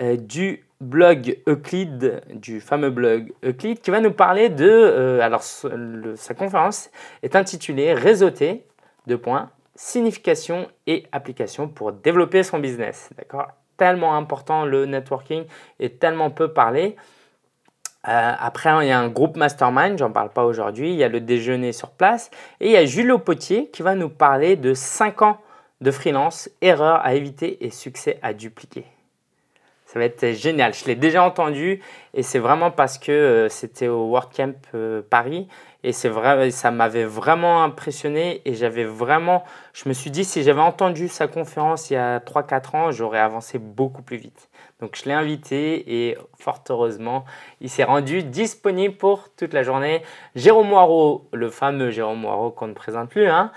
euh, 0.00 0.16
du 0.16 0.64
blog 0.80 1.38
Euclid, 1.46 2.22
du 2.34 2.60
fameux 2.60 2.90
blog 2.90 3.32
Euclid, 3.44 3.80
qui 3.80 3.90
va 3.90 4.00
nous 4.00 4.12
parler 4.12 4.48
de. 4.48 4.68
Euh, 4.68 5.20
alors, 5.20 5.42
sa 5.42 6.34
conférence 6.34 6.90
est 7.22 7.36
intitulée 7.36 7.94
Réseauter, 7.94 8.64
deux 9.06 9.18
points, 9.18 9.50
signification 9.74 10.68
et 10.86 11.06
application 11.12 11.68
pour 11.68 11.92
développer 11.92 12.42
son 12.42 12.58
business. 12.58 13.10
D'accord? 13.16 13.48
Tellement 13.76 14.16
important 14.16 14.64
le 14.64 14.86
networking 14.86 15.44
et 15.80 15.90
tellement 15.90 16.30
peu 16.30 16.52
parlé. 16.52 16.96
Euh, 18.08 18.32
après, 18.38 18.70
il 18.84 18.88
y 18.88 18.92
a 18.92 18.98
un 18.98 19.08
groupe 19.08 19.36
mastermind, 19.36 19.98
j'en 19.98 20.10
parle 20.10 20.30
pas 20.30 20.44
aujourd'hui. 20.44 20.90
Il 20.90 20.96
y 20.96 21.04
a 21.04 21.08
le 21.08 21.20
déjeuner 21.20 21.72
sur 21.72 21.90
place. 21.90 22.30
Et 22.60 22.66
il 22.66 22.72
y 22.72 22.76
a 22.76 22.84
Julio 22.84 23.18
Potier 23.18 23.68
qui 23.70 23.82
va 23.82 23.94
nous 23.94 24.08
parler 24.08 24.56
de 24.56 24.74
5 24.74 25.22
ans 25.22 25.38
de 25.80 25.90
freelance, 25.90 26.48
erreurs 26.62 27.04
à 27.04 27.14
éviter 27.14 27.64
et 27.64 27.70
succès 27.70 28.18
à 28.22 28.32
dupliquer. 28.32 28.84
Ça 29.86 30.00
va 30.00 30.04
être 30.04 30.32
génial. 30.32 30.74
Je 30.74 30.84
l'ai 30.86 30.96
déjà 30.96 31.22
entendu 31.22 31.80
et 32.12 32.22
c'est 32.22 32.40
vraiment 32.40 32.70
parce 32.72 32.98
que 32.98 33.12
euh, 33.12 33.48
c'était 33.48 33.86
au 33.86 34.08
WordCamp 34.08 34.54
euh, 34.74 35.00
Paris 35.08 35.46
et 35.84 35.92
c'est 35.92 36.08
vrai, 36.08 36.50
ça 36.50 36.72
m'avait 36.72 37.04
vraiment 37.04 37.62
impressionné 37.62 38.42
et 38.44 38.54
j'avais 38.54 38.84
vraiment, 38.84 39.44
je 39.72 39.88
me 39.88 39.94
suis 39.94 40.10
dit 40.10 40.24
si 40.24 40.42
j'avais 40.42 40.60
entendu 40.60 41.06
sa 41.06 41.28
conférence 41.28 41.90
il 41.90 41.94
y 41.94 41.96
a 41.96 42.18
3-4 42.18 42.76
ans, 42.76 42.90
j'aurais 42.90 43.20
avancé 43.20 43.58
beaucoup 43.58 44.02
plus 44.02 44.16
vite. 44.16 44.48
Donc 44.80 44.94
je 44.96 45.06
l'ai 45.06 45.14
invité 45.14 46.08
et 46.08 46.18
fort 46.38 46.62
heureusement, 46.68 47.24
il 47.62 47.70
s'est 47.70 47.84
rendu 47.84 48.22
disponible 48.22 48.94
pour 48.94 49.30
toute 49.34 49.54
la 49.54 49.62
journée. 49.62 50.02
Jérôme 50.34 50.68
Moirot, 50.68 51.28
le 51.32 51.48
fameux 51.48 51.90
Jérôme 51.90 52.20
Moirot 52.20 52.50
qu'on 52.50 52.66
ne 52.68 52.74
présente 52.74 53.08
plus, 53.08 53.26
hein, 53.26 53.52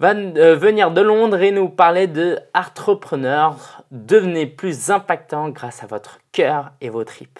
va 0.00 0.14
euh, 0.14 0.56
venir 0.56 0.90
de 0.90 1.00
Londres 1.00 1.40
et 1.40 1.52
nous 1.52 1.68
parler 1.68 2.08
de 2.08 2.40
entrepreneur. 2.54 3.84
Devenez 3.92 4.46
plus 4.46 4.90
impactant 4.90 5.50
grâce 5.50 5.84
à 5.84 5.86
votre 5.86 6.18
cœur 6.32 6.72
et 6.80 6.90
vos 6.90 7.04
tripes. 7.04 7.38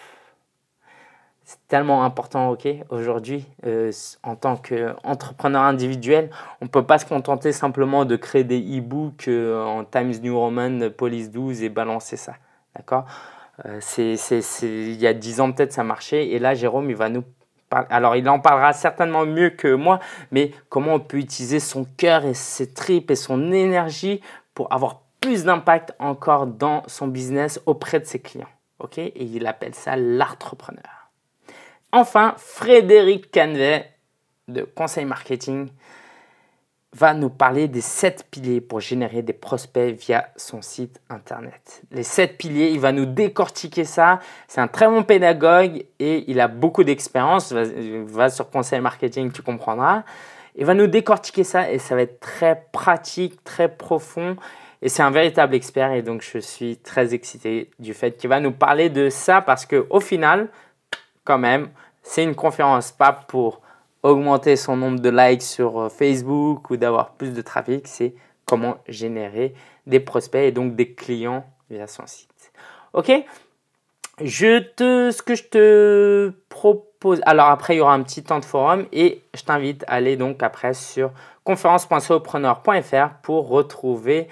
C'est 1.44 1.58
tellement 1.68 2.04
important, 2.04 2.50
ok, 2.50 2.68
aujourd'hui, 2.90 3.46
euh, 3.66 3.92
en 4.24 4.34
tant 4.34 4.56
qu'entrepreneur 4.56 5.62
individuel, 5.62 6.30
on 6.60 6.64
ne 6.64 6.70
peut 6.70 6.84
pas 6.84 6.98
se 6.98 7.06
contenter 7.06 7.52
simplement 7.52 8.04
de 8.04 8.16
créer 8.16 8.42
des 8.42 8.58
e-books 8.58 9.28
euh, 9.28 9.62
en 9.64 9.84
Times 9.84 10.14
New 10.22 10.36
Roman, 10.36 10.90
Police 10.96 11.30
12 11.30 11.62
et 11.62 11.68
balancer 11.68 12.16
ça. 12.16 12.34
D'accord? 12.76 13.04
Euh, 13.64 13.80
Il 14.62 15.00
y 15.00 15.06
a 15.06 15.14
10 15.14 15.40
ans 15.40 15.52
peut-être 15.52 15.72
ça 15.72 15.84
marchait 15.84 16.28
et 16.28 16.38
là 16.38 16.54
Jérôme 16.54 16.90
il 16.90 16.96
va 16.96 17.08
nous. 17.08 17.24
Alors 17.70 18.14
il 18.14 18.28
en 18.28 18.38
parlera 18.38 18.72
certainement 18.72 19.26
mieux 19.26 19.50
que 19.50 19.74
moi, 19.74 19.98
mais 20.30 20.52
comment 20.68 20.94
on 20.94 21.00
peut 21.00 21.18
utiliser 21.18 21.58
son 21.58 21.84
cœur 21.96 22.24
et 22.24 22.34
ses 22.34 22.72
tripes 22.72 23.10
et 23.10 23.16
son 23.16 23.52
énergie 23.52 24.20
pour 24.54 24.72
avoir 24.72 25.00
plus 25.20 25.44
d'impact 25.44 25.94
encore 25.98 26.46
dans 26.46 26.82
son 26.86 27.08
business 27.08 27.60
auprès 27.66 27.98
de 27.98 28.04
ses 28.04 28.20
clients? 28.20 28.48
ok? 28.78 28.98
Et 28.98 29.24
il 29.24 29.46
appelle 29.46 29.74
ça 29.74 29.96
l'entrepreneur. 29.96 31.10
Enfin, 31.92 32.34
Frédéric 32.36 33.32
Canvet 33.32 33.90
de 34.48 34.62
Conseil 34.62 35.04
Marketing 35.04 35.68
va 36.96 37.12
nous 37.12 37.28
parler 37.28 37.68
des 37.68 37.82
sept 37.82 38.26
piliers 38.30 38.62
pour 38.62 38.80
générer 38.80 39.20
des 39.20 39.34
prospects 39.34 39.94
via 39.94 40.28
son 40.36 40.62
site 40.62 40.98
internet. 41.10 41.82
Les 41.90 42.02
sept 42.02 42.38
piliers, 42.38 42.70
il 42.70 42.80
va 42.80 42.92
nous 42.92 43.04
décortiquer 43.04 43.84
ça. 43.84 44.20
C'est 44.48 44.62
un 44.62 44.68
très 44.68 44.88
bon 44.88 45.02
pédagogue 45.02 45.84
et 45.98 46.24
il 46.30 46.40
a 46.40 46.48
beaucoup 46.48 46.84
d'expérience. 46.84 47.52
Va, 47.52 48.30
sur 48.30 48.50
Conseil 48.50 48.80
Marketing, 48.80 49.30
tu 49.30 49.42
comprendras. 49.42 50.04
Il 50.54 50.64
va 50.64 50.72
nous 50.72 50.86
décortiquer 50.86 51.44
ça 51.44 51.70
et 51.70 51.78
ça 51.78 51.94
va 51.94 52.02
être 52.02 52.18
très 52.20 52.64
pratique, 52.72 53.44
très 53.44 53.68
profond. 53.68 54.36
Et 54.80 54.88
c'est 54.88 55.02
un 55.02 55.10
véritable 55.10 55.54
expert 55.54 55.92
et 55.92 56.00
donc 56.00 56.22
je 56.22 56.38
suis 56.38 56.78
très 56.78 57.12
excité 57.12 57.70
du 57.78 57.92
fait 57.92 58.16
qu'il 58.16 58.30
va 58.30 58.40
nous 58.40 58.52
parler 58.52 58.88
de 58.88 59.10
ça 59.10 59.42
parce 59.42 59.66
que 59.66 59.86
au 59.90 60.00
final, 60.00 60.48
quand 61.24 61.38
même, 61.38 61.68
c'est 62.02 62.22
une 62.22 62.34
conférence 62.34 62.90
pas 62.90 63.12
pour 63.12 63.60
augmenter 64.06 64.56
son 64.56 64.76
nombre 64.76 65.00
de 65.00 65.10
likes 65.10 65.42
sur 65.42 65.80
euh, 65.80 65.88
Facebook 65.88 66.70
ou 66.70 66.76
d'avoir 66.76 67.10
plus 67.12 67.32
de 67.32 67.42
trafic, 67.42 67.88
c'est 67.88 68.14
comment 68.44 68.76
générer 68.88 69.54
des 69.86 70.00
prospects 70.00 70.42
et 70.42 70.52
donc 70.52 70.76
des 70.76 70.92
clients 70.92 71.44
via 71.70 71.86
son 71.86 72.06
site. 72.06 72.52
Ok? 72.92 73.12
Je 74.22 74.60
te, 74.60 75.10
ce 75.10 75.22
que 75.22 75.34
je 75.34 75.44
te 75.44 76.32
propose, 76.48 77.20
alors 77.26 77.48
après 77.48 77.74
il 77.74 77.78
y 77.78 77.80
aura 77.80 77.94
un 77.94 78.02
petit 78.02 78.22
temps 78.22 78.38
de 78.38 78.44
forum 78.44 78.86
et 78.92 79.22
je 79.34 79.42
t'invite 79.42 79.84
à 79.88 79.94
aller 79.94 80.16
donc 80.16 80.42
après 80.42 80.72
sur 80.72 81.10
conférence.sopreneur.fr 81.44 83.20
pour 83.22 83.48
retrouver 83.48 84.28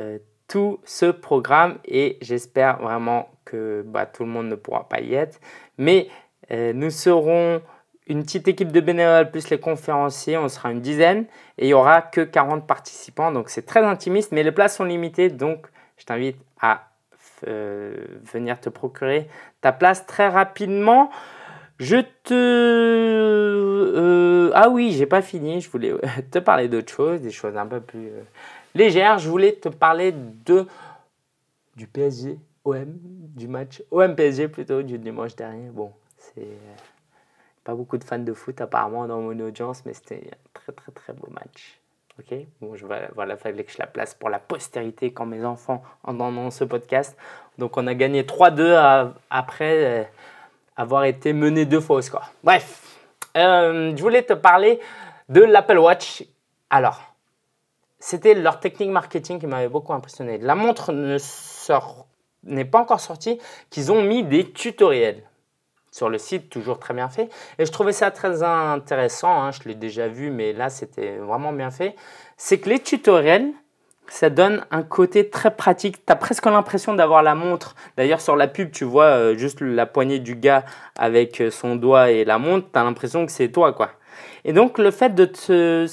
euh, 0.00 0.18
tout 0.48 0.80
ce 0.84 1.06
programme 1.06 1.78
et 1.84 2.18
j'espère 2.22 2.78
vraiment 2.82 3.28
que 3.44 3.84
bah, 3.86 4.06
tout 4.06 4.24
le 4.24 4.30
monde 4.30 4.48
ne 4.48 4.56
pourra 4.56 4.88
pas 4.88 5.00
y 5.00 5.14
être, 5.14 5.40
mais 5.78 6.08
euh, 6.50 6.72
nous 6.72 6.90
serons 6.90 7.62
une 8.10 8.24
petite 8.24 8.48
équipe 8.48 8.72
de 8.72 8.80
bénévoles 8.80 9.30
plus 9.30 9.50
les 9.50 9.60
conférenciers, 9.60 10.36
on 10.36 10.48
sera 10.48 10.72
une 10.72 10.80
dizaine 10.80 11.26
et 11.58 11.66
il 11.66 11.68
n'y 11.68 11.74
aura 11.74 12.02
que 12.02 12.20
40 12.22 12.66
participants. 12.66 13.30
Donc 13.30 13.50
c'est 13.50 13.62
très 13.64 13.84
intimiste, 13.84 14.32
mais 14.32 14.42
les 14.42 14.50
places 14.50 14.76
sont 14.76 14.84
limitées. 14.84 15.30
Donc 15.30 15.68
je 15.96 16.04
t'invite 16.04 16.36
à 16.60 16.88
euh, 17.46 17.94
venir 18.32 18.60
te 18.60 18.68
procurer 18.68 19.28
ta 19.60 19.70
place 19.70 20.06
très 20.06 20.28
rapidement. 20.28 21.10
Je 21.78 21.98
te... 22.24 22.34
Euh, 23.94 24.50
ah 24.54 24.68
oui, 24.70 24.90
j'ai 24.90 25.06
pas 25.06 25.22
fini. 25.22 25.60
Je 25.60 25.70
voulais 25.70 25.94
te 26.32 26.40
parler 26.40 26.66
d'autres 26.66 26.92
choses, 26.92 27.20
des 27.20 27.30
choses 27.30 27.56
un 27.56 27.66
peu 27.66 27.80
plus 27.80 28.08
euh, 28.08 28.22
légères. 28.74 29.18
Je 29.18 29.28
voulais 29.28 29.52
te 29.52 29.68
parler 29.68 30.12
de 30.12 30.66
du 31.76 31.86
PSG 31.86 32.38
OM, 32.64 32.98
du 33.36 33.46
match 33.46 33.84
OM 33.92 34.16
PSG 34.16 34.48
plutôt 34.48 34.82
du 34.82 34.98
dimanche 34.98 35.36
dernier. 35.36 35.70
Bon, 35.70 35.92
c'est 36.18 36.48
pas 37.64 37.74
beaucoup 37.74 37.98
de 37.98 38.04
fans 38.04 38.18
de 38.18 38.32
foot 38.32 38.60
apparemment 38.60 39.06
dans 39.06 39.20
mon 39.20 39.38
audience, 39.40 39.84
mais 39.84 39.94
c'était 39.94 40.30
un 40.32 40.48
très 40.54 40.72
très 40.72 40.92
très 40.92 41.12
beau 41.12 41.28
match. 41.30 41.80
Ok, 42.18 42.36
bon, 42.60 42.76
je 42.76 42.86
vais, 42.86 43.08
voilà, 43.14 43.36
fallait 43.36 43.64
que 43.64 43.72
je 43.72 43.78
la 43.78 43.86
place 43.86 44.14
pour 44.14 44.28
la 44.28 44.38
postérité 44.38 45.12
quand 45.12 45.24
mes 45.24 45.44
enfants 45.44 45.82
entendront 46.02 46.50
ce 46.50 46.64
podcast. 46.64 47.16
Donc 47.56 47.76
on 47.76 47.86
a 47.86 47.94
gagné 47.94 48.24
3-2 48.24 49.12
après 49.30 49.84
euh, 49.84 50.04
avoir 50.76 51.04
été 51.04 51.32
mené 51.32 51.64
deux 51.64 51.80
fois 51.80 51.96
au 51.96 52.02
score. 52.02 52.30
Bref, 52.44 52.98
euh, 53.36 53.94
je 53.96 54.02
voulais 54.02 54.22
te 54.22 54.32
parler 54.32 54.80
de 55.28 55.40
l'Apple 55.40 55.78
Watch. 55.78 56.24
Alors, 56.68 57.00
c'était 57.98 58.34
leur 58.34 58.60
technique 58.60 58.90
marketing 58.90 59.38
qui 59.38 59.46
m'avait 59.46 59.68
beaucoup 59.68 59.92
impressionné. 59.92 60.38
La 60.38 60.54
montre 60.54 60.92
n'est 62.44 62.64
pas 62.64 62.80
encore 62.80 63.00
sortie, 63.00 63.38
qu'ils 63.70 63.92
ont 63.92 64.02
mis 64.02 64.24
des 64.24 64.50
tutoriels 64.50 65.22
sur 65.90 66.08
le 66.08 66.18
site, 66.18 66.50
toujours 66.50 66.78
très 66.78 66.94
bien 66.94 67.08
fait. 67.08 67.28
Et 67.58 67.66
je 67.66 67.72
trouvais 67.72 67.92
ça 67.92 68.10
très 68.10 68.42
intéressant, 68.42 69.42
hein, 69.42 69.50
je 69.50 69.68
l'ai 69.68 69.74
déjà 69.74 70.08
vu, 70.08 70.30
mais 70.30 70.52
là 70.52 70.70
c'était 70.70 71.16
vraiment 71.18 71.52
bien 71.52 71.70
fait. 71.70 71.94
C'est 72.36 72.58
que 72.58 72.68
les 72.68 72.78
tutoriels, 72.78 73.52
ça 74.10 74.28
donne 74.28 74.64
un 74.70 74.82
côté 74.82 75.30
très 75.30 75.54
pratique. 75.54 76.04
Tu 76.04 76.12
as 76.12 76.16
presque 76.16 76.44
l'impression 76.46 76.94
d'avoir 76.94 77.22
la 77.22 77.34
montre. 77.34 77.74
D'ailleurs, 77.96 78.20
sur 78.20 78.36
la 78.36 78.48
pub, 78.48 78.72
tu 78.72 78.84
vois 78.84 79.04
euh, 79.04 79.36
juste 79.36 79.60
la 79.60 79.86
poignée 79.86 80.18
du 80.18 80.34
gars 80.34 80.64
avec 80.98 81.40
euh, 81.40 81.50
son 81.50 81.76
doigt 81.76 82.10
et 82.10 82.24
la 82.24 82.38
montre, 82.38 82.66
tu 82.72 82.78
as 82.78 82.84
l'impression 82.84 83.24
que 83.24 83.32
c'est 83.32 83.50
toi, 83.50 83.72
quoi. 83.72 83.92
Et 84.44 84.52
donc, 84.52 84.78
le 84.78 84.90
fait 84.90 85.14
de 85.14 85.26
te, 85.26 85.86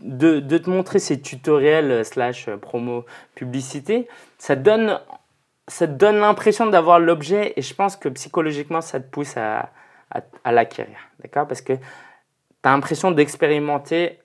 de, 0.00 0.40
de 0.40 0.58
te 0.58 0.70
montrer 0.70 0.98
ces 0.98 1.20
tutoriels 1.20 1.90
euh, 1.90 2.04
slash 2.04 2.50
promo 2.60 3.04
publicité, 3.34 4.06
ça 4.38 4.54
donne 4.54 5.00
ça 5.68 5.86
te 5.86 5.92
donne 5.92 6.18
l'impression 6.18 6.66
d'avoir 6.66 6.98
l'objet 6.98 7.52
et 7.56 7.62
je 7.62 7.74
pense 7.74 7.96
que 7.96 8.08
psychologiquement, 8.08 8.80
ça 8.80 9.00
te 9.00 9.08
pousse 9.08 9.36
à, 9.36 9.70
l'acquérir. 10.44 10.96
D'accord? 11.20 11.46
Parce 11.48 11.60
que 11.60 11.72
tu 11.72 11.80
as 12.62 12.70
l'impression 12.70 13.10
d'expérimenter 13.10 14.20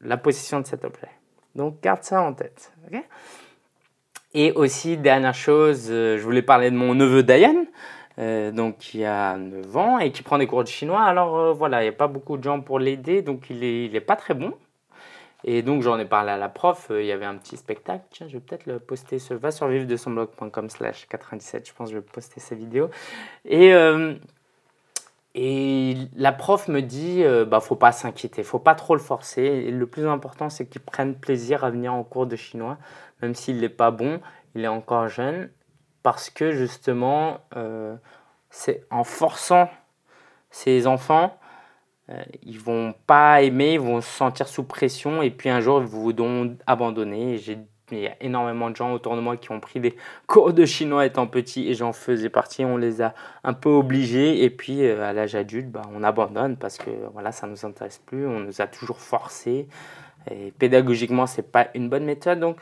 la 0.00 0.16
position 0.16 0.60
de 0.60 0.66
cet 0.66 0.84
objet. 0.84 1.08
Donc, 1.54 1.80
garde 1.80 2.02
ça 2.02 2.22
en 2.22 2.32
tête. 2.32 2.72
et 4.34 4.52
aussi, 4.52 4.96
dernière 4.96 5.34
chose, 5.34 5.88
euh, 5.90 6.18
je 6.18 6.22
voulais 6.22 6.42
parler 6.42 6.70
de 6.70 6.76
mon 6.76 6.94
neveu 6.94 7.22
Dayan, 7.22 7.66
euh, 8.18 8.50
donc 8.50 8.78
qui 8.78 9.04
a 9.04 9.36
9 9.36 9.76
ans 9.76 9.98
et 9.98 10.12
qui 10.12 10.22
prend 10.22 10.38
des 10.38 10.46
cours 10.46 10.62
de 10.62 10.68
chinois. 10.68 11.02
Alors 11.02 11.36
euh, 11.36 11.52
voilà, 11.52 11.82
il 11.82 11.84
n'y 11.84 11.94
a 11.94 11.96
pas 11.96 12.08
beaucoup 12.08 12.36
de 12.36 12.42
gens 12.42 12.60
pour 12.60 12.78
l'aider, 12.78 13.22
donc 13.22 13.50
il 13.50 13.60
n'est 13.60 13.84
il 13.86 13.96
est 13.96 14.00
pas 14.00 14.16
très 14.16 14.34
bon. 14.34 14.54
Et 15.46 15.62
donc 15.62 15.82
j'en 15.82 15.98
ai 15.98 16.06
parlé 16.06 16.30
à 16.30 16.38
la 16.38 16.48
prof, 16.48 16.88
euh, 16.90 17.02
il 17.02 17.06
y 17.06 17.12
avait 17.12 17.26
un 17.26 17.36
petit 17.36 17.58
spectacle, 17.58 18.04
tiens 18.10 18.26
je 18.28 18.32
vais 18.32 18.40
peut-être 18.40 18.64
le 18.64 18.78
poster, 18.78 19.18
va 19.32 19.50
sur 19.50 19.68
vivre 19.68 19.86
de 19.86 19.96
son 19.96 20.10
blog.com 20.10 20.70
slash 20.70 21.06
97, 21.06 21.68
je 21.68 21.74
pense 21.74 21.88
que 21.88 21.94
je 21.94 21.98
vais 21.98 22.04
poster 22.04 22.40
sa 22.40 22.54
vidéo. 22.54 22.88
Et, 23.44 23.74
euh, 23.74 24.14
et 25.34 25.96
la 26.16 26.32
prof 26.32 26.68
me 26.68 26.80
dit, 26.80 27.22
euh, 27.22 27.44
bah 27.44 27.60
faut 27.60 27.76
pas 27.76 27.92
s'inquiéter, 27.92 28.42
faut 28.42 28.58
pas 28.58 28.74
trop 28.74 28.94
le 28.94 29.02
forcer, 29.02 29.70
le 29.70 29.86
plus 29.86 30.06
important 30.06 30.48
c'est 30.48 30.66
qu'il 30.66 30.80
prenne 30.80 31.14
plaisir 31.14 31.62
à 31.62 31.70
venir 31.70 31.92
en 31.92 32.04
cours 32.04 32.26
de 32.26 32.36
chinois, 32.36 32.78
même 33.20 33.34
s'il 33.34 33.60
n'est 33.60 33.68
pas 33.68 33.90
bon, 33.90 34.20
il 34.54 34.64
est 34.64 34.68
encore 34.68 35.08
jeune, 35.08 35.50
parce 36.02 36.30
que 36.30 36.52
justement 36.52 37.40
c'est 38.48 38.86
en 38.90 39.04
forçant 39.04 39.68
ses 40.50 40.86
enfants 40.86 41.36
euh, 41.36 41.43
ils 42.42 42.58
vont 42.58 42.94
pas 43.06 43.42
aimer, 43.42 43.74
ils 43.74 43.80
vont 43.80 44.00
se 44.00 44.10
sentir 44.10 44.48
sous 44.48 44.64
pression 44.64 45.22
et 45.22 45.30
puis 45.30 45.48
un 45.48 45.60
jour 45.60 45.80
ils 45.80 45.86
vous 45.86 46.12
vont 46.12 46.56
abandonner. 46.66 47.38
J'ai 47.38 47.58
il 47.92 47.98
y 47.98 48.06
a 48.06 48.16
énormément 48.22 48.70
de 48.70 48.76
gens 48.76 48.92
autour 48.92 49.14
de 49.16 49.20
moi 49.20 49.36
qui 49.36 49.52
ont 49.52 49.60
pris 49.60 49.80
des 49.80 49.94
cours 50.26 50.52
de 50.52 50.64
chinois 50.64 51.06
étant 51.06 51.26
petits 51.26 51.68
et 51.68 51.74
j'en 51.74 51.92
faisais 51.92 52.30
partie. 52.30 52.64
On 52.64 52.76
les 52.76 53.02
a 53.02 53.14
un 53.42 53.52
peu 53.52 53.70
obligés 53.70 54.42
et 54.42 54.50
puis 54.50 54.84
euh, 54.84 55.02
à 55.02 55.12
l'âge 55.12 55.34
adulte, 55.34 55.70
bah, 55.70 55.82
on 55.94 56.02
abandonne 56.02 56.56
parce 56.56 56.78
que 56.78 56.90
voilà, 57.12 57.32
ça 57.32 57.46
nous 57.46 57.64
intéresse 57.64 57.98
plus. 57.98 58.26
On 58.26 58.40
nous 58.40 58.60
a 58.60 58.66
toujours 58.66 59.00
forcé 59.00 59.68
et 60.30 60.52
pédagogiquement, 60.58 61.26
c'est 61.26 61.50
pas 61.50 61.68
une 61.74 61.88
bonne 61.88 62.04
méthode. 62.04 62.40
Donc, 62.40 62.56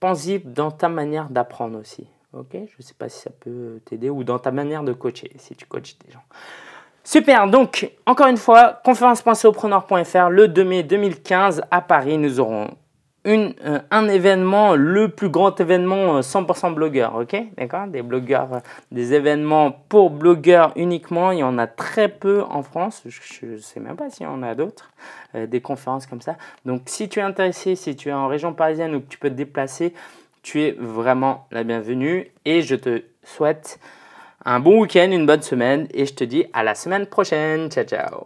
pense-y 0.00 0.40
dans 0.40 0.70
ta 0.70 0.88
manière 0.88 1.30
d'apprendre 1.30 1.78
aussi. 1.78 2.08
Ok, 2.32 2.56
je 2.76 2.82
sais 2.82 2.94
pas 2.94 3.08
si 3.08 3.20
ça 3.20 3.30
peut 3.30 3.80
t'aider 3.84 4.10
ou 4.10 4.24
dans 4.24 4.40
ta 4.40 4.50
manière 4.50 4.82
de 4.82 4.92
coacher 4.92 5.30
si 5.36 5.54
tu 5.54 5.66
coaches 5.66 5.96
des 6.04 6.12
gens. 6.12 6.24
Super, 7.06 7.48
donc 7.48 7.90
encore 8.06 8.28
une 8.28 8.38
fois, 8.38 8.80
conférence.sopreneur.fr 8.82 10.30
le 10.30 10.48
2 10.48 10.64
mai 10.64 10.82
2015 10.82 11.62
à 11.70 11.82
Paris, 11.82 12.16
nous 12.16 12.40
aurons 12.40 12.70
euh, 13.26 13.78
un 13.90 14.08
événement, 14.08 14.74
le 14.74 15.08
plus 15.08 15.28
grand 15.28 15.58
événement 15.58 16.20
100% 16.20 16.66
euh, 16.66 16.74
blogueur, 16.74 17.14
ok? 17.14 17.36
D'accord? 17.56 17.86
Des 17.86 18.02
blogueurs, 18.02 18.54
euh, 18.54 18.58
des 18.90 19.12
événements 19.12 19.70
pour 19.70 20.10
blogueurs 20.10 20.72
uniquement, 20.76 21.30
il 21.30 21.38
y 21.38 21.42
en 21.42 21.58
a 21.58 21.66
très 21.66 22.08
peu 22.08 22.42
en 22.42 22.62
France, 22.62 23.02
je 23.06 23.46
ne 23.46 23.58
sais 23.58 23.80
même 23.80 23.96
pas 23.96 24.08
s'il 24.08 24.24
y 24.24 24.28
en 24.28 24.42
a 24.42 24.54
d'autres, 24.54 24.90
des 25.34 25.60
conférences 25.60 26.06
comme 26.06 26.22
ça. 26.22 26.36
Donc 26.64 26.82
si 26.86 27.08
tu 27.08 27.18
es 27.18 27.22
intéressé, 27.22 27.76
si 27.76 27.96
tu 27.96 28.08
es 28.08 28.12
en 28.12 28.28
région 28.28 28.54
parisienne 28.54 28.94
ou 28.94 29.00
que 29.00 29.08
tu 29.08 29.18
peux 29.18 29.30
te 29.30 29.34
déplacer, 29.34 29.92
tu 30.42 30.62
es 30.62 30.72
vraiment 30.78 31.46
la 31.50 31.64
bienvenue 31.64 32.30
et 32.44 32.62
je 32.62 32.76
te 32.76 33.02
souhaite 33.22 33.78
un 34.44 34.60
bon 34.60 34.80
week-end, 34.80 35.10
une 35.10 35.26
bonne 35.26 35.42
semaine 35.42 35.88
et 35.92 36.06
je 36.06 36.14
te 36.14 36.24
dis 36.24 36.44
à 36.52 36.62
la 36.62 36.74
semaine 36.74 37.06
prochaine. 37.06 37.70
Ciao 37.70 37.84
ciao 37.84 38.20